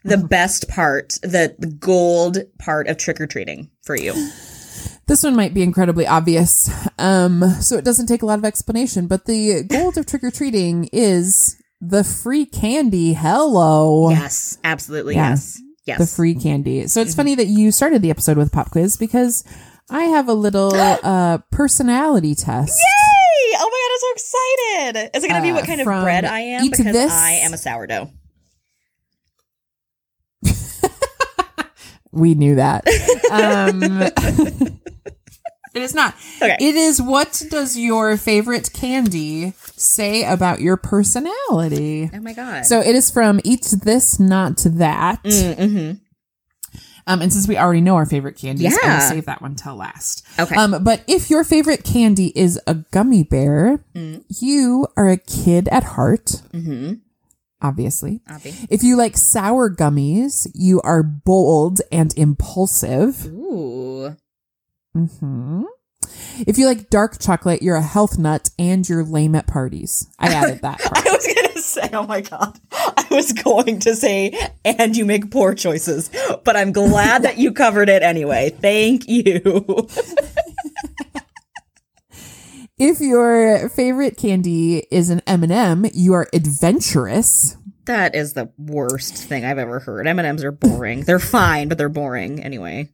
the 0.04 0.16
best 0.30 0.68
part, 0.68 1.14
the, 1.22 1.54
the 1.58 1.66
gold 1.68 2.38
part 2.58 2.88
of 2.88 2.98
trick 2.98 3.20
or 3.20 3.26
treating 3.26 3.70
for 3.82 3.96
you? 3.96 4.12
This 5.06 5.24
one 5.24 5.34
might 5.36 5.52
be 5.52 5.62
incredibly 5.62 6.06
obvious, 6.06 6.70
um, 6.98 7.42
so 7.60 7.76
it 7.76 7.84
doesn't 7.84 8.06
take 8.06 8.22
a 8.22 8.26
lot 8.26 8.38
of 8.38 8.44
explanation. 8.44 9.06
But 9.08 9.26
the 9.26 9.64
gold 9.64 9.98
of 9.98 10.06
trick 10.06 10.22
or 10.24 10.30
treating 10.30 10.88
is 10.92 11.56
the 11.80 12.04
free 12.04 12.46
candy. 12.46 13.12
Hello, 13.12 14.10
Yes, 14.10 14.58
absolutely. 14.64 15.14
Yeah. 15.16 15.30
Yes. 15.30 15.60
Yes. 15.84 15.98
the 15.98 16.06
free 16.06 16.36
candy. 16.36 16.86
So 16.86 17.00
it's 17.00 17.14
funny 17.16 17.34
that 17.34 17.48
you 17.48 17.72
started 17.72 18.02
the 18.02 18.10
episode 18.10 18.36
with 18.36 18.52
pop 18.52 18.70
quiz 18.70 18.96
because 18.96 19.42
I 19.90 20.04
have 20.04 20.28
a 20.28 20.34
little 20.34 20.72
uh, 20.76 21.38
personality 21.50 22.36
test. 22.36 22.78
Yay! 22.78 23.56
Oh 23.58 23.68
my 23.68 23.80
god, 23.82 23.92
I'm 23.92 23.98
so 23.98 24.92
excited. 24.94 25.16
Is 25.18 25.24
it 25.24 25.28
going 25.28 25.42
to 25.42 25.46
be 25.46 25.50
Uh, 25.50 25.54
what 25.56 25.66
kind 25.66 25.80
of 25.80 25.86
bread 25.86 26.24
I 26.24 26.38
am? 26.40 26.64
Eat 26.64 26.70
Because 26.70 26.92
This- 26.92 27.12
I 27.12 27.32
am 27.42 27.52
a 27.52 27.58
sourdough. 27.58 28.10
We 32.12 32.34
knew 32.34 32.56
that. 32.56 32.84
Um, 33.32 33.82
it 35.74 35.80
is 35.82 35.94
not. 35.94 36.14
Okay. 36.42 36.56
It 36.60 36.74
is 36.74 37.00
what 37.00 37.42
does 37.50 37.78
your 37.78 38.18
favorite 38.18 38.70
candy 38.74 39.54
say 39.74 40.22
about 40.24 40.60
your 40.60 40.76
personality? 40.76 42.10
Oh 42.12 42.20
my 42.20 42.34
god. 42.34 42.66
So 42.66 42.80
it 42.80 42.94
is 42.94 43.10
from 43.10 43.40
Eat 43.42 43.72
This, 43.82 44.20
Not 44.20 44.58
That. 44.66 45.22
mm-hmm. 45.24 45.92
Um, 47.06 47.20
and 47.22 47.32
since 47.32 47.48
we 47.48 47.56
already 47.56 47.80
know 47.80 47.96
our 47.96 48.04
favorite 48.06 48.36
candies, 48.36 48.66
I'm 48.66 48.72
Yeah. 48.82 48.98
gonna 48.98 49.08
save 49.08 49.24
that 49.24 49.40
one 49.40 49.54
till 49.54 49.76
last. 49.76 50.24
Okay. 50.38 50.54
Um, 50.54 50.84
but 50.84 51.02
if 51.08 51.30
your 51.30 51.42
favorite 51.42 51.84
candy 51.84 52.32
is 52.38 52.60
a 52.66 52.74
gummy 52.92 53.24
bear, 53.24 53.82
Mm. 53.94 54.24
you 54.40 54.86
are 54.96 55.08
a 55.08 55.16
kid 55.16 55.68
at 55.68 55.84
heart, 55.84 56.42
mm-hmm. 56.52 56.94
Obviously. 57.62 58.20
Obby. 58.28 58.66
If 58.70 58.82
you 58.82 58.96
like 58.96 59.16
sour 59.16 59.70
gummies, 59.74 60.46
you 60.54 60.80
are 60.82 61.02
bold 61.02 61.80
and 61.90 62.16
impulsive. 62.16 63.26
Ooh. 63.26 64.16
hmm 64.94 65.62
If 66.46 66.58
you 66.58 66.66
like 66.66 66.90
dark 66.90 67.18
chocolate, 67.20 67.62
you're 67.62 67.76
a 67.76 67.82
health 67.82 68.18
nut 68.18 68.50
and 68.58 68.86
you're 68.88 69.04
lame 69.04 69.34
at 69.34 69.46
parties. 69.46 70.08
I 70.18 70.32
added 70.32 70.62
that 70.62 70.78
part. 70.82 71.06
I 71.06 71.10
was 71.10 71.26
gonna 71.34 71.62
say, 71.62 71.88
oh 71.92 72.06
my 72.06 72.20
god. 72.20 72.58
I 72.72 73.06
was 73.10 73.32
going 73.32 73.78
to 73.80 73.94
say, 73.94 74.36
and 74.64 74.96
you 74.96 75.04
make 75.04 75.30
poor 75.30 75.54
choices, 75.54 76.10
but 76.44 76.56
I'm 76.56 76.72
glad 76.72 77.22
that 77.22 77.38
you 77.38 77.52
covered 77.52 77.88
it 77.88 78.02
anyway. 78.02 78.50
Thank 78.50 79.08
you. 79.08 79.88
if 82.82 83.00
your 83.00 83.68
favorite 83.68 84.16
candy 84.16 84.86
is 84.90 85.08
an 85.10 85.22
M&M, 85.26 85.86
you 85.94 86.12
are 86.14 86.28
adventurous. 86.32 87.56
That 87.86 88.14
is 88.14 88.32
the 88.34 88.50
worst 88.58 89.14
thing 89.16 89.44
I've 89.44 89.58
ever 89.58 89.80
heard. 89.80 90.06
M&Ms 90.06 90.44
are 90.44 90.52
boring. 90.52 91.00
They're 91.06 91.18
fine, 91.18 91.68
but 91.68 91.78
they're 91.78 91.88
boring 91.88 92.42
anyway. 92.42 92.90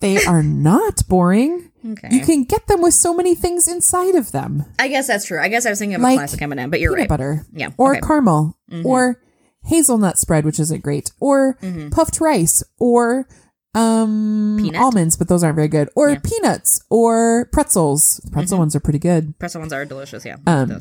They 0.00 0.24
are 0.24 0.42
not 0.42 1.02
boring. 1.08 1.72
Okay. 1.84 2.08
You 2.12 2.20
can 2.24 2.44
get 2.44 2.66
them 2.68 2.80
with 2.82 2.94
so 2.94 3.12
many 3.14 3.34
things 3.34 3.66
inside 3.66 4.14
of 4.14 4.30
them. 4.30 4.64
I 4.78 4.86
guess 4.88 5.08
that's 5.08 5.24
true. 5.24 5.40
I 5.40 5.48
guess 5.48 5.66
I 5.66 5.70
was 5.70 5.78
thinking 5.80 5.96
of 5.96 6.00
a 6.00 6.04
Like 6.04 6.18
classic 6.18 6.40
M&M, 6.42 6.70
but 6.70 6.78
you're 6.80 6.92
Peanut 6.92 7.02
right. 7.02 7.08
butter. 7.08 7.46
Yeah. 7.52 7.70
Or 7.76 7.92
okay. 7.92 8.00
caramel. 8.06 8.56
Mhm. 8.70 8.84
Or 8.84 9.20
hazelnut 9.64 10.18
spread, 10.18 10.44
which 10.44 10.60
isn't 10.60 10.82
great. 10.84 11.10
Or 11.20 11.58
Mhm. 11.62 11.90
puffed 11.90 12.20
rice. 12.20 12.62
Or 12.78 13.26
um 13.74 14.56
Peanut? 14.60 14.80
almonds, 14.80 15.16
but 15.16 15.28
those 15.28 15.42
aren't 15.44 15.56
very 15.56 15.68
good. 15.68 15.88
Or 15.94 16.10
Yeah. 16.10 16.18
peanuts. 16.22 16.80
Or 16.90 17.48
pretzels. 17.52 18.20
Pretzel 18.32 18.56
Mhm. 18.56 18.60
ones 18.60 18.76
are 18.76 18.80
pretty 18.80 18.98
good. 18.98 19.38
Pretzel 19.38 19.60
ones 19.60 19.72
are 19.72 19.84
delicious, 19.84 20.24
yeah. 20.24 20.36
Um. 20.46 20.80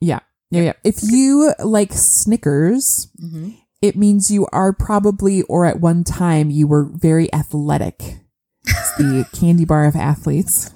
Yeah. 0.00 0.20
Yeah, 0.50 0.62
yeah. 0.62 0.72
If 0.84 1.02
you 1.02 1.54
like 1.64 1.92
Snickers, 1.92 3.08
Mhm. 3.22 3.56
it 3.80 3.96
means 3.96 4.30
you 4.30 4.46
are 4.52 4.72
probably 4.72 5.42
or 5.42 5.64
at 5.64 5.80
one 5.80 6.04
time 6.04 6.50
you 6.50 6.66
were 6.66 6.84
very 6.84 7.32
athletic. 7.32 8.18
It's 8.66 8.92
the 8.98 9.26
candy 9.32 9.64
bar 9.64 9.86
of 9.86 9.96
athletes. 9.96 10.70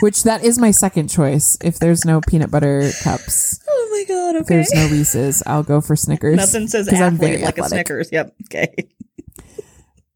Which 0.00 0.22
that 0.22 0.42
is 0.44 0.58
my 0.58 0.70
second 0.70 1.08
choice. 1.08 1.58
If 1.62 1.78
there's 1.78 2.06
no 2.06 2.20
peanut 2.22 2.50
butter 2.50 2.90
cups, 3.02 3.58
Oh 3.68 3.88
my 3.92 4.04
god, 4.14 4.36
if 4.36 4.42
okay. 4.42 4.54
there's 4.54 4.72
no 4.72 4.88
Reese's, 4.88 5.42
I'll 5.46 5.62
go 5.64 5.80
for 5.82 5.94
Snickers. 5.96 6.36
Nothing 6.38 6.68
says 6.68 6.88
'cause 6.88 7.00
I'm 7.00 7.14
athlete 7.14 7.20
very 7.32 7.42
like 7.42 7.58
a 7.58 7.64
athletic. 7.64 7.86
Snickers. 7.88 8.08
Yep. 8.12 8.34
Okay. 8.46 8.74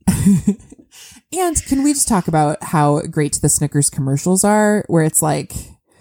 And 1.37 1.61
can 1.67 1.83
we 1.83 1.93
just 1.93 2.07
talk 2.07 2.29
about 2.29 2.63
how 2.63 3.01
great 3.03 3.35
the 3.43 3.49
Snickers 3.49 3.91
commercials 3.91 4.45
are, 4.45 4.85
where 4.87 5.03
it's 5.03 5.21
like 5.23 5.53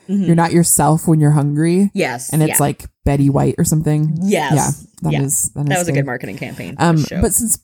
you're 0.07 0.35
not 0.35 0.51
yourself 0.53 1.07
when 1.07 1.19
you're 1.19 1.31
hungry, 1.31 1.89
Yes. 1.95 2.31
and 2.31 2.43
it's 2.43 2.53
Mm-hmm. 2.53 2.61
yeah. 2.61 2.63
like 2.67 2.85
Betty 3.03 3.29
White 3.31 3.55
or 3.57 3.63
something. 3.63 4.15
Yes. 4.21 4.53
Yeah, 4.53 4.69
that 5.01 5.13
Yeah. 5.13 5.21
is- 5.23 5.49
that 5.55 5.65
that 5.65 5.71
is 5.73 5.79
was 5.79 5.87
a 5.87 5.91
good. 5.91 5.99
good 5.99 6.05
marketing 6.05 6.37
campaign. 6.37 6.75
Um, 6.77 7.03
but 7.21 7.33
since 7.33 7.57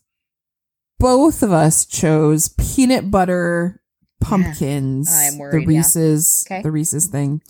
both 0.99 1.43
of 1.43 1.51
us 1.51 1.85
chose 1.85 2.49
peanut 2.57 3.11
butter 3.11 3.79
pumpkins, 4.19 5.07
the 5.31 5.37
worried, 5.37 5.61
yeah. 5.61 5.67
Reese's, 5.77 6.45
Okay. 6.47 6.63
the 6.63 6.71
Reese's 6.71 7.05
thing. 7.07 7.41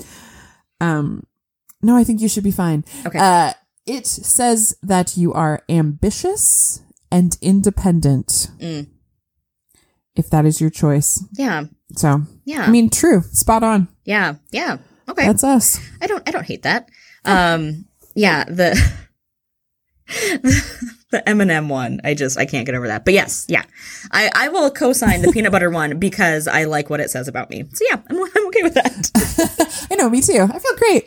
Um, 0.81 1.23
no, 1.81 1.95
I 1.95 2.03
think 2.03 2.19
you 2.19 2.27
should 2.27 2.43
be 2.43 2.51
fine. 2.51 2.83
Okay. 3.05 3.17
Uh, 3.19 3.53
it 3.85 4.05
says 4.05 4.75
that 4.83 5.15
you 5.15 5.31
are 5.33 5.63
ambitious 5.69 6.81
and 7.11 7.37
independent. 7.41 8.49
Mm. 8.59 8.87
If 10.15 10.29
that 10.31 10.45
is 10.45 10.59
your 10.59 10.69
choice, 10.69 11.23
yeah. 11.37 11.65
so 11.95 12.23
Yeah. 12.45 12.63
I 12.63 12.69
mean, 12.69 12.89
true, 12.89 13.21
spot 13.31 13.63
on. 13.63 13.87
yeah. 14.05 14.35
Yeah. 14.51 14.77
Okay. 15.07 15.25
That's 15.25 15.43
us. 15.43 15.79
I 16.01 16.07
don't 16.07 16.27
I 16.27 16.31
don't 16.31 16.45
hate 16.45 16.63
that. 16.63 16.89
Um 17.25 17.85
yeah, 18.15 18.43
the 18.45 18.75
the 21.11 21.23
M&M 21.29 21.69
one. 21.69 22.01
I 22.03 22.13
just 22.13 22.37
I 22.37 22.45
can't 22.45 22.65
get 22.65 22.75
over 22.75 22.87
that. 22.87 23.05
But 23.05 23.13
yes, 23.13 23.45
yeah. 23.47 23.63
I 24.11 24.29
I 24.35 24.49
will 24.49 24.69
co-sign 24.71 25.21
the 25.21 25.31
peanut 25.33 25.51
butter 25.51 25.69
one 25.69 25.99
because 25.99 26.47
I 26.47 26.65
like 26.65 26.89
what 26.89 26.99
it 26.99 27.09
says 27.09 27.27
about 27.27 27.49
me. 27.49 27.63
So 27.73 27.85
yeah, 27.89 28.01
I'm 28.09 28.17
I'm 28.35 28.47
okay 28.47 28.63
with 28.63 28.73
that. 28.75 29.87
I 29.91 29.95
know, 29.95 30.09
me 30.09 30.21
too. 30.21 30.47
I 30.51 30.59
feel 30.59 30.75
great. 30.77 31.05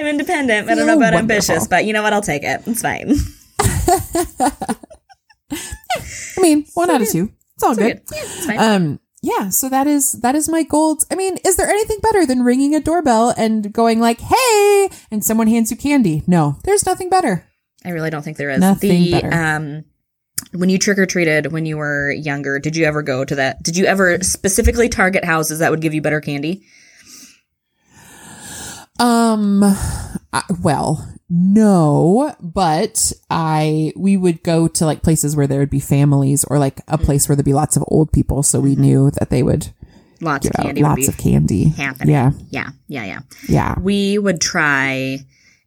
I'm 0.00 0.06
independent. 0.06 0.68
I 0.70 0.74
don't 0.74 0.86
know 0.86 0.94
about 0.96 1.12
wonderful. 1.14 1.18
ambitious, 1.54 1.68
but 1.68 1.84
you 1.84 1.92
know 1.92 2.02
what? 2.02 2.12
I'll 2.12 2.22
take 2.22 2.42
it. 2.42 2.62
It's 2.66 2.82
fine. 2.82 3.14
I 5.52 6.40
mean, 6.40 6.64
one 6.74 6.90
out 6.90 7.02
of 7.02 7.08
two. 7.08 7.30
It's 7.54 7.62
all 7.62 7.72
It's 7.72 7.78
good. 7.78 8.00
good. 8.06 8.16
Yeah, 8.16 8.22
it's 8.22 8.46
fine. 8.46 8.58
Um, 8.58 9.00
yeah, 9.22 9.50
so 9.50 9.68
that 9.68 9.86
is 9.86 10.12
that 10.12 10.34
is 10.34 10.48
my 10.48 10.62
gold. 10.62 11.04
I 11.10 11.14
mean, 11.14 11.36
is 11.44 11.56
there 11.56 11.68
anything 11.68 11.98
better 12.02 12.24
than 12.24 12.42
ringing 12.42 12.74
a 12.74 12.80
doorbell 12.80 13.34
and 13.36 13.70
going 13.72 14.00
like, 14.00 14.20
"Hey," 14.20 14.88
and 15.10 15.22
someone 15.22 15.46
hands 15.46 15.70
you 15.70 15.76
candy? 15.76 16.22
No, 16.26 16.56
there's 16.64 16.86
nothing 16.86 17.10
better. 17.10 17.44
I 17.84 17.90
really 17.90 18.08
don't 18.10 18.22
think 18.22 18.38
there 18.38 18.48
is. 18.50 18.60
Nothing 18.60 19.02
the 19.02 19.10
better. 19.12 19.32
um 19.34 19.84
when 20.52 20.70
you 20.70 20.78
trick 20.78 20.98
or 20.98 21.04
treated 21.04 21.52
when 21.52 21.66
you 21.66 21.76
were 21.76 22.10
younger, 22.12 22.58
did 22.58 22.74
you 22.76 22.86
ever 22.86 23.02
go 23.02 23.24
to 23.26 23.34
that? 23.34 23.62
Did 23.62 23.76
you 23.76 23.84
ever 23.84 24.20
specifically 24.22 24.88
target 24.88 25.22
houses 25.24 25.58
that 25.58 25.70
would 25.70 25.82
give 25.82 25.92
you 25.92 26.00
better 26.00 26.22
candy? 26.22 26.64
Um, 29.00 29.62
I, 30.32 30.42
well, 30.62 31.08
no, 31.28 32.34
but 32.40 33.12
I 33.30 33.92
we 33.96 34.16
would 34.16 34.42
go 34.42 34.68
to 34.68 34.84
like 34.86 35.02
places 35.02 35.34
where 35.36 35.46
there 35.46 35.60
would 35.60 35.70
be 35.70 35.80
families 35.80 36.44
or 36.44 36.58
like 36.58 36.80
a 36.88 36.98
place 36.98 37.28
where 37.28 37.36
there'd 37.36 37.44
be 37.44 37.54
lots 37.54 37.76
of 37.76 37.84
old 37.88 38.12
people, 38.12 38.42
so 38.42 38.60
we 38.60 38.76
knew 38.76 39.10
that 39.12 39.30
they 39.30 39.42
would 39.42 39.68
Lots 40.20 40.46
of 40.46 40.52
candy 40.52 40.82
lots 40.82 41.08
of 41.08 41.16
candy. 41.16 41.68
happening. 41.70 42.10
Yeah, 42.14 42.32
Yeah, 42.50 42.70
yeah, 42.88 43.04
yeah. 43.06 43.20
yeah. 43.48 43.74
We 43.80 44.18
would 44.18 44.40
try 44.40 45.18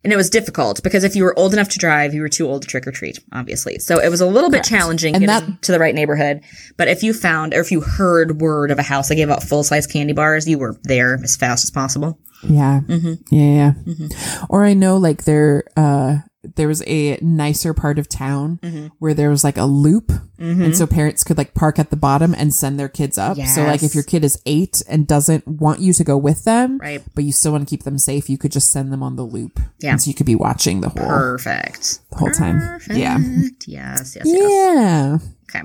and 0.04 0.12
it 0.13 0.17
was 0.17 0.30
difficult 0.30 0.84
because 0.84 1.04
if 1.06 1.15
you 1.15 1.24
were 1.24 1.38
old 1.39 1.54
enough 1.54 1.69
to 1.69 1.80
drive, 1.80 2.13
you 2.13 2.22
were 2.22 2.30
too 2.30 2.46
old 2.48 2.62
to 2.63 2.67
trick 2.67 2.86
or 2.86 2.91
treat, 2.91 3.17
obviously. 3.32 3.80
So 3.80 4.00
it 4.00 4.10
was 4.10 4.19
a 4.22 4.28
little 4.28 4.50
bit 4.52 4.63
challenging 4.65 5.15
And 5.15 5.26
getting 5.26 5.48
that- 5.54 5.62
to 5.63 5.72
the 5.72 5.80
right 5.80 5.96
neighborhood. 5.96 6.41
But 6.78 6.88
if 6.89 7.02
you 7.04 7.13
found 7.13 7.54
or 7.56 7.62
if 7.62 7.72
you 7.72 7.80
heard 7.82 8.41
word 8.41 8.69
of 8.69 8.78
a 8.78 8.84
house 8.84 9.08
that 9.10 9.15
gave 9.15 9.30
out 9.32 9.41
full 9.43 9.63
size 9.63 9.88
candy 9.88 10.13
bars, 10.13 10.48
you 10.48 10.60
were 10.60 10.76
there 10.84 11.19
as 11.24 11.36
fast 11.36 11.63
as 11.63 11.72
possible. 11.72 12.19
Yeah. 12.47 12.82
Mm-hmm. 12.88 13.13
Yeah. 13.36 13.73
yeah. 13.86 14.08
Or 14.49 14.63
I 14.63 14.73
know 14.73 14.97
like 14.97 15.23
there 15.25 15.63
uh 15.77 16.17
there 16.56 16.67
was 16.67 16.84
a 16.88 17.17
nicer 17.21 17.73
part 17.73 17.97
of 17.97 18.10
town 18.10 18.60
Mm-hmm. 18.62 18.88
where 18.99 19.13
there 19.13 19.29
was 19.29 19.45
like 19.45 19.58
a 19.58 19.63
loop 19.63 20.12
and 20.38 20.75
so 20.75 20.86
parents 20.86 21.23
could 21.23 21.38
like 21.38 21.53
park 21.53 21.79
at 21.79 21.89
the 21.89 21.95
bottom 21.95 22.36
and 22.38 22.53
send 22.53 22.77
their 22.77 22.89
kids 22.89 23.17
up. 23.17 23.38
So 23.38 23.63
like 23.63 23.82
if 23.82 23.95
your 23.95 24.03
kid 24.03 24.25
is 24.25 24.41
8 24.45 24.84
and 24.89 25.08
doesn't 25.08 25.47
want 25.47 25.79
you 25.79 25.93
to 25.93 26.03
go 26.03 26.17
with 26.17 26.43
them, 26.43 26.79
Right. 26.79 27.01
but 27.15 27.23
you 27.23 27.32
still 27.32 27.53
want 27.53 27.65
to 27.65 27.69
keep 27.69 27.84
them 27.84 27.97
safe, 27.97 28.29
you 28.29 28.38
could 28.38 28.51
just 28.51 28.69
send 28.69 28.91
them 28.91 29.01
on 29.01 29.15
the 29.15 29.23
loop. 29.23 29.58
Yeah. 29.79 29.91
And 29.91 30.01
so 30.01 30.10
you 30.10 30.13
could 30.13 30.25
be 30.25 30.36
watching 30.36 30.82
the 30.82 30.89
whole 30.89 31.08
Perfect. 31.08 31.99
the 32.10 32.17
whole 32.17 32.32
time. 32.32 32.60
Yeah. 32.89 33.19
Perfect. 33.19 33.67
Yes, 33.69 34.17
yes, 34.17 34.25
yes. 34.25 34.27
Yeah. 34.27 35.17
Okay. 35.49 35.62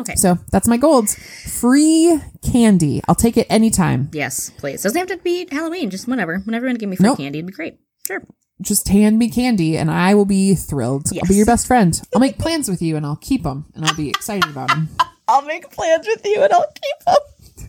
Okay. 0.00 0.14
So 0.16 0.38
that's 0.50 0.66
my 0.68 0.76
golds. 0.76 1.14
Free 1.60 2.18
candy. 2.42 3.00
I'll 3.08 3.14
take 3.14 3.36
it 3.36 3.46
anytime. 3.50 4.08
Yes, 4.12 4.50
please. 4.56 4.82
Doesn't 4.82 4.98
have 4.98 5.08
to 5.08 5.16
be 5.22 5.46
Halloween. 5.50 5.90
Just 5.90 6.08
whenever. 6.08 6.38
Whenever 6.38 6.66
you 6.66 6.70
want 6.70 6.76
to 6.78 6.80
give 6.80 6.88
me 6.90 6.96
free 6.96 7.04
Nope. 7.04 7.18
candy, 7.18 7.38
it'd 7.38 7.46
be 7.46 7.52
great. 7.52 7.78
Sure. 8.06 8.22
Just 8.60 8.88
hand 8.88 9.18
me 9.18 9.28
candy 9.28 9.76
and 9.76 9.90
I 9.90 10.14
will 10.14 10.24
be 10.24 10.54
thrilled. 10.54 11.06
I'll 11.12 11.28
be 11.28 11.34
your 11.34 11.46
best 11.46 11.66
friend. 11.66 12.00
I'll 12.14 12.20
make 12.20 12.38
plans 12.38 12.68
with 12.68 12.80
you 12.80 12.96
and 12.96 13.04
I'll 13.04 13.16
keep 13.16 13.42
them 13.42 13.66
and 13.74 13.84
I'll 13.84 13.94
be 13.96 14.08
excited 14.08 14.48
about 14.50 14.68
them. 14.68 14.88
I'll 15.28 15.42
make 15.42 15.70
plans 15.70 16.06
with 16.06 16.24
you 16.24 16.42
and 16.42 16.52
I'll 16.52 16.66
keep 16.72 17.04
them. 17.06 17.68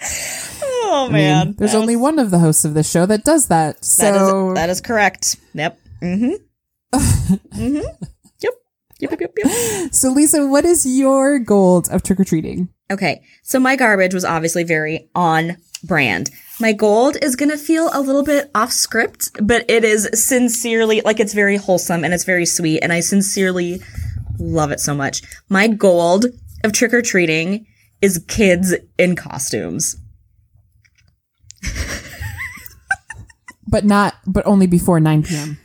oh 0.62 1.08
man, 1.10 1.54
There's 1.58 1.72
That 1.72 1.78
only 1.78 1.96
was- 1.96 2.02
one 2.02 2.18
of 2.18 2.30
the 2.30 2.38
hosts 2.38 2.64
of 2.64 2.74
this 2.74 2.90
show 2.90 3.06
that 3.06 3.24
does 3.24 3.48
that. 3.48 3.76
That 3.76 3.82
is 3.82 3.88
So 3.88 4.54
that 4.54 4.70
is 4.70 4.80
correct. 4.80 5.36
Yep. 5.54 5.78
Mm-hmm. 6.02 6.34
mm-hmm. 6.94 8.04
Yep. 9.00 9.10
Yep. 9.10 9.20
Yep. 9.20 9.32
Yep. 9.38 9.46
Yep. 9.46 9.94
so 9.94 10.10
Lisa, 10.10 10.46
what 10.46 10.64
is 10.64 10.86
your 10.86 11.38
gold 11.38 11.88
of 11.90 12.02
trick 12.02 12.20
or 12.20 12.24
treating? 12.24 12.68
Okay, 12.90 13.22
so 13.42 13.58
my 13.58 13.76
garbage 13.76 14.14
was 14.14 14.24
obviously 14.24 14.62
very 14.62 15.08
on 15.14 15.56
brand. 15.82 16.30
My 16.60 16.72
gold 16.72 17.16
is 17.22 17.34
gonna 17.34 17.56
feel 17.56 17.90
a 17.92 18.00
little 18.00 18.22
bit 18.22 18.50
off 18.54 18.72
script, 18.72 19.30
but 19.42 19.68
it 19.68 19.84
is 19.84 20.08
sincerely 20.12 21.00
like 21.00 21.18
it's 21.18 21.32
very 21.34 21.56
wholesome 21.56 22.04
and 22.04 22.14
it's 22.14 22.24
very 22.24 22.46
sweet, 22.46 22.80
and 22.80 22.92
I 22.92 23.00
sincerely 23.00 23.80
love 24.38 24.70
it 24.70 24.80
so 24.80 24.94
much. 24.94 25.22
My 25.48 25.66
gold 25.66 26.26
of 26.62 26.72
trick 26.72 26.94
or 26.94 27.02
treating 27.02 27.66
is 28.00 28.24
kids 28.28 28.74
in 28.98 29.16
costumes. 29.16 29.96
But 33.66 33.84
not 33.84 34.14
but 34.26 34.46
only 34.46 34.66
before 34.68 35.00
9 35.00 35.22
p.m. 35.24 35.58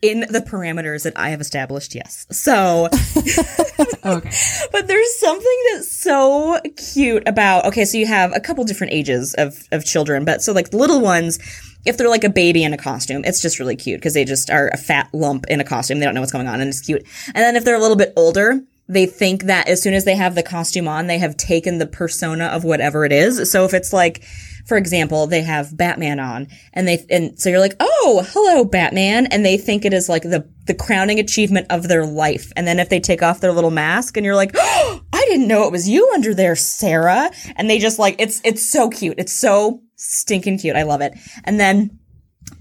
In 0.00 0.20
the 0.20 0.40
parameters 0.40 1.02
that 1.02 1.14
I 1.16 1.30
have 1.30 1.40
established, 1.40 1.94
yes. 1.94 2.24
So, 2.30 2.88
Okay. 4.04 4.30
but 4.72 4.86
there's 4.86 5.18
something 5.18 5.58
that's 5.72 5.90
so 5.90 6.60
cute 6.76 7.26
about 7.26 7.66
okay 7.66 7.84
so 7.84 7.98
you 7.98 8.06
have 8.06 8.32
a 8.34 8.40
couple 8.40 8.64
different 8.64 8.92
ages 8.92 9.34
of 9.34 9.68
of 9.72 9.84
children 9.84 10.24
but 10.24 10.40
so 10.40 10.52
like 10.52 10.70
the 10.70 10.76
little 10.76 11.00
ones 11.00 11.38
if 11.84 11.96
they're 11.96 12.08
like 12.08 12.24
a 12.24 12.30
baby 12.30 12.62
in 12.64 12.72
a 12.72 12.76
costume 12.78 13.22
it's 13.24 13.42
just 13.42 13.58
really 13.58 13.76
cute 13.76 13.98
because 14.00 14.14
they 14.14 14.24
just 14.24 14.50
are 14.50 14.68
a 14.72 14.76
fat 14.76 15.08
lump 15.12 15.46
in 15.48 15.60
a 15.60 15.64
costume 15.64 15.98
they 15.98 16.04
don't 16.06 16.14
know 16.14 16.20
what's 16.20 16.32
going 16.32 16.46
on 16.46 16.60
and 16.60 16.68
it's 16.68 16.80
cute 16.80 17.04
and 17.26 17.36
then 17.36 17.56
if 17.56 17.64
they're 17.64 17.76
a 17.76 17.80
little 17.80 17.96
bit 17.96 18.12
older 18.16 18.60
they 18.88 19.04
think 19.04 19.44
that 19.44 19.68
as 19.68 19.82
soon 19.82 19.94
as 19.94 20.04
they 20.04 20.16
have 20.16 20.34
the 20.34 20.42
costume 20.42 20.88
on 20.88 21.06
they 21.06 21.18
have 21.18 21.36
taken 21.36 21.78
the 21.78 21.86
persona 21.86 22.46
of 22.46 22.64
whatever 22.64 23.04
it 23.04 23.12
is 23.12 23.50
so 23.50 23.64
if 23.64 23.74
it's 23.74 23.92
like 23.92 24.24
for 24.68 24.76
example, 24.76 25.26
they 25.26 25.40
have 25.40 25.74
Batman 25.76 26.20
on 26.20 26.46
and 26.74 26.86
they, 26.86 27.04
and 27.08 27.40
so 27.40 27.48
you're 27.48 27.58
like, 27.58 27.74
Oh, 27.80 28.24
hello, 28.28 28.64
Batman. 28.64 29.26
And 29.26 29.44
they 29.44 29.56
think 29.56 29.84
it 29.84 29.94
is 29.94 30.10
like 30.10 30.22
the, 30.22 30.46
the 30.66 30.74
crowning 30.74 31.18
achievement 31.18 31.66
of 31.70 31.88
their 31.88 32.04
life. 32.04 32.52
And 32.54 32.66
then 32.66 32.78
if 32.78 32.90
they 32.90 33.00
take 33.00 33.22
off 33.22 33.40
their 33.40 33.52
little 33.52 33.70
mask 33.70 34.16
and 34.16 34.26
you're 34.26 34.36
like, 34.36 34.52
oh, 34.54 35.00
I 35.12 35.24
didn't 35.26 35.48
know 35.48 35.64
it 35.64 35.72
was 35.72 35.88
you 35.88 36.10
under 36.12 36.34
there, 36.34 36.54
Sarah. 36.54 37.30
And 37.56 37.68
they 37.68 37.78
just 37.78 37.98
like, 37.98 38.16
it's, 38.18 38.42
it's 38.44 38.70
so 38.70 38.90
cute. 38.90 39.18
It's 39.18 39.32
so 39.32 39.82
stinking 39.96 40.58
cute. 40.58 40.76
I 40.76 40.82
love 40.82 41.00
it. 41.00 41.14
And 41.44 41.58
then 41.58 41.98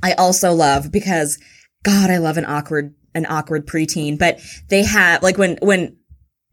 I 0.02 0.14
also 0.14 0.54
love 0.54 0.92
because 0.92 1.38
God, 1.84 2.10
I 2.10 2.18
love 2.18 2.38
an 2.38 2.46
awkward, 2.46 2.96
an 3.14 3.26
awkward 3.26 3.68
preteen, 3.68 4.18
but 4.18 4.40
they 4.70 4.84
have 4.84 5.22
like 5.22 5.38
when, 5.38 5.58
when 5.62 5.98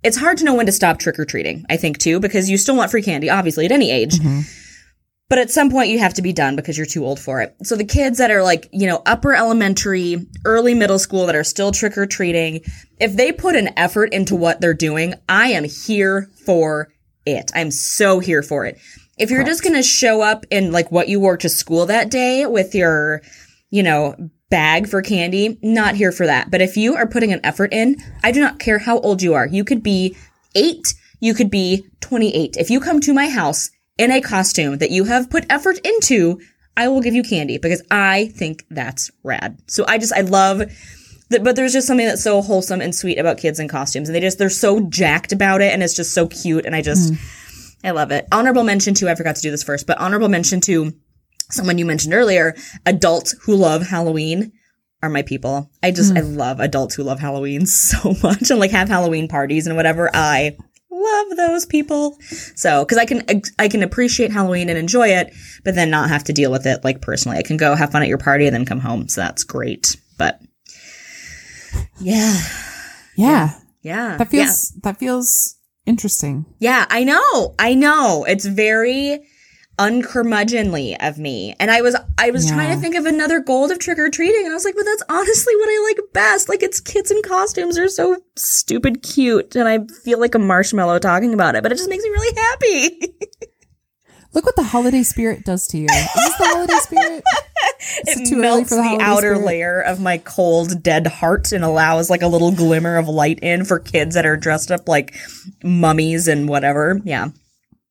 it's 0.02 0.16
hard 0.16 0.36
to 0.38 0.44
know 0.44 0.54
when 0.54 0.66
to 0.66 0.72
stop 0.72 0.98
trick 0.98 1.18
or 1.18 1.24
treating, 1.24 1.64
I 1.70 1.76
think 1.76 1.98
too, 1.98 2.18
because 2.18 2.50
you 2.50 2.58
still 2.58 2.76
want 2.76 2.90
free 2.90 3.02
candy, 3.02 3.30
obviously 3.30 3.64
at 3.64 3.72
any 3.72 3.90
age. 3.90 4.18
Mm-hmm. 4.18 4.40
But 5.30 5.38
at 5.38 5.50
some 5.50 5.70
point 5.70 5.88
you 5.88 5.98
have 6.00 6.14
to 6.14 6.22
be 6.22 6.32
done 6.32 6.54
because 6.54 6.76
you're 6.76 6.86
too 6.86 7.04
old 7.04 7.18
for 7.18 7.40
it. 7.40 7.56
So 7.62 7.76
the 7.76 7.84
kids 7.84 8.18
that 8.18 8.30
are 8.30 8.42
like, 8.42 8.68
you 8.72 8.86
know, 8.86 9.02
upper 9.06 9.34
elementary, 9.34 10.26
early 10.44 10.74
middle 10.74 10.98
school 10.98 11.26
that 11.26 11.34
are 11.34 11.44
still 11.44 11.72
trick 11.72 11.96
or 11.96 12.06
treating, 12.06 12.60
if 13.00 13.16
they 13.16 13.32
put 13.32 13.56
an 13.56 13.70
effort 13.78 14.12
into 14.12 14.36
what 14.36 14.60
they're 14.60 14.74
doing, 14.74 15.14
I 15.28 15.48
am 15.48 15.64
here 15.64 16.30
for 16.44 16.92
it. 17.24 17.50
I'm 17.54 17.70
so 17.70 18.18
here 18.18 18.42
for 18.42 18.66
it. 18.66 18.78
If 19.16 19.30
you're 19.30 19.44
just 19.44 19.62
going 19.62 19.76
to 19.76 19.82
show 19.82 20.20
up 20.20 20.44
in 20.50 20.72
like 20.72 20.92
what 20.92 21.08
you 21.08 21.20
wore 21.20 21.36
to 21.38 21.48
school 21.48 21.86
that 21.86 22.10
day 22.10 22.44
with 22.46 22.74
your, 22.74 23.22
you 23.70 23.82
know, 23.82 24.16
bag 24.50 24.88
for 24.88 25.02
candy, 25.02 25.58
not 25.62 25.94
here 25.94 26.12
for 26.12 26.26
that. 26.26 26.50
But 26.50 26.60
if 26.60 26.76
you 26.76 26.96
are 26.96 27.06
putting 27.06 27.32
an 27.32 27.40
effort 27.44 27.72
in, 27.72 27.96
I 28.22 28.30
do 28.30 28.40
not 28.40 28.58
care 28.58 28.78
how 28.78 28.98
old 29.00 29.22
you 29.22 29.34
are. 29.34 29.46
You 29.46 29.64
could 29.64 29.82
be 29.82 30.16
eight, 30.54 30.94
you 31.20 31.32
could 31.32 31.50
be 31.50 31.86
28. 32.00 32.56
If 32.58 32.70
you 32.70 32.80
come 32.80 33.00
to 33.00 33.14
my 33.14 33.28
house 33.28 33.70
in 33.98 34.10
a 34.10 34.20
costume 34.20 34.78
that 34.78 34.90
you 34.90 35.04
have 35.04 35.30
put 35.30 35.46
effort 35.50 35.78
into, 35.84 36.40
I 36.76 36.88
will 36.88 37.00
give 37.00 37.14
you 37.14 37.22
candy 37.22 37.58
because 37.58 37.82
I 37.90 38.26
think 38.34 38.64
that's 38.70 39.10
rad. 39.22 39.58
So 39.66 39.84
I 39.86 39.98
just, 39.98 40.12
I 40.12 40.22
love 40.22 40.62
that, 41.30 41.44
but 41.44 41.56
there's 41.56 41.72
just 41.72 41.86
something 41.86 42.06
that's 42.06 42.24
so 42.24 42.42
wholesome 42.42 42.80
and 42.80 42.94
sweet 42.94 43.18
about 43.18 43.38
kids 43.38 43.60
in 43.60 43.68
costumes. 43.68 44.08
And 44.08 44.16
they 44.16 44.20
just, 44.20 44.38
they're 44.38 44.50
so 44.50 44.80
jacked 44.80 45.32
about 45.32 45.60
it 45.60 45.72
and 45.72 45.82
it's 45.82 45.94
just 45.94 46.12
so 46.12 46.26
cute. 46.26 46.66
And 46.66 46.74
I 46.74 46.82
just, 46.82 47.12
mm. 47.12 47.78
I 47.84 47.92
love 47.92 48.10
it. 48.10 48.26
Honorable 48.32 48.64
mention 48.64 48.94
to, 48.94 49.08
I 49.08 49.14
forgot 49.14 49.36
to 49.36 49.42
do 49.42 49.50
this 49.50 49.62
first, 49.62 49.86
but 49.86 49.98
honorable 49.98 50.28
mention 50.28 50.60
to 50.62 50.92
someone 51.50 51.78
you 51.78 51.84
mentioned 51.84 52.14
earlier, 52.14 52.56
adults 52.86 53.34
who 53.42 53.54
love 53.54 53.86
Halloween 53.86 54.52
are 55.02 55.10
my 55.10 55.22
people. 55.22 55.70
I 55.82 55.90
just 55.90 56.14
mm. 56.14 56.18
I 56.18 56.20
love 56.22 56.60
adults 56.60 56.94
who 56.94 57.02
love 57.02 57.20
Halloween 57.20 57.66
so 57.66 58.14
much 58.22 58.50
and 58.50 58.58
like 58.58 58.72
have 58.72 58.88
Halloween 58.88 59.28
parties 59.28 59.66
and 59.66 59.76
whatever. 59.76 60.10
I 60.12 60.56
love 61.04 61.36
those 61.36 61.66
people. 61.66 62.18
So, 62.54 62.84
cuz 62.84 62.98
I 62.98 63.04
can 63.04 63.22
I 63.58 63.68
can 63.68 63.82
appreciate 63.82 64.32
Halloween 64.32 64.68
and 64.68 64.78
enjoy 64.78 65.08
it, 65.08 65.32
but 65.64 65.74
then 65.74 65.90
not 65.90 66.08
have 66.08 66.24
to 66.24 66.32
deal 66.32 66.50
with 66.50 66.66
it 66.66 66.84
like 66.84 67.00
personally. 67.00 67.38
I 67.38 67.42
can 67.42 67.56
go 67.56 67.74
have 67.74 67.92
fun 67.92 68.02
at 68.02 68.08
your 68.08 68.18
party 68.18 68.46
and 68.46 68.54
then 68.54 68.64
come 68.64 68.80
home. 68.80 69.08
So 69.08 69.20
that's 69.20 69.44
great. 69.44 69.96
But 70.18 70.40
yeah. 72.00 72.36
Yeah. 73.16 73.50
Yeah. 73.82 74.16
That 74.16 74.32
yeah. 74.32 74.44
feels 74.44 74.70
that 74.82 74.98
feels 74.98 75.56
interesting. 75.86 76.46
Yeah, 76.58 76.86
I 76.90 77.04
know. 77.04 77.54
I 77.58 77.74
know. 77.74 78.24
It's 78.28 78.46
very 78.46 79.20
uncurmudgeonly 79.78 80.96
of 81.00 81.18
me. 81.18 81.54
And 81.58 81.70
I 81.70 81.82
was 81.82 81.96
I 82.18 82.30
was 82.30 82.48
trying 82.48 82.74
to 82.74 82.80
think 82.80 82.94
of 82.94 83.06
another 83.06 83.40
gold 83.40 83.70
of 83.70 83.78
trick 83.78 83.98
or 83.98 84.08
treating 84.08 84.42
and 84.44 84.52
I 84.52 84.54
was 84.54 84.64
like, 84.64 84.76
but 84.76 84.84
that's 84.84 85.02
honestly 85.08 85.54
what 85.56 85.68
I 85.68 85.94
like 85.94 86.12
best. 86.12 86.48
Like 86.48 86.62
it's 86.62 86.80
kids 86.80 87.10
in 87.10 87.22
costumes 87.22 87.78
are 87.78 87.88
so 87.88 88.16
stupid 88.36 89.02
cute 89.02 89.56
and 89.56 89.68
I 89.68 89.84
feel 90.02 90.20
like 90.20 90.34
a 90.34 90.38
marshmallow 90.38 91.00
talking 91.00 91.34
about 91.34 91.56
it, 91.56 91.62
but 91.62 91.72
it 91.72 91.78
just 91.78 91.90
makes 91.90 92.04
me 92.04 92.10
really 92.10 92.36
happy. 92.36 93.14
Look 94.32 94.46
what 94.46 94.56
the 94.56 94.64
holiday 94.64 95.04
spirit 95.04 95.44
does 95.44 95.68
to 95.68 95.78
you. 95.78 95.86
Is 95.86 96.38
the 96.38 96.50
holiday 96.52 96.78
spirit? 96.80 97.24
It 98.06 98.28
too 98.28 98.36
early 98.36 98.42
melts 98.42 98.70
for 98.70 98.76
the, 98.76 98.82
holiday 98.82 99.04
outer 99.04 99.34
spirit? 99.34 99.46
layer 99.46 99.80
of 99.80 100.00
my 100.00 100.16
cold, 100.18 100.82
dead 100.82 101.06
heart 101.06 101.52
and 101.52 101.62
allows 101.62 102.08
like 102.08 102.22
a 102.22 102.26
little 102.26 102.50
glimmer 102.50 102.96
of 102.96 103.08
light 103.08 103.38
in 103.40 103.66
for 103.66 103.78
kids 103.78 104.14
that 104.14 104.24
are 104.24 104.38
dressed 104.38 104.70
up 104.70 104.88
like 104.88 105.14
mummies 105.62 106.26
and 106.26 106.48
whatever. 106.48 107.00
Yeah. 107.04 107.28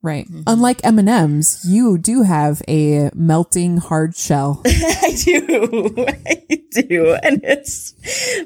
Right. 0.03 0.27
Mm-hmm. 0.27 0.41
Unlike 0.45 0.81
M 0.83 0.99
and 0.99 1.07
M's, 1.07 1.63
you 1.65 1.97
do 1.97 2.23
have 2.23 2.61
a 2.67 3.09
melting 3.15 3.77
hard 3.77 4.17
shell. 4.17 4.61
I 4.65 5.15
do. 5.23 5.95
I 6.07 6.61
do. 6.71 7.17
And 7.23 7.39
it's 7.43 7.95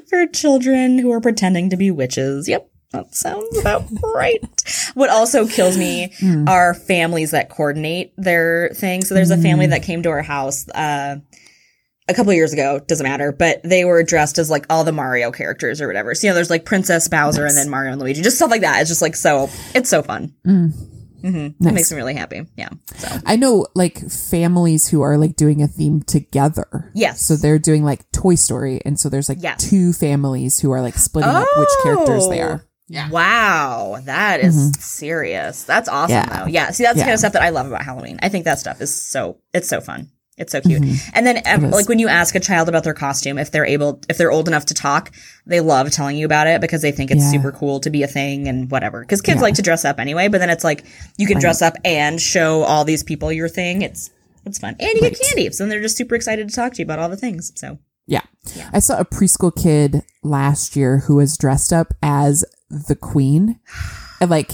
for 0.08 0.26
children 0.28 0.98
who 0.98 1.10
are 1.10 1.20
pretending 1.20 1.68
to 1.70 1.76
be 1.76 1.90
witches. 1.90 2.48
Yep. 2.48 2.70
That 2.92 3.14
sounds 3.14 3.58
about 3.58 3.84
right. 4.14 4.40
What 4.94 5.10
also 5.10 5.46
kills 5.46 5.76
me 5.76 6.14
are 6.46 6.72
families 6.72 7.32
that 7.32 7.50
coordinate 7.50 8.14
their 8.16 8.70
thing. 8.70 9.04
So 9.04 9.14
there's 9.14 9.30
a 9.30 9.36
family 9.36 9.66
that 9.66 9.82
came 9.82 10.02
to 10.04 10.08
our 10.10 10.22
house, 10.22 10.66
uh, 10.70 11.16
a 12.08 12.14
couple 12.14 12.32
years 12.32 12.54
ago, 12.54 12.78
doesn't 12.78 13.04
matter, 13.04 13.32
but 13.32 13.60
they 13.62 13.84
were 13.84 14.02
dressed 14.02 14.38
as 14.38 14.48
like 14.48 14.64
all 14.70 14.84
the 14.84 14.92
Mario 14.92 15.30
characters 15.30 15.82
or 15.82 15.86
whatever. 15.86 16.14
So, 16.14 16.26
you 16.26 16.30
know, 16.30 16.34
there's 16.36 16.48
like 16.48 16.64
Princess 16.64 17.06
Bowser 17.08 17.44
and 17.44 17.54
then 17.54 17.68
Mario 17.68 17.92
and 17.92 18.00
Luigi, 18.00 18.22
just 18.22 18.36
stuff 18.36 18.50
like 18.50 18.62
that. 18.62 18.80
It's 18.80 18.88
just 18.88 19.02
like 19.02 19.14
so, 19.16 19.50
it's 19.74 19.90
so 19.90 20.02
fun. 20.02 20.32
hmm 20.44 20.68
It 21.22 21.54
Nice. 21.60 21.74
makes 21.74 21.90
me 21.92 21.96
really 21.96 22.14
happy. 22.14 22.46
Yeah. 22.56 22.68
So, 22.96 23.08
I 23.26 23.36
know 23.36 23.66
like 23.74 23.98
families 24.10 24.88
who 24.88 25.02
are 25.02 25.18
like 25.18 25.36
doing 25.36 25.62
a 25.62 25.66
theme 25.68 26.02
together. 26.02 26.90
yes. 26.94 27.20
So 27.22 27.36
they're 27.36 27.58
doing 27.58 27.84
like 27.84 28.10
Toy 28.12 28.34
Story, 28.36 28.80
and 28.84 28.98
so 28.98 29.08
there's 29.08 29.28
like 29.28 29.38
Yes. 29.42 29.68
two 29.68 29.92
families 29.92 30.58
who 30.60 30.70
are 30.72 30.80
like 30.82 30.94
splitting 30.94 31.30
up 31.30 31.46
which 31.56 31.68
characters 31.82 32.28
they 32.28 32.40
are. 32.40 32.64
Yeah. 32.90 33.10
Wow, 33.10 33.98
that 34.04 34.40
is 34.40 34.72
serious. 34.78 35.64
That's 35.64 35.88
awesome 35.88 36.16
Mm-hmm. 36.16 36.30
Yeah. 36.32 36.38
though. 36.44 36.46
Yeah. 36.50 36.70
See, 36.70 36.84
that's 36.84 36.96
the 36.96 37.02
kind 37.02 37.12
of 37.12 37.18
stuff 37.18 37.34
that 37.34 37.42
I 37.42 37.50
love 37.50 37.66
about 37.66 37.82
Halloween. 37.82 38.18
I 38.22 38.28
think 38.30 38.44
that 38.46 38.58
stuff 38.58 38.80
is 38.80 38.94
so 38.94 39.38
it's 39.52 39.68
so 39.68 39.80
fun. 39.80 40.10
It's 40.38 40.52
so 40.52 40.60
cute. 40.60 40.82
Mm-hmm. 40.82 41.10
And 41.14 41.26
then 41.26 41.42
um, 41.46 41.70
like 41.70 41.88
when 41.88 41.98
you 41.98 42.08
ask 42.08 42.34
a 42.34 42.40
child 42.40 42.68
about 42.68 42.84
their 42.84 42.94
costume, 42.94 43.38
if 43.38 43.50
they're 43.50 43.66
able 43.66 44.00
if 44.08 44.16
they're 44.18 44.30
old 44.30 44.48
enough 44.48 44.66
to 44.66 44.74
talk, 44.74 45.12
they 45.46 45.60
love 45.60 45.90
telling 45.90 46.16
you 46.16 46.24
about 46.26 46.46
it 46.46 46.60
because 46.60 46.80
they 46.82 46.92
think 46.92 47.10
it's 47.10 47.24
Yeah. 47.24 47.32
super 47.32 47.52
cool 47.52 47.80
to 47.80 47.90
be 47.90 48.02
a 48.02 48.06
thing 48.06 48.48
and 48.48 48.70
whatever. 48.70 49.04
Cuz 49.04 49.20
kids 49.20 49.36
Yeah. 49.38 49.42
like 49.42 49.54
to 49.54 49.62
dress 49.62 49.84
up 49.84 49.98
anyway, 49.98 50.28
but 50.28 50.38
then 50.38 50.50
it's 50.50 50.64
like 50.64 50.84
you 51.16 51.26
can 51.26 51.38
dress 51.40 51.60
up 51.62 51.74
and 51.84 52.20
show 52.20 52.62
all 52.62 52.84
these 52.84 53.02
people 53.02 53.32
your 53.32 53.48
thing. 53.48 53.82
It's 53.82 54.10
it's 54.46 54.58
fun. 54.58 54.76
And 54.80 54.88
you 54.94 55.00
get 55.00 55.20
candy. 55.20 55.50
So 55.50 55.64
then 55.64 55.68
they're 55.70 55.82
just 55.82 55.96
super 55.96 56.14
excited 56.14 56.48
to 56.48 56.54
talk 56.54 56.72
to 56.74 56.78
you 56.78 56.84
about 56.84 56.98
all 56.98 57.08
the 57.08 57.16
things. 57.16 57.52
So 57.56 57.78
Yeah. 58.06 58.22
I 58.72 58.78
saw 58.78 58.98
a 58.98 59.04
preschool 59.04 59.54
kid 59.54 60.02
last 60.22 60.74
year 60.76 60.98
who 61.00 61.16
was 61.16 61.36
dressed 61.36 61.72
up 61.72 61.92
as 62.02 62.44
the 62.70 62.94
queen. 62.96 63.58
And 64.20 64.30
like 64.30 64.50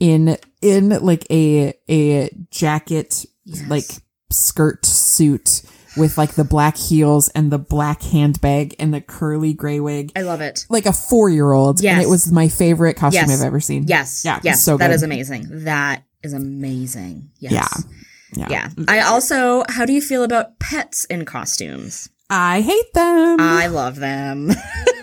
in 0.00 0.36
in 0.60 0.88
like 0.88 1.24
a 1.30 1.74
a 1.88 2.30
jacket 2.50 3.24
like 3.68 3.88
skirt 4.30 4.84
suit 5.14 5.62
with 5.96 6.18
like 6.18 6.34
the 6.34 6.44
black 6.44 6.76
heels 6.76 7.28
and 7.30 7.50
the 7.52 7.58
black 7.58 8.02
handbag 8.02 8.74
and 8.78 8.92
the 8.92 9.00
curly 9.00 9.52
gray 9.52 9.80
wig. 9.80 10.12
I 10.16 10.22
love 10.22 10.40
it. 10.40 10.66
Like 10.68 10.86
a 10.86 10.92
four 10.92 11.28
year 11.30 11.52
old. 11.52 11.80
Yes. 11.80 11.94
And 11.94 12.02
it 12.02 12.08
was 12.08 12.30
my 12.32 12.48
favorite 12.48 12.94
costume 12.96 13.28
Yes. 13.28 13.40
I've 13.40 13.46
ever 13.46 13.60
seen. 13.60 13.84
Yes. 13.86 14.24
Yeah. 14.24 14.40
Yes. 14.42 14.62
So 14.62 14.76
that 14.76 14.88
good. 14.88 14.94
is 14.94 15.02
amazing. 15.02 15.46
That 15.64 16.02
is 16.22 16.32
amazing. 16.32 17.30
Yes. 17.38 17.52
Yeah. 17.52 18.48
Yeah. 18.48 18.68
Yeah. 18.76 18.84
I 18.88 19.00
also, 19.02 19.62
how 19.68 19.84
do 19.84 19.92
you 19.92 20.00
feel 20.02 20.24
about 20.24 20.58
pets 20.58 21.04
in 21.04 21.24
costumes? 21.24 22.08
I 22.28 22.62
hate 22.62 22.92
them. 22.94 23.36
I 23.40 23.68
love 23.68 23.96
them. 23.96 24.50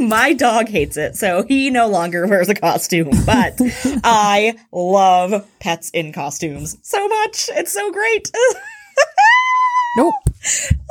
My 0.08 0.32
dog 0.32 0.68
hates 0.68 0.96
it, 0.96 1.16
so 1.16 1.44
he 1.46 1.68
no 1.70 1.86
longer 1.88 2.26
wears 2.26 2.48
a 2.48 2.54
costume, 2.54 3.10
but 3.26 3.58
I 4.04 4.54
love 4.72 5.46
pets 5.60 5.90
in 5.90 6.12
costumes 6.12 6.78
so 6.82 7.06
much. 7.06 7.50
It's 7.52 7.72
so 7.72 7.92
great. 7.92 8.30
nope. 9.96 10.14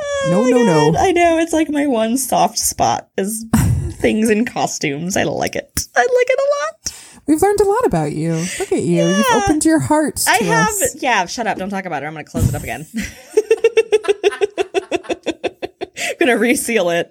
Oh 0.02 0.28
no, 0.30 0.44
no, 0.48 0.64
no. 0.92 0.98
I 0.98 1.10
know. 1.12 1.38
It's 1.38 1.52
like 1.52 1.68
my 1.68 1.86
one 1.86 2.16
soft 2.16 2.58
spot 2.58 3.08
is 3.18 3.44
things 3.94 4.30
in 4.30 4.44
costumes. 4.44 5.16
I 5.16 5.24
like 5.24 5.56
it. 5.56 5.86
I 5.96 6.00
like 6.00 6.26
it 6.30 6.38
a 6.38 6.48
lot. 6.64 7.22
We've 7.26 7.42
learned 7.42 7.60
a 7.60 7.64
lot 7.64 7.86
about 7.86 8.12
you. 8.12 8.34
Look 8.58 8.72
at 8.72 8.82
you. 8.82 9.06
You've 9.06 9.26
opened 9.34 9.64
your 9.64 9.80
heart 9.80 10.16
to 10.16 10.30
I 10.30 10.36
have, 10.44 10.68
us. 10.68 11.02
yeah, 11.02 11.26
shut 11.26 11.46
up. 11.46 11.58
Don't 11.58 11.70
talk 11.70 11.84
about 11.84 12.02
it. 12.02 12.06
I'm 12.06 12.12
going 12.12 12.24
to 12.24 12.30
close 12.30 12.48
it 12.48 12.54
up 12.54 12.62
again. 12.62 12.86
I'm 16.20 16.26
gonna 16.26 16.38
reseal 16.38 16.90
it. 16.90 17.08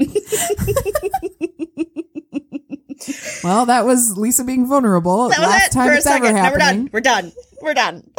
Well, 3.44 3.66
that 3.68 3.86
was 3.86 4.18
Lisa 4.18 4.44
being 4.44 4.68
vulnerable. 4.68 5.30
That 5.30 5.40
was 5.40 5.50
Last 5.50 5.68
it 5.68 5.72
time 5.74 5.88
for 5.88 5.94
a 5.94 5.98
it's 5.98 6.06
ever 6.06 6.26
second. 6.26 6.36
Now 6.36 6.52
we're 6.52 6.60
happening. 6.60 6.86
done. 6.86 6.90
We're 6.92 7.02
done. 7.02 7.32
We're 7.62 7.74
done. 7.74 8.10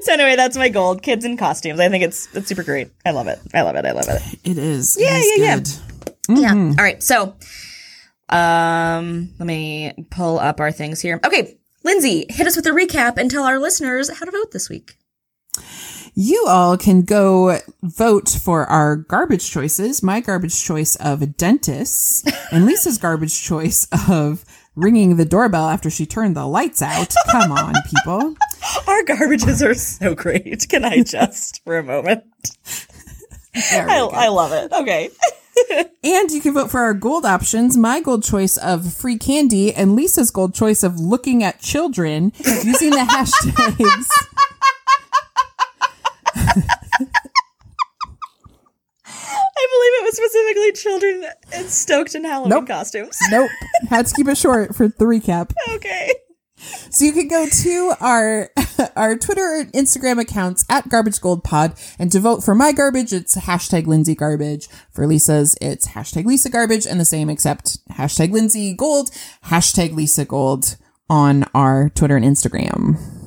so 0.00 0.12
anyway, 0.12 0.36
that's 0.36 0.56
my 0.56 0.68
gold. 0.68 1.02
Kids 1.02 1.24
in 1.24 1.36
costumes. 1.36 1.80
I 1.80 1.88
think 1.88 2.04
it's 2.04 2.34
it's 2.34 2.48
super 2.48 2.62
great. 2.62 2.90
I 3.04 3.10
love 3.10 3.28
it. 3.28 3.38
I 3.54 3.62
love 3.62 3.76
it. 3.76 3.84
I 3.84 3.92
love 3.92 4.08
it. 4.08 4.22
It 4.44 4.58
is. 4.58 4.96
Yeah, 4.98 5.16
it 5.16 5.18
is 5.18 5.38
yeah, 5.38 5.44
yeah. 5.44 5.56
good. 5.56 5.68
Yeah. 6.40 6.52
Mm-hmm. 6.52 6.78
All 6.78 6.84
right. 6.84 7.02
So, 7.02 7.34
um, 8.28 9.30
let 9.38 9.46
me 9.46 9.92
pull 10.10 10.38
up 10.38 10.60
our 10.60 10.72
things 10.72 11.00
here. 11.00 11.20
Okay, 11.24 11.58
Lindsay, 11.84 12.26
hit 12.28 12.46
us 12.46 12.56
with 12.56 12.66
a 12.66 12.70
recap 12.70 13.16
and 13.16 13.30
tell 13.30 13.44
our 13.44 13.58
listeners 13.58 14.10
how 14.10 14.24
to 14.24 14.30
vote 14.32 14.50
this 14.52 14.68
week. 14.68 14.96
You 16.18 16.46
all 16.48 16.78
can 16.78 17.02
go 17.02 17.58
vote 17.82 18.30
for 18.30 18.64
our 18.64 18.96
garbage 18.96 19.50
choices. 19.50 20.02
My 20.02 20.20
garbage 20.20 20.64
choice 20.64 20.96
of 20.96 21.36
dentists 21.36 22.24
and 22.50 22.64
Lisa's 22.64 22.96
garbage 22.96 23.42
choice 23.42 23.86
of 24.08 24.42
ringing 24.74 25.16
the 25.16 25.26
doorbell 25.26 25.68
after 25.68 25.90
she 25.90 26.06
turned 26.06 26.34
the 26.34 26.46
lights 26.46 26.80
out. 26.80 27.12
Come 27.30 27.52
on, 27.52 27.74
people. 27.90 28.34
Our 28.86 29.02
garbages 29.04 29.62
are 29.62 29.74
so 29.74 30.14
great. 30.14 30.66
Can 30.70 30.86
I 30.86 31.02
just 31.02 31.62
for 31.64 31.76
a 31.76 31.82
moment? 31.82 32.24
I. 33.54 34.08
I 34.10 34.28
love 34.28 34.52
it. 34.52 34.72
Okay. 34.72 35.10
And 36.04 36.30
you 36.30 36.40
can 36.42 36.52
vote 36.52 36.70
for 36.70 36.80
our 36.80 36.92
gold 36.92 37.24
options. 37.24 37.76
My 37.78 38.00
gold 38.00 38.22
choice 38.22 38.58
of 38.58 38.92
free 38.92 39.16
candy 39.18 39.72
and 39.72 39.96
Lisa's 39.96 40.30
gold 40.30 40.54
choice 40.54 40.82
of 40.82 41.00
looking 41.00 41.42
at 41.42 41.60
children 41.60 42.32
using 42.62 42.90
the 42.90 42.98
hashtags. 42.98 44.06
Specifically 50.46 50.72
children 50.72 51.24
in 51.54 51.68
stoked 51.68 52.14
in 52.14 52.24
Halloween 52.24 52.50
Nope. 52.50 52.66
costumes. 52.66 53.18
Nope. 53.30 53.50
Had 53.88 54.06
to 54.06 54.14
keep 54.14 54.28
it 54.28 54.36
short 54.36 54.74
for 54.74 54.88
the 54.88 55.04
recap. 55.04 55.52
Okay. 55.74 56.12
So 56.90 57.04
you 57.04 57.12
can 57.12 57.28
go 57.28 57.46
to 57.46 57.92
our 58.00 58.50
our 58.96 59.16
Twitter 59.16 59.60
and 59.60 59.72
Instagram 59.72 60.18
accounts 60.20 60.64
at 60.70 60.88
Garbage 60.88 61.20
Gold 61.20 61.44
Pod, 61.44 61.74
and 61.98 62.10
to 62.12 62.18
vote 62.20 62.42
for 62.42 62.54
my 62.54 62.72
garbage, 62.72 63.12
it's 63.12 63.36
hashtag 63.36 63.86
Lindsay 63.86 64.14
Garbage. 64.14 64.68
For 64.90 65.06
Lisa's, 65.06 65.56
it's 65.60 65.88
hashtag 65.88 66.24
Lisa 66.24 66.48
Garbage, 66.48 66.86
and 66.86 66.98
the 66.98 67.04
same 67.04 67.28
except 67.28 67.86
hashtag 67.90 68.32
Lindsay 68.32 68.74
Gold, 68.74 69.10
hashtag 69.46 69.94
Lisa 69.94 70.24
Gold 70.24 70.76
on 71.10 71.44
our 71.54 71.90
Twitter 71.90 72.16
and 72.16 72.24
Instagram. 72.24 73.25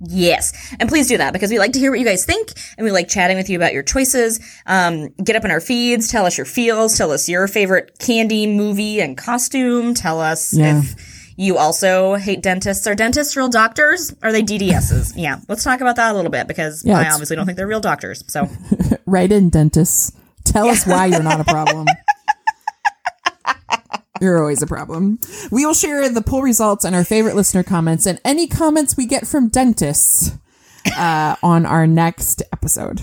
Yes. 0.00 0.52
And 0.78 0.88
please 0.88 1.08
do 1.08 1.16
that 1.18 1.32
because 1.32 1.50
we 1.50 1.58
like 1.58 1.72
to 1.72 1.78
hear 1.78 1.90
what 1.90 1.98
you 1.98 2.06
guys 2.06 2.24
think 2.24 2.52
and 2.76 2.84
we 2.84 2.90
like 2.92 3.08
chatting 3.08 3.36
with 3.36 3.50
you 3.50 3.58
about 3.58 3.72
your 3.72 3.82
choices. 3.82 4.38
Um, 4.66 5.08
get 5.22 5.34
up 5.36 5.44
in 5.44 5.50
our 5.50 5.60
feeds, 5.60 6.08
tell 6.08 6.24
us 6.26 6.36
your 6.38 6.46
feels, 6.46 6.96
tell 6.96 7.10
us 7.10 7.28
your 7.28 7.48
favorite 7.48 7.98
candy, 7.98 8.46
movie, 8.46 9.00
and 9.00 9.16
costume. 9.16 9.94
Tell 9.94 10.20
us 10.20 10.52
Yeah. 10.56 10.78
if 10.78 11.32
you 11.36 11.56
also 11.58 12.14
hate 12.14 12.42
dentists. 12.42 12.86
Are 12.86 12.94
dentists 12.94 13.36
real 13.36 13.48
doctors? 13.48 14.14
Are 14.22 14.32
they 14.32 14.42
DDSs? 14.42 15.12
yeah. 15.16 15.40
Let's 15.48 15.64
talk 15.64 15.80
about 15.80 15.96
that 15.96 16.12
a 16.12 16.14
little 16.14 16.30
bit 16.30 16.46
because 16.48 16.84
Yeah, 16.84 16.98
I 16.98 17.10
obviously 17.10 17.36
don't 17.36 17.46
think 17.46 17.56
they're 17.56 17.66
real 17.66 17.80
doctors. 17.80 18.24
So 18.28 18.48
Write 19.06 19.32
in, 19.32 19.50
dentists. 19.50 20.12
Tell 20.44 20.68
us 20.68 20.86
why 20.86 21.06
you're 21.06 21.22
not 21.22 21.40
a 21.40 21.44
problem. 21.44 21.86
You're 24.20 24.40
always 24.40 24.62
a 24.62 24.66
problem. 24.66 25.18
We 25.50 25.64
will 25.64 25.74
share 25.74 26.08
the 26.08 26.22
poll 26.22 26.42
results 26.42 26.84
and 26.84 26.94
our 26.94 27.04
favorite 27.04 27.36
listener 27.36 27.62
comments 27.62 28.06
and 28.06 28.20
any 28.24 28.46
comments 28.46 28.96
we 28.96 29.06
get 29.06 29.26
from 29.26 29.48
dentists 29.48 30.36
uh, 30.96 31.36
on 31.42 31.66
our 31.66 31.86
next 31.86 32.42
episode. 32.52 33.02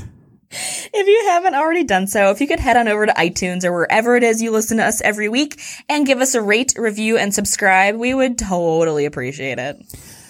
If 0.51 1.07
you 1.07 1.29
haven't 1.29 1.55
already 1.55 1.83
done 1.83 2.07
so, 2.07 2.31
if 2.31 2.39
you 2.39 2.47
could 2.47 2.59
head 2.59 2.77
on 2.77 2.87
over 2.87 3.05
to 3.05 3.13
iTunes 3.13 3.63
or 3.65 3.73
wherever 3.73 4.15
it 4.15 4.23
is 4.23 4.41
you 4.41 4.51
listen 4.51 4.77
to 4.77 4.85
us 4.85 5.01
every 5.01 5.27
week 5.27 5.59
and 5.89 6.05
give 6.05 6.21
us 6.21 6.33
a 6.33 6.41
rate, 6.41 6.73
review, 6.77 7.17
and 7.17 7.33
subscribe, 7.33 7.95
we 7.95 8.13
would 8.13 8.37
totally 8.37 9.05
appreciate 9.05 9.59
it. 9.59 9.77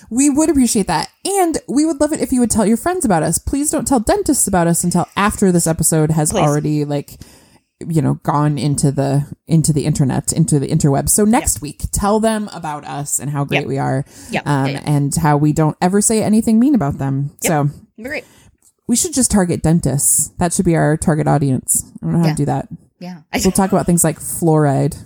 We 0.09 0.29
would 0.29 0.49
appreciate 0.49 0.87
that. 0.87 1.09
And 1.25 1.57
we 1.67 1.85
would 1.85 1.99
love 1.99 2.13
it 2.13 2.21
if 2.21 2.31
you 2.31 2.39
would 2.39 2.51
tell 2.51 2.65
your 2.65 2.77
friends 2.77 3.05
about 3.05 3.23
us. 3.23 3.37
Please 3.37 3.71
don't 3.71 3.87
tell 3.87 3.99
dentists 3.99 4.47
about 4.47 4.67
us 4.67 4.83
until 4.83 5.07
after 5.15 5.51
this 5.51 5.67
episode 5.67 6.11
has 6.11 6.31
Please. 6.31 6.41
already 6.41 6.85
like 6.85 7.19
you 7.79 8.01
know 8.01 8.15
gone 8.23 8.57
into 8.57 8.91
the 8.91 9.27
into 9.47 9.73
the 9.73 9.85
internet, 9.85 10.31
into 10.31 10.59
the 10.59 10.67
interweb. 10.69 11.09
So 11.09 11.25
next 11.25 11.61
week, 11.61 11.83
tell 11.91 12.19
them 12.19 12.49
about 12.53 12.85
us 12.85 13.19
and 13.19 13.29
how 13.31 13.43
great 13.45 13.61
Yep. 13.61 13.67
we 13.67 13.77
are. 13.77 14.05
Yep. 14.31 14.47
Um, 14.47 14.77
and 14.85 15.13
how 15.15 15.37
we 15.37 15.51
don't 15.53 15.77
ever 15.81 16.01
say 16.01 16.23
anything 16.23 16.59
mean 16.59 16.73
about 16.75 16.97
them. 16.97 17.31
So 17.43 17.69
Great. 18.01 18.23
we 18.87 18.95
should 18.95 19.13
just 19.13 19.29
target 19.31 19.61
dentists. 19.61 20.29
That 20.39 20.53
should 20.53 20.65
be 20.65 20.75
our 20.75 20.95
target 20.97 21.27
audience. 21.27 21.83
I 22.01 22.05
don't 22.05 22.13
know 22.13 22.19
how 22.19 22.25
Yeah. 22.25 22.31
to 22.31 22.37
do 22.37 22.45
that. 22.45 22.67
Yeah. 22.99 23.21
We'll 23.43 23.51
talk 23.51 23.71
about 23.73 23.85
things 23.85 24.03
like 24.03 24.19
fluoride. 24.19 24.97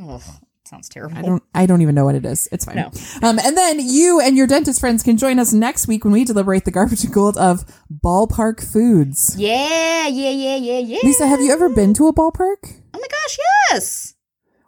oh, 0.00 0.20
sounds 0.66 0.88
terrible. 0.88 1.16
I 1.16 1.22
don't 1.22 1.42
I 1.54 1.66
don't 1.66 1.82
even 1.82 1.94
know 1.94 2.04
what 2.04 2.14
it 2.14 2.24
is. 2.24 2.48
It's 2.52 2.64
fine. 2.64 2.76
No. 2.76 2.90
Um, 3.22 3.38
and 3.38 3.56
then 3.56 3.78
you 3.80 4.20
and 4.20 4.36
your 4.36 4.46
dentist 4.46 4.80
friends 4.80 5.02
can 5.02 5.16
join 5.16 5.38
us 5.38 5.52
next 5.52 5.88
week 5.88 6.04
when 6.04 6.12
we 6.12 6.24
deliberate 6.24 6.64
the 6.64 6.70
garbage 6.70 7.04
and 7.04 7.12
gold 7.12 7.36
of 7.36 7.64
ballpark 7.90 8.64
foods. 8.64 9.34
yeah, 9.38 10.06
yeah, 10.08 10.30
yeah, 10.30 10.56
yeah, 10.56 10.78
yeah. 10.78 10.98
Lisa, 11.02 11.26
have 11.26 11.40
you 11.40 11.52
ever 11.52 11.68
been 11.68 11.94
to 11.94 12.08
a 12.08 12.12
ballpark? 12.12 12.56
Oh 12.94 12.98
my 12.98 13.08
gosh, 13.08 13.38
yes. 13.70 14.14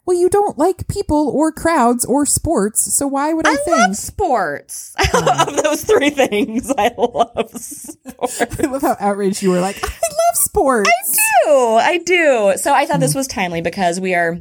Well, 0.08 0.16
you 0.16 0.30
don't 0.30 0.56
like 0.56 0.88
people 0.88 1.28
or 1.34 1.52
crowds 1.52 2.06
or 2.06 2.24
sports, 2.24 2.94
so 2.94 3.06
why 3.06 3.34
would 3.34 3.46
I, 3.46 3.52
I 3.52 3.56
think? 3.56 3.76
love 3.76 3.96
sports. 3.96 4.94
of 5.14 5.62
those 5.62 5.84
three 5.84 6.08
things, 6.08 6.72
I 6.78 6.94
love 6.96 7.50
sports. 7.50 8.40
I 8.58 8.66
love 8.68 8.80
how 8.80 8.96
outraged 8.98 9.42
you 9.42 9.50
were 9.50 9.60
like, 9.60 9.76
I 9.84 9.86
love 9.86 10.36
sports. 10.36 10.88
I 10.88 11.44
do. 11.44 11.74
I 11.74 11.98
do. 11.98 12.52
So 12.56 12.72
I 12.72 12.86
thought 12.86 13.00
this 13.00 13.14
was 13.14 13.26
timely 13.26 13.60
because 13.60 14.00
we 14.00 14.14
are 14.14 14.38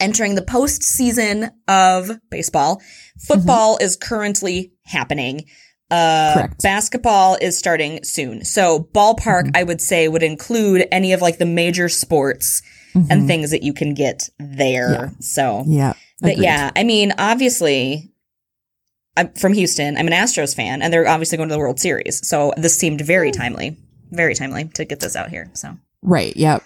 entering 0.00 0.34
the 0.34 0.42
postseason 0.42 1.50
of 1.68 2.10
baseball. 2.30 2.82
Football 3.18 3.78
is 3.80 3.96
currently 3.96 4.72
happening. 4.84 5.44
Uh, 5.90 6.34
Correct. 6.34 6.62
basketball 6.62 7.36
is 7.40 7.56
starting 7.58 8.02
soon. 8.02 8.44
So 8.44 8.88
ballpark, 8.94 9.50
I 9.54 9.62
would 9.62 9.80
say, 9.80 10.08
would 10.08 10.22
include 10.22 10.86
any 10.90 11.12
of 11.12 11.20
like 11.22 11.38
the 11.38 11.46
major 11.46 11.88
sports 11.88 12.62
and 13.10 13.26
things 13.26 13.50
that 13.50 13.62
you 13.64 13.72
can 13.72 13.92
get 13.94 14.28
there. 14.38 15.12
So, 15.20 15.64
Yeah. 15.66 15.94
but 16.20 16.32
agreed. 16.32 16.44
yeah, 16.44 16.70
I 16.76 16.84
mean, 16.84 17.12
obviously, 17.18 18.12
I'm 19.16 19.32
from 19.34 19.52
Houston. 19.52 19.96
I'm 19.96 20.06
an 20.06 20.12
Astros 20.12 20.54
fan, 20.54 20.80
and 20.80 20.92
they're 20.92 21.06
obviously 21.08 21.36
going 21.36 21.48
to 21.48 21.54
the 21.54 21.58
World 21.58 21.78
Series. 21.80 22.26
So 22.26 22.52
this 22.56 22.78
seemed 22.78 23.00
very 23.00 23.30
timely, 23.32 23.76
very 24.12 24.34
timely 24.34 24.64
to 24.74 24.84
get 24.84 25.00
this 25.00 25.16
out 25.16 25.28
here. 25.30 25.50
So 25.54 25.76
Right. 26.02 26.36
Yep. 26.36 26.62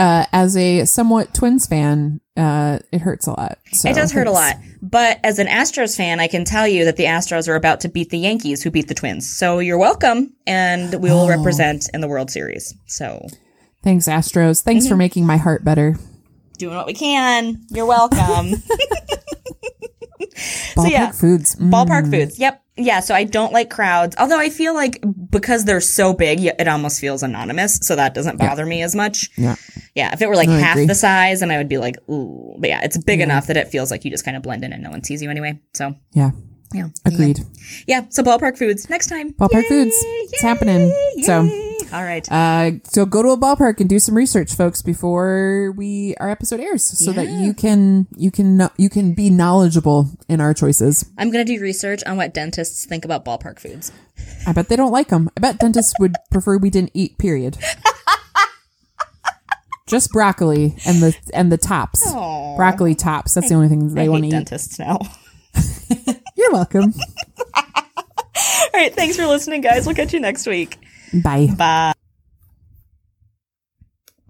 Uh, 0.00 0.24
as 0.32 0.56
a 0.56 0.84
somewhat 0.86 1.34
Twins 1.34 1.66
fan, 1.66 2.20
uh, 2.36 2.78
it 2.90 3.00
hurts 3.02 3.26
a 3.26 3.32
lot. 3.32 3.58
So 3.72 3.90
it 3.90 3.94
does 3.94 4.10
hurt 4.12 4.26
a 4.26 4.30
lot. 4.30 4.56
But 4.80 5.20
as 5.22 5.38
an 5.38 5.46
Astros 5.46 5.94
fan, 5.96 6.20
I 6.20 6.26
can 6.26 6.44
tell 6.46 6.66
you 6.66 6.86
that 6.86 6.96
the 6.96 7.04
Astros 7.04 7.48
are 7.48 7.54
about 7.54 7.80
to 7.80 7.88
beat 7.90 8.08
the 8.08 8.18
Yankees, 8.18 8.62
who 8.62 8.70
beat 8.70 8.88
the 8.88 8.94
Twins. 8.94 9.28
So 9.28 9.58
you're 9.58 9.76
welcome, 9.78 10.32
and 10.46 10.94
we 10.94 11.10
will 11.10 11.20
Oh. 11.24 11.28
represent 11.28 11.90
in 11.92 12.00
the 12.00 12.08
World 12.08 12.30
Series. 12.30 12.74
So 12.86 13.26
Thanks, 13.84 14.06
Astros. 14.06 14.62
Thanks 14.62 14.84
Mm-hmm. 14.86 14.92
for 14.92 14.96
making 14.96 15.26
my 15.26 15.36
heart 15.36 15.64
better. 15.64 15.96
doing 16.58 16.76
what 16.76 16.86
we 16.86 16.92
can. 16.94 17.60
You're 17.70 17.86
welcome. 17.86 18.18
Ballpark 20.76 20.90
yeah. 20.90 21.10
foods. 21.12 21.56
Mm. 21.56 21.70
Ballpark 21.70 22.10
foods. 22.10 22.38
Yep. 22.38 22.62
Yeah. 22.80 23.00
So 23.00 23.14
I 23.14 23.24
don't 23.24 23.52
like 23.52 23.70
crowds, 23.70 24.16
although 24.18 24.38
I 24.38 24.48
feel 24.50 24.74
like 24.74 25.02
because 25.30 25.64
they're 25.64 25.80
so 25.80 26.12
big, 26.12 26.40
it 26.44 26.66
almost 26.68 27.00
feels 27.00 27.22
anonymous. 27.22 27.78
So 27.82 27.94
that 27.96 28.14
doesn't 28.14 28.38
bother 28.38 28.66
me 28.66 28.82
as 28.82 28.94
much. 28.96 29.30
Yeah. 29.36 29.56
Yeah. 29.94 30.12
If 30.12 30.22
it 30.22 30.28
were 30.28 30.36
like 30.36 30.48
No, 30.48 30.58
half 30.58 30.76
the 30.86 30.94
size, 30.94 31.42
and 31.42 31.52
I 31.52 31.58
would 31.58 31.68
be 31.68 31.78
like, 31.78 31.96
ooh. 32.08 32.56
But 32.58 32.70
yeah, 32.70 32.80
it's 32.82 32.96
big 32.98 33.20
enough 33.20 33.46
that 33.48 33.56
it 33.56 33.68
feels 33.68 33.90
like 33.90 34.04
you 34.04 34.10
just 34.10 34.24
kind 34.24 34.36
of 34.36 34.42
blend 34.42 34.64
in 34.64 34.72
and 34.72 34.82
no 34.82 34.90
one 34.90 35.04
sees 35.04 35.22
you 35.22 35.30
anyway. 35.30 35.60
So 35.74 35.94
Yeah. 36.12 36.30
yeah. 36.72 36.88
Agreed. 37.04 37.40
Yeah. 37.86 38.06
So 38.10 38.22
ballpark 38.22 38.58
foods 38.58 38.88
next 38.90 39.06
time. 39.08 39.32
Ballpark 39.34 39.62
Yay, 39.62 39.68
foods. 39.68 39.94
It's 39.96 40.42
yay, 40.42 40.48
happening. 40.48 40.90
So- 41.24 41.42
yay. 41.44 41.66
All 41.92 42.02
right. 42.04 42.30
Uh, 42.30 42.72
so 42.84 43.04
go 43.06 43.22
to 43.22 43.30
a 43.30 43.36
ballpark 43.36 43.80
and 43.80 43.88
do 43.88 43.98
some 43.98 44.14
research, 44.14 44.54
folks, 44.54 44.82
before 44.82 45.72
we 45.76 46.14
our 46.20 46.30
episode 46.30 46.60
airs, 46.60 46.84
so 46.84 47.12
that 47.12 47.28
you 47.28 47.54
can 47.54 48.06
you 48.16 48.30
can 48.30 48.68
you 48.76 48.88
can 48.88 49.14
be 49.14 49.30
knowledgeable 49.30 50.10
in 50.28 50.40
our 50.40 50.54
choices. 50.54 51.10
I'm 51.18 51.30
going 51.30 51.44
to 51.44 51.56
do 51.56 51.60
research 51.60 52.02
on 52.06 52.16
what 52.16 52.34
dentists 52.34 52.84
think 52.84 53.04
about 53.04 53.24
ballpark 53.24 53.58
foods. 53.58 53.92
I 54.46 54.52
bet 54.52 54.68
they 54.68 54.76
don't 54.76 54.92
like 54.92 55.08
them. 55.08 55.30
I 55.36 55.40
bet 55.40 55.58
dentists 55.58 55.94
would 55.98 56.14
prefer 56.30 56.58
we 56.58 56.70
didn't 56.70 56.92
eat. 56.94 57.18
Period. 57.18 57.58
Just 59.86 60.12
broccoli 60.12 60.76
and 60.86 61.02
the 61.02 61.16
and 61.34 61.50
the 61.50 61.58
tops. 61.58 62.06
Aw. 62.06 62.56
Broccoli 62.56 62.94
tops. 62.94 63.34
That's 63.34 63.48
the 63.48 63.56
only 63.56 63.68
thing 63.68 63.92
they 63.92 64.08
want 64.08 64.22
to 64.22 64.28
eat. 64.28 64.30
dentists 64.30 64.78
now. 64.78 65.00
You're 66.36 66.52
welcome. 66.52 66.94
All 67.56 67.64
right. 68.72 68.94
Thanks 68.94 69.16
for 69.16 69.26
listening, 69.26 69.62
guys. 69.62 69.86
We'll 69.86 69.96
catch 69.96 70.12
you 70.12 70.20
next 70.20 70.46
week. 70.46 70.78
Bye. 71.12 71.48
Bye. 71.56 71.94